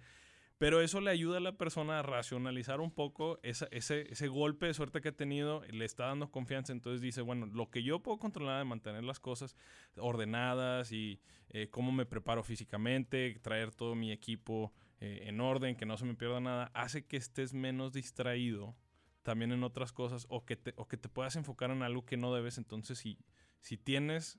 pero 0.59 0.82
eso 0.82 1.01
le 1.01 1.11
ayuda 1.11 1.39
a 1.39 1.41
la 1.41 1.57
persona 1.57 1.99
a 1.99 2.03
racionalizar 2.03 2.80
un 2.80 2.93
poco 2.93 3.41
ese, 3.43 3.66
ese, 3.72 4.28
golpe 4.28 4.66
de 4.66 4.74
suerte 4.74 5.01
que 5.01 5.09
ha 5.09 5.16
tenido, 5.16 5.62
le 5.64 5.85
está 5.85 6.07
dando 6.07 6.30
confianza, 6.30 6.72
entonces 6.72 7.01
dice, 7.01 7.22
bueno, 7.22 7.47
lo 7.47 7.70
que 7.70 7.82
yo 7.82 8.01
puedo 8.01 8.18
controlar 8.18 8.59
de 8.59 8.64
mantener 8.64 9.03
las 9.03 9.18
cosas 9.18 9.57
ordenadas 9.97 10.93
y 10.93 11.20
eh, 11.49 11.68
cómo 11.70 11.91
me 11.91 12.07
preparo 12.07 12.45
físicamente, 12.45 13.41
traer 13.43 13.72
todo 13.72 13.95
mi 13.95 14.12
equipo 14.12 14.72
eh, 15.01 15.24
en 15.24 15.41
orden, 15.41 15.76
que 15.76 15.87
no 15.87 15.97
se 15.97 16.05
me 16.05 16.14
pierda 16.14 16.41
nada, 16.41 16.70
hace 16.74 17.07
que 17.07 17.16
estés 17.16 17.55
menos 17.55 17.95
distraído 17.95 18.76
también 19.22 19.53
en 19.53 19.64
otras 19.64 19.91
cosas 19.91 20.26
o 20.28 20.45
que 20.45 20.57
te, 20.57 20.74
o 20.76 20.87
que 20.87 20.99
te 20.99 21.09
puedas 21.09 21.35
enfocar 21.37 21.70
en 21.70 21.82
algo 21.82 22.05
que 22.05 22.18
no 22.18 22.35
debes. 22.35 22.59
Entonces, 22.59 22.99
si, 22.99 23.18
si 23.61 23.78
tienes 23.78 24.39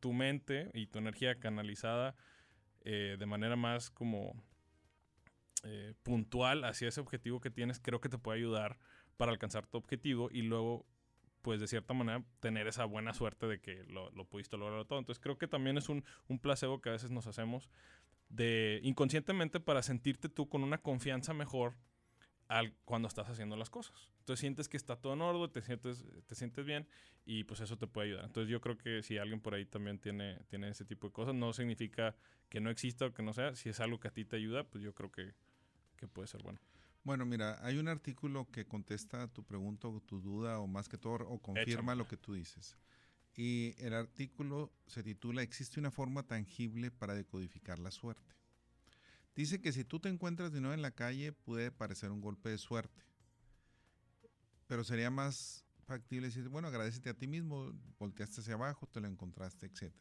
tu 0.00 0.12
mente 0.12 0.70
y 0.74 0.86
tu 0.86 0.98
energía 0.98 1.38
canalizada 1.38 2.14
eh, 2.84 3.16
de 3.18 3.26
manera 3.26 3.56
más 3.56 3.90
como 3.90 4.34
eh, 5.64 5.94
puntual 6.02 6.64
hacia 6.64 6.88
ese 6.88 7.00
objetivo 7.00 7.40
que 7.40 7.50
tienes, 7.50 7.80
creo 7.80 8.00
que 8.00 8.08
te 8.08 8.18
puede 8.18 8.38
ayudar 8.38 8.78
para 9.16 9.32
alcanzar 9.32 9.66
tu 9.66 9.78
objetivo 9.78 10.28
y 10.30 10.42
luego, 10.42 10.86
pues 11.42 11.60
de 11.60 11.66
cierta 11.66 11.94
manera, 11.94 12.24
tener 12.40 12.68
esa 12.68 12.84
buena 12.84 13.14
suerte 13.14 13.46
de 13.46 13.60
que 13.60 13.82
lo, 13.84 14.10
lo 14.12 14.24
pudiste 14.26 14.56
lograr 14.56 14.84
todo. 14.84 14.98
Entonces 14.98 15.20
creo 15.20 15.38
que 15.38 15.48
también 15.48 15.76
es 15.78 15.88
un, 15.88 16.04
un 16.28 16.38
placebo 16.38 16.80
que 16.80 16.90
a 16.90 16.92
veces 16.92 17.10
nos 17.10 17.26
hacemos 17.26 17.68
de 18.28 18.80
inconscientemente 18.82 19.60
para 19.60 19.82
sentirte 19.82 20.28
tú 20.28 20.48
con 20.48 20.62
una 20.62 20.78
confianza 20.78 21.34
mejor 21.34 21.74
al, 22.48 22.74
cuando 22.84 23.08
estás 23.08 23.28
haciendo 23.28 23.56
las 23.56 23.70
cosas. 23.70 24.10
Entonces 24.20 24.40
sientes 24.40 24.68
que 24.68 24.76
está 24.76 24.96
todo 24.96 25.14
en 25.14 25.20
orden, 25.20 25.50
te 25.50 25.62
sientes, 25.62 26.04
te 26.26 26.34
sientes 26.34 26.64
bien 26.64 26.86
y 27.24 27.44
pues 27.44 27.60
eso 27.60 27.76
te 27.76 27.86
puede 27.86 28.08
ayudar. 28.08 28.24
Entonces 28.26 28.50
yo 28.50 28.60
creo 28.60 28.76
que 28.76 29.02
si 29.02 29.18
alguien 29.18 29.40
por 29.40 29.54
ahí 29.54 29.66
también 29.66 29.98
tiene, 29.98 30.40
tiene 30.48 30.68
ese 30.68 30.84
tipo 30.84 31.08
de 31.08 31.12
cosas, 31.12 31.34
no 31.34 31.52
significa 31.52 32.16
que 32.48 32.60
no 32.60 32.70
exista 32.70 33.06
o 33.06 33.14
que 33.14 33.22
no 33.22 33.32
sea. 33.32 33.54
Si 33.54 33.68
es 33.68 33.80
algo 33.80 34.00
que 34.00 34.08
a 34.08 34.12
ti 34.12 34.24
te 34.24 34.36
ayuda, 34.36 34.64
pues 34.64 34.82
yo 34.82 34.94
creo 34.94 35.10
que, 35.10 35.34
que 35.96 36.08
puede 36.08 36.28
ser 36.28 36.42
bueno. 36.42 36.60
Bueno, 37.04 37.24
mira, 37.24 37.64
hay 37.64 37.78
un 37.78 37.86
artículo 37.86 38.50
que 38.50 38.66
contesta 38.66 39.28
tu 39.28 39.44
pregunta 39.44 39.86
o 39.86 40.00
tu 40.00 40.20
duda 40.20 40.58
o 40.58 40.66
más 40.66 40.88
que 40.88 40.98
todo 40.98 41.28
o 41.28 41.38
confirma 41.38 41.94
lo 41.94 42.08
que 42.08 42.16
tú 42.16 42.34
dices. 42.34 42.76
Y 43.36 43.74
el 43.78 43.94
artículo 43.94 44.72
se 44.86 45.02
titula 45.02 45.42
¿Existe 45.42 45.78
una 45.78 45.90
forma 45.90 46.24
tangible 46.24 46.90
para 46.90 47.14
decodificar 47.14 47.78
la 47.78 47.92
suerte? 47.92 48.34
Dice 49.36 49.60
que 49.60 49.70
si 49.70 49.84
tú 49.84 50.00
te 50.00 50.08
encuentras 50.08 50.50
de 50.50 50.62
nuevo 50.62 50.72
en 50.72 50.80
la 50.80 50.92
calle 50.92 51.30
puede 51.30 51.70
parecer 51.70 52.10
un 52.10 52.22
golpe 52.22 52.48
de 52.48 52.56
suerte. 52.56 53.04
Pero 54.66 54.82
sería 54.82 55.10
más 55.10 55.66
factible 55.84 56.28
decir, 56.28 56.48
bueno, 56.48 56.68
agradecete 56.68 57.10
a 57.10 57.14
ti 57.14 57.26
mismo, 57.26 57.72
volteaste 57.98 58.40
hacia 58.40 58.54
abajo, 58.54 58.86
te 58.86 58.98
lo 58.98 59.06
encontraste, 59.06 59.66
etc. 59.66 59.92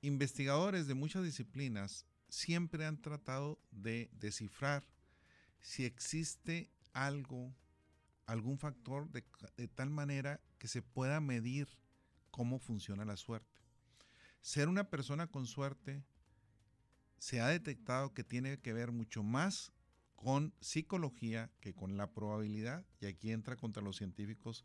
Investigadores 0.00 0.88
de 0.88 0.94
muchas 0.94 1.22
disciplinas 1.22 2.04
siempre 2.28 2.84
han 2.84 3.00
tratado 3.00 3.60
de 3.70 4.10
descifrar 4.12 4.84
si 5.60 5.84
existe 5.84 6.68
algo, 6.92 7.54
algún 8.26 8.58
factor 8.58 9.08
de, 9.12 9.24
de 9.56 9.68
tal 9.68 9.90
manera 9.90 10.40
que 10.58 10.66
se 10.66 10.82
pueda 10.82 11.20
medir 11.20 11.68
cómo 12.32 12.58
funciona 12.58 13.04
la 13.04 13.16
suerte. 13.16 13.60
Ser 14.40 14.68
una 14.68 14.90
persona 14.90 15.28
con 15.28 15.46
suerte 15.46 16.02
se 17.22 17.40
ha 17.40 17.46
detectado 17.46 18.12
que 18.12 18.24
tiene 18.24 18.58
que 18.58 18.72
ver 18.72 18.90
mucho 18.90 19.22
más 19.22 19.70
con 20.16 20.52
psicología 20.60 21.52
que 21.60 21.72
con 21.72 21.96
la 21.96 22.10
probabilidad, 22.10 22.84
y 22.98 23.06
aquí 23.06 23.30
entra 23.30 23.56
contra 23.56 23.80
los 23.80 23.94
científicos 23.94 24.64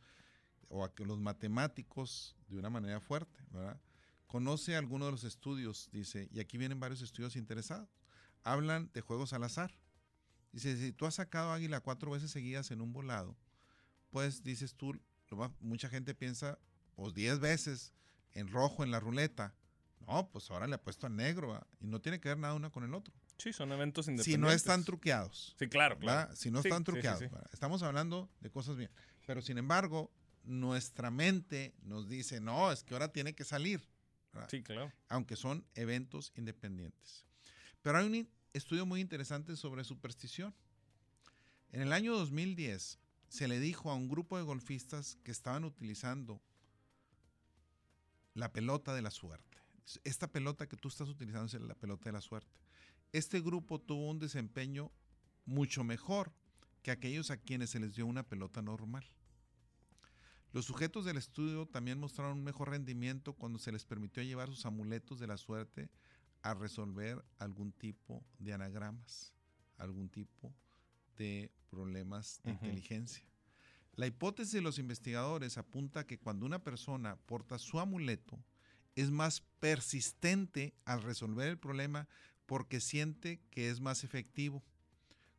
o 0.67 0.83
a 0.83 0.91
los 1.05 1.19
matemáticos 1.19 2.35
de 2.47 2.57
una 2.57 2.71
manera 2.71 2.99
fuerte, 2.99 3.39
¿verdad? 3.51 3.79
Conoce 4.25 4.75
algunos 4.75 5.09
de 5.09 5.11
los 5.11 5.23
estudios, 5.23 5.87
dice, 5.91 6.29
y 6.31 6.39
aquí 6.39 6.57
vienen 6.57 6.79
varios 6.79 7.03
estudios 7.03 7.35
interesados. 7.35 7.95
Hablan 8.41 8.89
de 8.91 9.01
juegos 9.01 9.33
al 9.33 9.43
azar. 9.43 9.77
Dice, 10.51 10.75
si 10.77 10.91
tú 10.93 11.05
has 11.05 11.13
sacado 11.13 11.51
águila 11.51 11.81
cuatro 11.81 12.09
veces 12.09 12.31
seguidas 12.31 12.71
en 12.71 12.81
un 12.81 12.91
volado, 12.91 13.37
pues 14.09 14.41
dices 14.41 14.73
tú, 14.73 14.99
mucha 15.59 15.89
gente 15.89 16.15
piensa, 16.15 16.57
pues 16.95 17.13
10 17.13 17.39
veces 17.39 17.93
en 18.31 18.47
rojo 18.47 18.83
en 18.83 18.89
la 18.89 18.99
ruleta. 18.99 19.53
No, 20.07 20.29
pues 20.31 20.49
ahora 20.49 20.67
le 20.67 20.75
ha 20.75 20.81
puesto 20.81 21.05
al 21.05 21.15
negro 21.15 21.61
y 21.81 21.87
no 21.87 21.99
tiene 21.99 22.19
que 22.21 22.29
ver 22.29 22.37
nada 22.37 22.53
uno 22.53 22.71
con 22.71 22.85
el 22.85 22.93
otro. 22.93 23.13
Sí, 23.37 23.51
son 23.51 23.71
eventos 23.73 24.07
independientes. 24.07 24.33
Si 24.33 24.37
no 24.37 24.51
están 24.51 24.85
truqueados. 24.85 25.53
Sí, 25.59 25.67
claro, 25.67 25.99
claro. 25.99 26.33
Si 26.35 26.49
no 26.49 26.59
están 26.59 26.83
truqueados. 26.83 27.23
Estamos 27.51 27.83
hablando 27.83 28.29
de 28.39 28.49
cosas 28.49 28.77
bien. 28.77 28.89
Pero 29.25 29.41
sin 29.41 29.57
embargo, 29.57 30.09
nuestra 30.43 31.11
mente 31.11 31.75
nos 31.81 32.07
dice, 32.07 32.39
no, 32.39 32.71
es 32.71 32.83
que 32.83 32.93
ahora 32.93 33.11
tiene 33.11 33.35
que 33.35 33.43
salir. 33.43 33.85
Sí, 34.49 34.63
claro. 34.63 34.93
Aunque 35.09 35.35
son 35.35 35.65
eventos 35.75 36.31
independientes. 36.35 37.25
Pero 37.81 37.97
hay 37.97 38.05
un 38.05 38.29
estudio 38.53 38.85
muy 38.85 39.01
interesante 39.01 39.55
sobre 39.55 39.83
superstición. 39.83 40.55
En 41.71 41.81
el 41.81 41.91
año 41.91 42.15
2010 42.15 42.99
se 43.27 43.47
le 43.47 43.59
dijo 43.59 43.91
a 43.91 43.95
un 43.95 44.07
grupo 44.07 44.37
de 44.37 44.43
golfistas 44.43 45.17
que 45.23 45.31
estaban 45.31 45.65
utilizando 45.65 46.41
la 48.33 48.53
pelota 48.53 48.93
de 48.93 49.01
la 49.01 49.11
suerte. 49.11 49.46
Esta 50.03 50.27
pelota 50.27 50.67
que 50.67 50.77
tú 50.77 50.87
estás 50.87 51.07
utilizando 51.09 51.45
es 51.45 51.53
la 51.61 51.75
pelota 51.75 52.05
de 52.05 52.13
la 52.13 52.21
suerte. 52.21 52.51
Este 53.13 53.39
grupo 53.39 53.79
tuvo 53.79 54.09
un 54.09 54.19
desempeño 54.19 54.91
mucho 55.45 55.83
mejor 55.83 56.33
que 56.83 56.91
aquellos 56.91 57.31
a 57.31 57.37
quienes 57.37 57.69
se 57.69 57.79
les 57.79 57.95
dio 57.95 58.05
una 58.05 58.23
pelota 58.23 58.61
normal. 58.61 59.05
Los 60.53 60.65
sujetos 60.65 61.05
del 61.05 61.17
estudio 61.17 61.65
también 61.65 61.99
mostraron 61.99 62.37
un 62.37 62.43
mejor 62.43 62.69
rendimiento 62.69 63.33
cuando 63.33 63.59
se 63.59 63.71
les 63.71 63.85
permitió 63.85 64.23
llevar 64.23 64.49
sus 64.49 64.65
amuletos 64.65 65.19
de 65.19 65.27
la 65.27 65.37
suerte 65.37 65.89
a 66.41 66.53
resolver 66.53 67.23
algún 67.37 67.71
tipo 67.71 68.23
de 68.39 68.53
anagramas, 68.53 69.33
algún 69.77 70.09
tipo 70.09 70.53
de 71.17 71.51
problemas 71.69 72.41
de 72.43 72.51
inteligencia. 72.51 73.23
La 73.95 74.07
hipótesis 74.07 74.53
de 74.53 74.61
los 74.61 74.79
investigadores 74.79 75.57
apunta 75.57 76.05
que 76.05 76.19
cuando 76.19 76.45
una 76.45 76.63
persona 76.63 77.17
porta 77.25 77.57
su 77.57 77.79
amuleto, 77.79 78.39
es 78.97 79.11
más 79.11 79.43
persistente 79.59 80.73
al 80.83 81.03
resolver 81.03 81.47
el 81.47 81.59
problema 81.59 82.09
porque 82.47 82.81
siente 82.81 83.39
que 83.51 83.69
es 83.69 83.79
más 83.79 84.03
efectivo, 84.03 84.63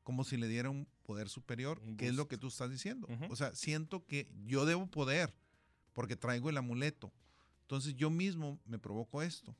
como 0.05 0.23
si 0.23 0.37
le 0.37 0.47
diera 0.47 0.71
un 0.71 0.87
poder 1.03 1.29
superior, 1.29 1.83
que 1.97 2.07
es 2.07 2.15
lo 2.15 2.29
que 2.29 2.39
tú 2.39 2.47
estás 2.47 2.71
diciendo. 2.71 3.09
O 3.29 3.35
sea, 3.35 3.53
siento 3.57 4.07
que 4.07 4.31
yo 4.47 4.65
debo 4.65 4.87
poder 4.87 5.35
porque 5.93 6.15
traigo 6.15 6.49
el 6.49 6.57
amuleto. 6.57 7.13
Entonces 7.63 7.97
yo 7.97 8.11
mismo 8.11 8.61
me 8.65 8.79
provoco 8.79 9.23
esto. 9.23 9.57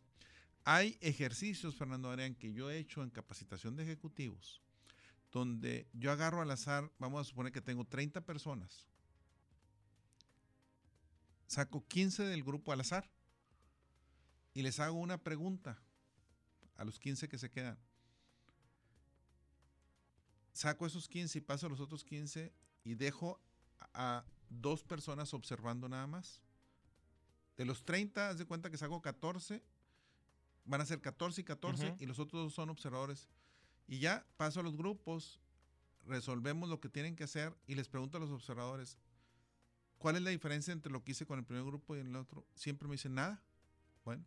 Hay 0.63 0.97
ejercicios, 1.01 1.75
Fernando 1.75 2.09
Adrián, 2.09 2.37
que 2.37 2.53
yo 2.53 2.71
he 2.71 2.79
hecho 2.79 3.03
en 3.03 3.11
capacitación 3.11 3.75
de 3.75 3.83
ejecutivos, 3.83 4.63
donde 5.33 5.89
yo 5.93 6.13
agarro 6.13 6.41
al 6.41 6.53
azar, 6.53 6.89
vamos 7.01 7.21
a 7.21 7.25
suponer 7.25 7.51
que 7.51 7.61
tengo 7.61 7.85
30 7.85 8.21
personas, 8.21 8.87
saco 11.49 11.85
15 11.89 12.23
del 12.23 12.45
grupo 12.45 12.71
al 12.71 12.83
azar 12.83 13.11
y 14.55 14.63
les 14.63 14.81
hago 14.81 14.99
una 14.99 15.19
pregunta 15.19 15.81
a 16.77 16.85
los 16.85 16.99
15 16.99 17.29
que 17.29 17.39
se 17.39 17.51
quedan. 17.51 17.79
Saco 20.53 20.87
esos 20.87 21.09
15 21.09 21.39
y 21.39 21.41
paso 21.41 21.67
a 21.67 21.71
los 21.71 21.81
otros 21.81 22.05
15 22.05 22.53
y 22.85 22.95
dejo 22.95 23.41
a, 23.95 24.25
dos 24.51 24.83
personas 24.83 25.35
observando 25.35 25.89
nada 25.89 26.07
más. 26.07 26.41
De 27.57 27.65
los 27.65 27.85
30, 27.85 28.31
haz 28.31 28.39
de 28.39 28.47
cuenta 28.47 28.71
que 28.71 28.79
saco 28.79 29.03
14, 29.03 29.63
van 30.65 30.81
a 30.81 30.87
ser 30.87 31.01
14 31.01 31.43
y 31.43 31.45
14 31.45 31.97
y 31.99 32.07
los 32.07 32.19
otros 32.19 32.45
dos 32.45 32.55
son 32.55 32.71
observadores. 32.71 33.29
Y 33.87 33.99
ya 33.99 34.27
paso 34.37 34.61
a 34.61 34.63
los 34.63 34.77
grupos, 34.77 35.41
resolvemos 36.07 36.69
lo 36.69 36.81
que 36.81 36.89
tienen 36.89 37.15
que 37.15 37.25
hacer 37.25 37.57
y 37.67 37.75
les 37.75 37.89
pregunto 37.89 38.17
a 38.17 38.21
los 38.21 38.31
observadores, 38.31 38.99
¿cuál 39.99 40.17
es 40.17 40.23
la 40.23 40.31
diferencia 40.31 40.73
entre 40.73 40.93
lo 40.93 41.05
que 41.05 41.13
hice 41.13 41.27
con 41.27 41.39
el 41.39 41.45
primer 41.45 41.65
grupo 41.65 41.97
y 41.97 42.01
el 42.01 42.17
otro? 42.17 42.47
Siempre 42.55 42.89
me 42.89 42.95
dicen 42.95 43.15
nada. 43.15 43.43
Bueno, 44.05 44.25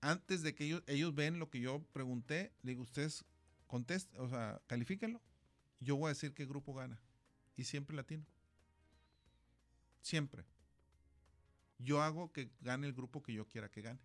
antes 0.00 0.42
de 0.42 0.54
que 0.54 0.64
ellos, 0.64 0.82
ellos 0.86 1.14
ven 1.14 1.38
lo 1.38 1.50
que 1.50 1.60
yo 1.60 1.82
pregunté, 1.92 2.52
le 2.62 2.72
digo, 2.72 2.82
ustedes 2.82 3.24
contesten, 3.66 4.20
o 4.20 4.28
sea, 4.28 4.60
califíquenlo. 4.66 5.20
Yo 5.80 5.96
voy 5.96 6.06
a 6.06 6.08
decir 6.10 6.34
qué 6.34 6.46
grupo 6.46 6.74
gana. 6.74 7.00
Y 7.56 7.64
siempre 7.64 7.96
latino. 7.96 8.24
Siempre. 10.00 10.44
Yo 11.78 12.02
hago 12.02 12.32
que 12.32 12.50
gane 12.60 12.86
el 12.86 12.92
grupo 12.92 13.22
que 13.22 13.32
yo 13.32 13.46
quiera 13.46 13.68
que 13.68 13.82
gane. 13.82 14.00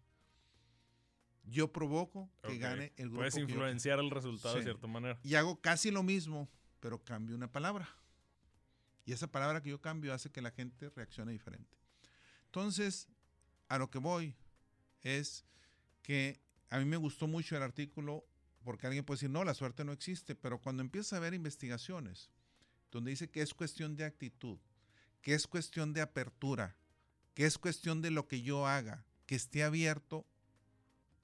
Yo 1.46 1.72
provoco 1.72 2.32
que 2.44 2.58
gane 2.58 2.94
el 2.96 3.08
grupo. 3.08 3.22
Puedes 3.22 3.38
influenciar 3.38 4.00
el 4.00 4.12
resultado 4.12 4.56
de 4.56 4.64
cierta 4.64 4.88
manera. 4.88 5.20
Y 5.24 5.36
hago 5.36 5.60
casi 5.60 5.92
lo 5.92 6.04
mismo, 6.04 6.50
pero 6.80 7.04
cambio 7.04 7.36
una 7.36 7.52
palabra. 7.52 7.90
Y 9.06 9.12
esa 9.12 9.28
palabra 9.28 9.62
que 9.62 9.70
yo 9.70 9.82
cambio 9.82 10.14
hace 10.14 10.32
que 10.32 10.42
la 10.42 10.52
gente 10.52 10.90
reaccione 10.90 11.32
diferente. 11.32 11.78
Entonces, 12.46 13.10
a 13.68 13.78
lo 13.78 13.90
que 13.90 13.98
voy 13.98 14.36
es 15.02 15.46
que 16.04 16.40
a 16.70 16.78
mí 16.78 16.86
me 16.86 16.98
gustó 16.98 17.28
mucho 17.28 17.58
el 17.58 17.64
artículo 17.64 18.24
porque 18.64 18.88
alguien 18.88 19.04
puede 19.04 19.18
decir, 19.18 19.30
no, 19.30 19.44
la 19.44 19.54
suerte 19.54 19.84
no 19.84 19.92
existe, 19.92 20.36
pero 20.36 20.60
cuando 20.60 20.82
empieza 20.82 21.18
a 21.18 21.20
ver 21.20 21.34
investigaciones 21.34 22.30
donde 22.92 23.12
dice 23.12 23.30
que 23.30 23.42
es 23.42 23.54
cuestión 23.54 23.96
de 23.96 24.06
actitud, 24.06 24.60
que 25.22 25.34
es 25.34 25.48
cuestión 25.48 25.94
de 25.94 26.02
apertura, 26.02 26.78
que 27.34 27.46
es 27.46 27.58
cuestión 27.58 28.02
de 28.02 28.12
lo 28.12 28.28
que 28.28 28.42
yo 28.42 28.68
haga, 28.68 29.06
que 29.26 29.36
esté 29.36 29.64
abierto 29.64 30.26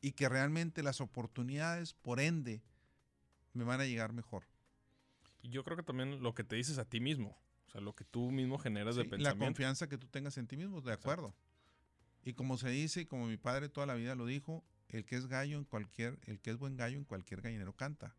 y 0.02 0.14
que 0.14 0.28
realmente 0.28 0.84
las 0.84 1.02
oportunidades, 1.02 1.94
por 1.94 2.20
ende, 2.20 2.64
me 3.54 3.64
van 3.64 3.82
a 3.82 3.86
llegar 3.86 4.14
mejor. 4.14 4.46
Y 5.42 5.50
yo 5.50 5.64
creo 5.64 5.78
que 5.78 5.84
también 5.84 6.22
lo 6.24 6.34
que 6.34 6.44
te 6.44 6.56
dices 6.56 6.78
a 6.78 6.86
ti 6.86 7.00
mismo, 7.00 7.38
o 7.68 7.72
sea, 7.72 7.82
lo 7.82 7.96
que 7.96 8.04
tú 8.04 8.32
mismo 8.32 8.58
generas 8.58 8.96
de 8.96 9.04
pensamiento. 9.04 9.40
La 9.40 9.46
confianza 9.46 9.88
que 9.88 9.98
tú 9.98 10.08
tengas 10.08 10.38
en 10.38 10.48
ti 10.48 10.58
mismo, 10.58 10.82
de 10.82 10.94
acuerdo. 10.94 11.36
Y 12.24 12.34
como 12.34 12.58
se 12.58 12.70
dice, 12.70 13.02
y 13.02 13.06
como 13.06 13.28
mi 13.28 13.38
padre 13.38 13.70
toda 13.70 13.86
la 13.86 13.94
vida 13.94 14.16
lo 14.16 14.26
dijo, 14.26 14.64
el 14.90 15.06
que 15.06 15.16
es 15.16 15.28
gallo 15.28 15.58
en 15.58 15.66
cualquier, 15.66 16.20
el 16.26 16.40
que 16.40 16.52
es 16.52 16.58
buen 16.58 16.76
gallo 16.76 16.98
en 16.98 17.06
cualquier 17.06 17.42
gallinero 17.42 17.74
canta. 17.74 18.16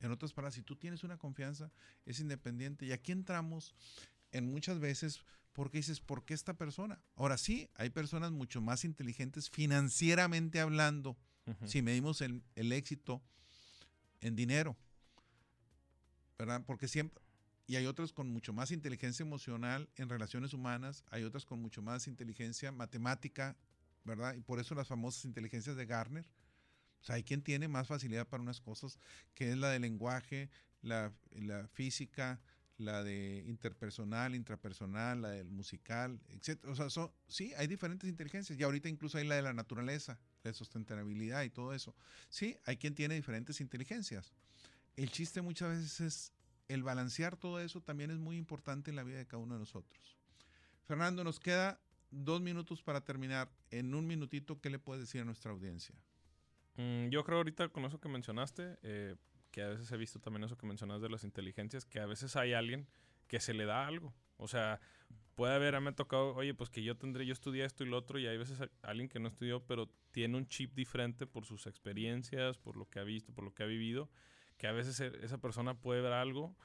En 0.00 0.10
otras 0.10 0.32
palabras, 0.32 0.54
si 0.54 0.62
tú 0.62 0.76
tienes 0.76 1.04
una 1.04 1.16
confianza, 1.16 1.72
es 2.04 2.20
independiente. 2.20 2.84
Y 2.84 2.92
aquí 2.92 3.12
entramos 3.12 3.74
en 4.32 4.50
muchas 4.50 4.78
veces 4.80 5.24
porque 5.52 5.78
dices, 5.78 6.00
¿por 6.00 6.24
qué 6.24 6.34
esta 6.34 6.54
persona? 6.54 7.00
Ahora 7.14 7.38
sí, 7.38 7.70
hay 7.76 7.88
personas 7.90 8.32
mucho 8.32 8.60
más 8.60 8.84
inteligentes 8.84 9.48
financieramente 9.48 10.60
hablando, 10.60 11.16
si 11.64 11.80
medimos 11.80 12.20
el, 12.22 12.42
el 12.56 12.72
éxito 12.72 13.22
en 14.20 14.34
dinero, 14.34 14.76
¿verdad? 16.38 16.64
Porque 16.66 16.88
siempre, 16.88 17.22
y 17.66 17.76
hay 17.76 17.86
otras 17.86 18.12
con 18.12 18.30
mucho 18.30 18.52
más 18.52 18.72
inteligencia 18.72 19.22
emocional 19.22 19.88
en 19.96 20.08
relaciones 20.08 20.54
humanas, 20.54 21.04
hay 21.10 21.22
otras 21.22 21.44
con 21.44 21.60
mucho 21.62 21.82
más 21.82 22.08
inteligencia 22.08 22.72
matemática, 22.72 23.56
¿verdad? 24.04 24.34
Y 24.34 24.40
por 24.40 24.60
eso 24.60 24.74
las 24.74 24.88
famosas 24.88 25.24
inteligencias 25.24 25.76
de 25.76 25.86
Garner. 25.86 26.26
O 27.00 27.04
sea, 27.04 27.16
hay 27.16 27.22
quien 27.22 27.42
tiene 27.42 27.68
más 27.68 27.86
facilidad 27.86 28.26
para 28.26 28.42
unas 28.42 28.60
cosas, 28.60 28.98
que 29.34 29.50
es 29.50 29.58
la 29.58 29.68
del 29.68 29.82
lenguaje, 29.82 30.50
la, 30.80 31.12
la 31.32 31.68
física, 31.68 32.40
la 32.78 33.02
de 33.02 33.44
interpersonal, 33.46 34.34
intrapersonal, 34.34 35.22
la 35.22 35.30
del 35.30 35.50
musical, 35.50 36.20
etc. 36.28 36.64
O 36.66 36.74
sea, 36.74 36.88
sí, 37.28 37.52
hay 37.56 37.66
diferentes 37.66 38.08
inteligencias. 38.08 38.58
Y 38.58 38.62
ahorita 38.62 38.88
incluso 38.88 39.18
hay 39.18 39.26
la 39.26 39.36
de 39.36 39.42
la 39.42 39.52
naturaleza, 39.52 40.18
la 40.42 40.50
de 40.50 40.54
sustentabilidad 40.54 41.42
y 41.42 41.50
todo 41.50 41.74
eso. 41.74 41.94
Sí, 42.30 42.56
hay 42.64 42.76
quien 42.76 42.94
tiene 42.94 43.14
diferentes 43.14 43.60
inteligencias. 43.60 44.32
El 44.96 45.10
chiste 45.10 45.42
muchas 45.42 45.70
veces 45.70 46.00
es 46.00 46.32
el 46.68 46.82
balancear 46.82 47.36
todo 47.36 47.60
eso 47.60 47.80
también 47.80 48.10
es 48.10 48.18
muy 48.18 48.36
importante 48.36 48.90
en 48.90 48.96
la 48.96 49.02
vida 49.02 49.18
de 49.18 49.26
cada 49.26 49.42
uno 49.42 49.54
de 49.54 49.60
nosotros. 49.60 50.16
Fernando, 50.86 51.24
nos 51.24 51.40
queda 51.40 51.80
dos 52.14 52.40
minutos 52.40 52.82
para 52.82 53.02
terminar. 53.02 53.50
En 53.70 53.94
un 53.94 54.06
minutito, 54.06 54.60
¿qué 54.60 54.70
le 54.70 54.78
puedes 54.78 55.02
decir 55.02 55.20
a 55.20 55.24
nuestra 55.24 55.52
audiencia? 55.52 55.94
Mm, 56.76 57.08
yo 57.08 57.24
creo 57.24 57.38
ahorita 57.38 57.68
con 57.68 57.84
eso 57.84 58.00
que 58.00 58.08
mencionaste, 58.08 58.78
eh, 58.82 59.16
que 59.50 59.62
a 59.62 59.68
veces 59.68 59.90
he 59.92 59.96
visto 59.96 60.18
también 60.20 60.44
eso 60.44 60.56
que 60.56 60.66
mencionas 60.66 61.00
de 61.00 61.08
las 61.08 61.24
inteligencias, 61.24 61.84
que 61.84 62.00
a 62.00 62.06
veces 62.06 62.36
hay 62.36 62.52
alguien 62.52 62.88
que 63.28 63.40
se 63.40 63.54
le 63.54 63.64
da 63.64 63.86
algo. 63.86 64.14
O 64.36 64.48
sea, 64.48 64.80
puede 65.34 65.54
haber, 65.54 65.80
me 65.80 65.90
ha 65.90 65.94
tocado, 65.94 66.34
oye, 66.34 66.54
pues 66.54 66.70
que 66.70 66.82
yo 66.82 66.96
tendré, 66.96 67.26
yo 67.26 67.32
estudié 67.32 67.64
esto 67.64 67.84
y 67.84 67.88
lo 67.88 67.96
otro, 67.96 68.18
y 68.18 68.26
hay 68.26 68.36
veces 68.36 68.58
alguien 68.82 69.08
que 69.08 69.18
no 69.20 69.28
estudió, 69.28 69.64
pero 69.64 69.88
tiene 70.10 70.36
un 70.36 70.46
chip 70.46 70.74
diferente 70.74 71.26
por 71.26 71.44
sus 71.44 71.66
experiencias, 71.66 72.58
por 72.58 72.76
lo 72.76 72.88
que 72.88 72.98
ha 72.98 73.04
visto, 73.04 73.32
por 73.32 73.44
lo 73.44 73.54
que 73.54 73.62
ha 73.62 73.66
vivido, 73.66 74.10
que 74.56 74.66
a 74.66 74.72
veces 74.72 75.00
e, 75.00 75.12
esa 75.22 75.38
persona 75.38 75.74
puede 75.74 76.00
ver 76.00 76.12
algo 76.12 76.56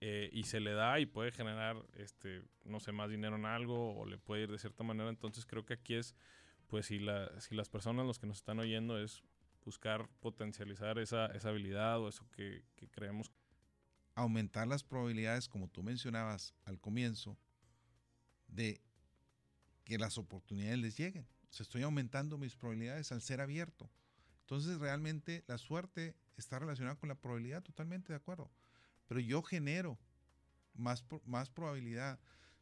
eh, 0.00 0.28
y 0.32 0.44
se 0.44 0.60
le 0.60 0.72
da 0.72 1.00
y 1.00 1.06
puede 1.06 1.32
generar, 1.32 1.82
este, 1.94 2.42
no 2.64 2.80
sé, 2.80 2.92
más 2.92 3.10
dinero 3.10 3.36
en 3.36 3.46
algo 3.46 3.96
o 3.96 4.04
le 4.04 4.18
puede 4.18 4.42
ir 4.42 4.50
de 4.50 4.58
cierta 4.58 4.84
manera. 4.84 5.08
Entonces 5.08 5.46
creo 5.46 5.64
que 5.64 5.74
aquí 5.74 5.94
es, 5.94 6.14
pues 6.66 6.86
si, 6.86 6.98
la, 6.98 7.40
si 7.40 7.54
las 7.54 7.68
personas, 7.68 8.06
los 8.06 8.18
que 8.18 8.26
nos 8.26 8.38
están 8.38 8.58
oyendo, 8.58 8.98
es 8.98 9.22
buscar 9.64 10.08
potencializar 10.20 10.98
esa, 10.98 11.26
esa 11.26 11.48
habilidad 11.48 12.00
o 12.00 12.08
eso 12.08 12.28
que, 12.30 12.62
creemos. 12.92 13.32
Aumentar 14.14 14.66
las 14.66 14.82
probabilidades, 14.82 15.48
como 15.48 15.68
tú 15.68 15.82
mencionabas 15.82 16.54
al 16.64 16.80
comienzo, 16.80 17.36
de 18.48 18.80
que 19.84 19.98
las 19.98 20.16
oportunidades 20.18 20.78
les 20.78 20.96
lleguen. 20.96 21.26
O 21.50 21.52
sea, 21.52 21.64
estoy 21.64 21.82
aumentando 21.82 22.38
mis 22.38 22.54
probabilidades 22.54 23.12
al 23.12 23.20
ser 23.20 23.40
abierto. 23.40 23.90
Entonces, 24.40 24.78
realmente 24.78 25.44
la 25.48 25.58
suerte 25.58 26.14
está 26.36 26.58
relacionada 26.58 26.96
con 26.96 27.08
la 27.08 27.14
probabilidad, 27.16 27.62
totalmente 27.62 28.12
de 28.12 28.16
acuerdo. 28.16 28.50
Pero 29.06 29.20
yo 29.20 29.42
genero 29.42 29.98
más, 30.74 31.04
más 31.24 31.50
probabilidad, 31.50 32.18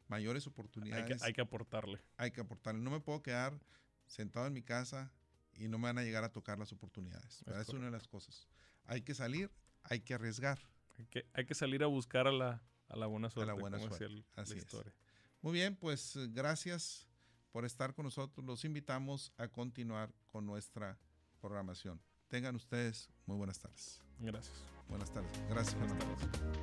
mayores 0.09 0.47
oportunidades. 0.47 1.05
Hay 1.05 1.19
que, 1.19 1.25
hay 1.25 1.33
que 1.33 1.41
aportarle. 1.41 2.01
Hay 2.17 2.31
que 2.31 2.41
aportarle. 2.41 2.81
No 2.81 2.91
me 2.91 3.01
puedo 3.01 3.23
quedar 3.23 3.59
sentado 4.07 4.47
en 4.47 4.53
mi 4.53 4.63
casa 4.63 5.13
y 5.55 5.69
no 5.69 5.79
me 5.79 5.85
van 5.85 5.99
a 5.99 6.03
llegar 6.03 6.25
a 6.25 6.33
tocar 6.33 6.59
las 6.59 6.73
oportunidades. 6.73 7.43
Es, 7.47 7.69
una 7.71 7.87
de 7.87 7.91
las 7.91 8.09
cosas. 8.09 8.49
Hay 8.85 9.03
que 9.03 9.15
salir, 9.15 9.51
hay 9.83 10.01
que 10.01 10.15
arriesgar. 10.15 10.61
Hay 10.99 11.07
que, 11.07 11.27
hay 11.33 11.47
que 11.47 11.55
salir 11.55 11.83
a 11.83 11.87
buscar 11.87 12.27
a 12.27 12.33
la, 12.33 12.63
a 12.89 12.97
la 12.97 13.07
buena 13.07 13.31
suerte. 13.31 13.51
A 13.51 13.55
la 13.55 13.61
buena 13.61 13.79
suerte. 13.79 14.25
Así 14.37 14.59
es. 14.59 14.67
Muy 15.41 15.53
bien, 15.53 15.77
pues 15.77 16.17
gracias 16.33 17.09
por 17.51 17.65
estar 17.65 17.95
con 17.95 18.05
nosotros. 18.05 18.45
Los 18.45 18.65
invitamos 18.65 19.33
a 19.37 19.49
continuar 19.49 20.15
con 20.27 20.47
nuestra 20.47 20.99
programación. 21.41 22.01
Tengan 22.29 22.57
ustedes 22.57 23.11
muy 23.27 23.37
buenas 23.37 23.59
tardes. 23.59 24.01
Gracias. 24.19 24.74
Buenas 24.89 25.11
tardes. 25.11 25.31
Gracias. 25.49 25.77
Buenas 25.79 25.99
tardes. 25.99 26.45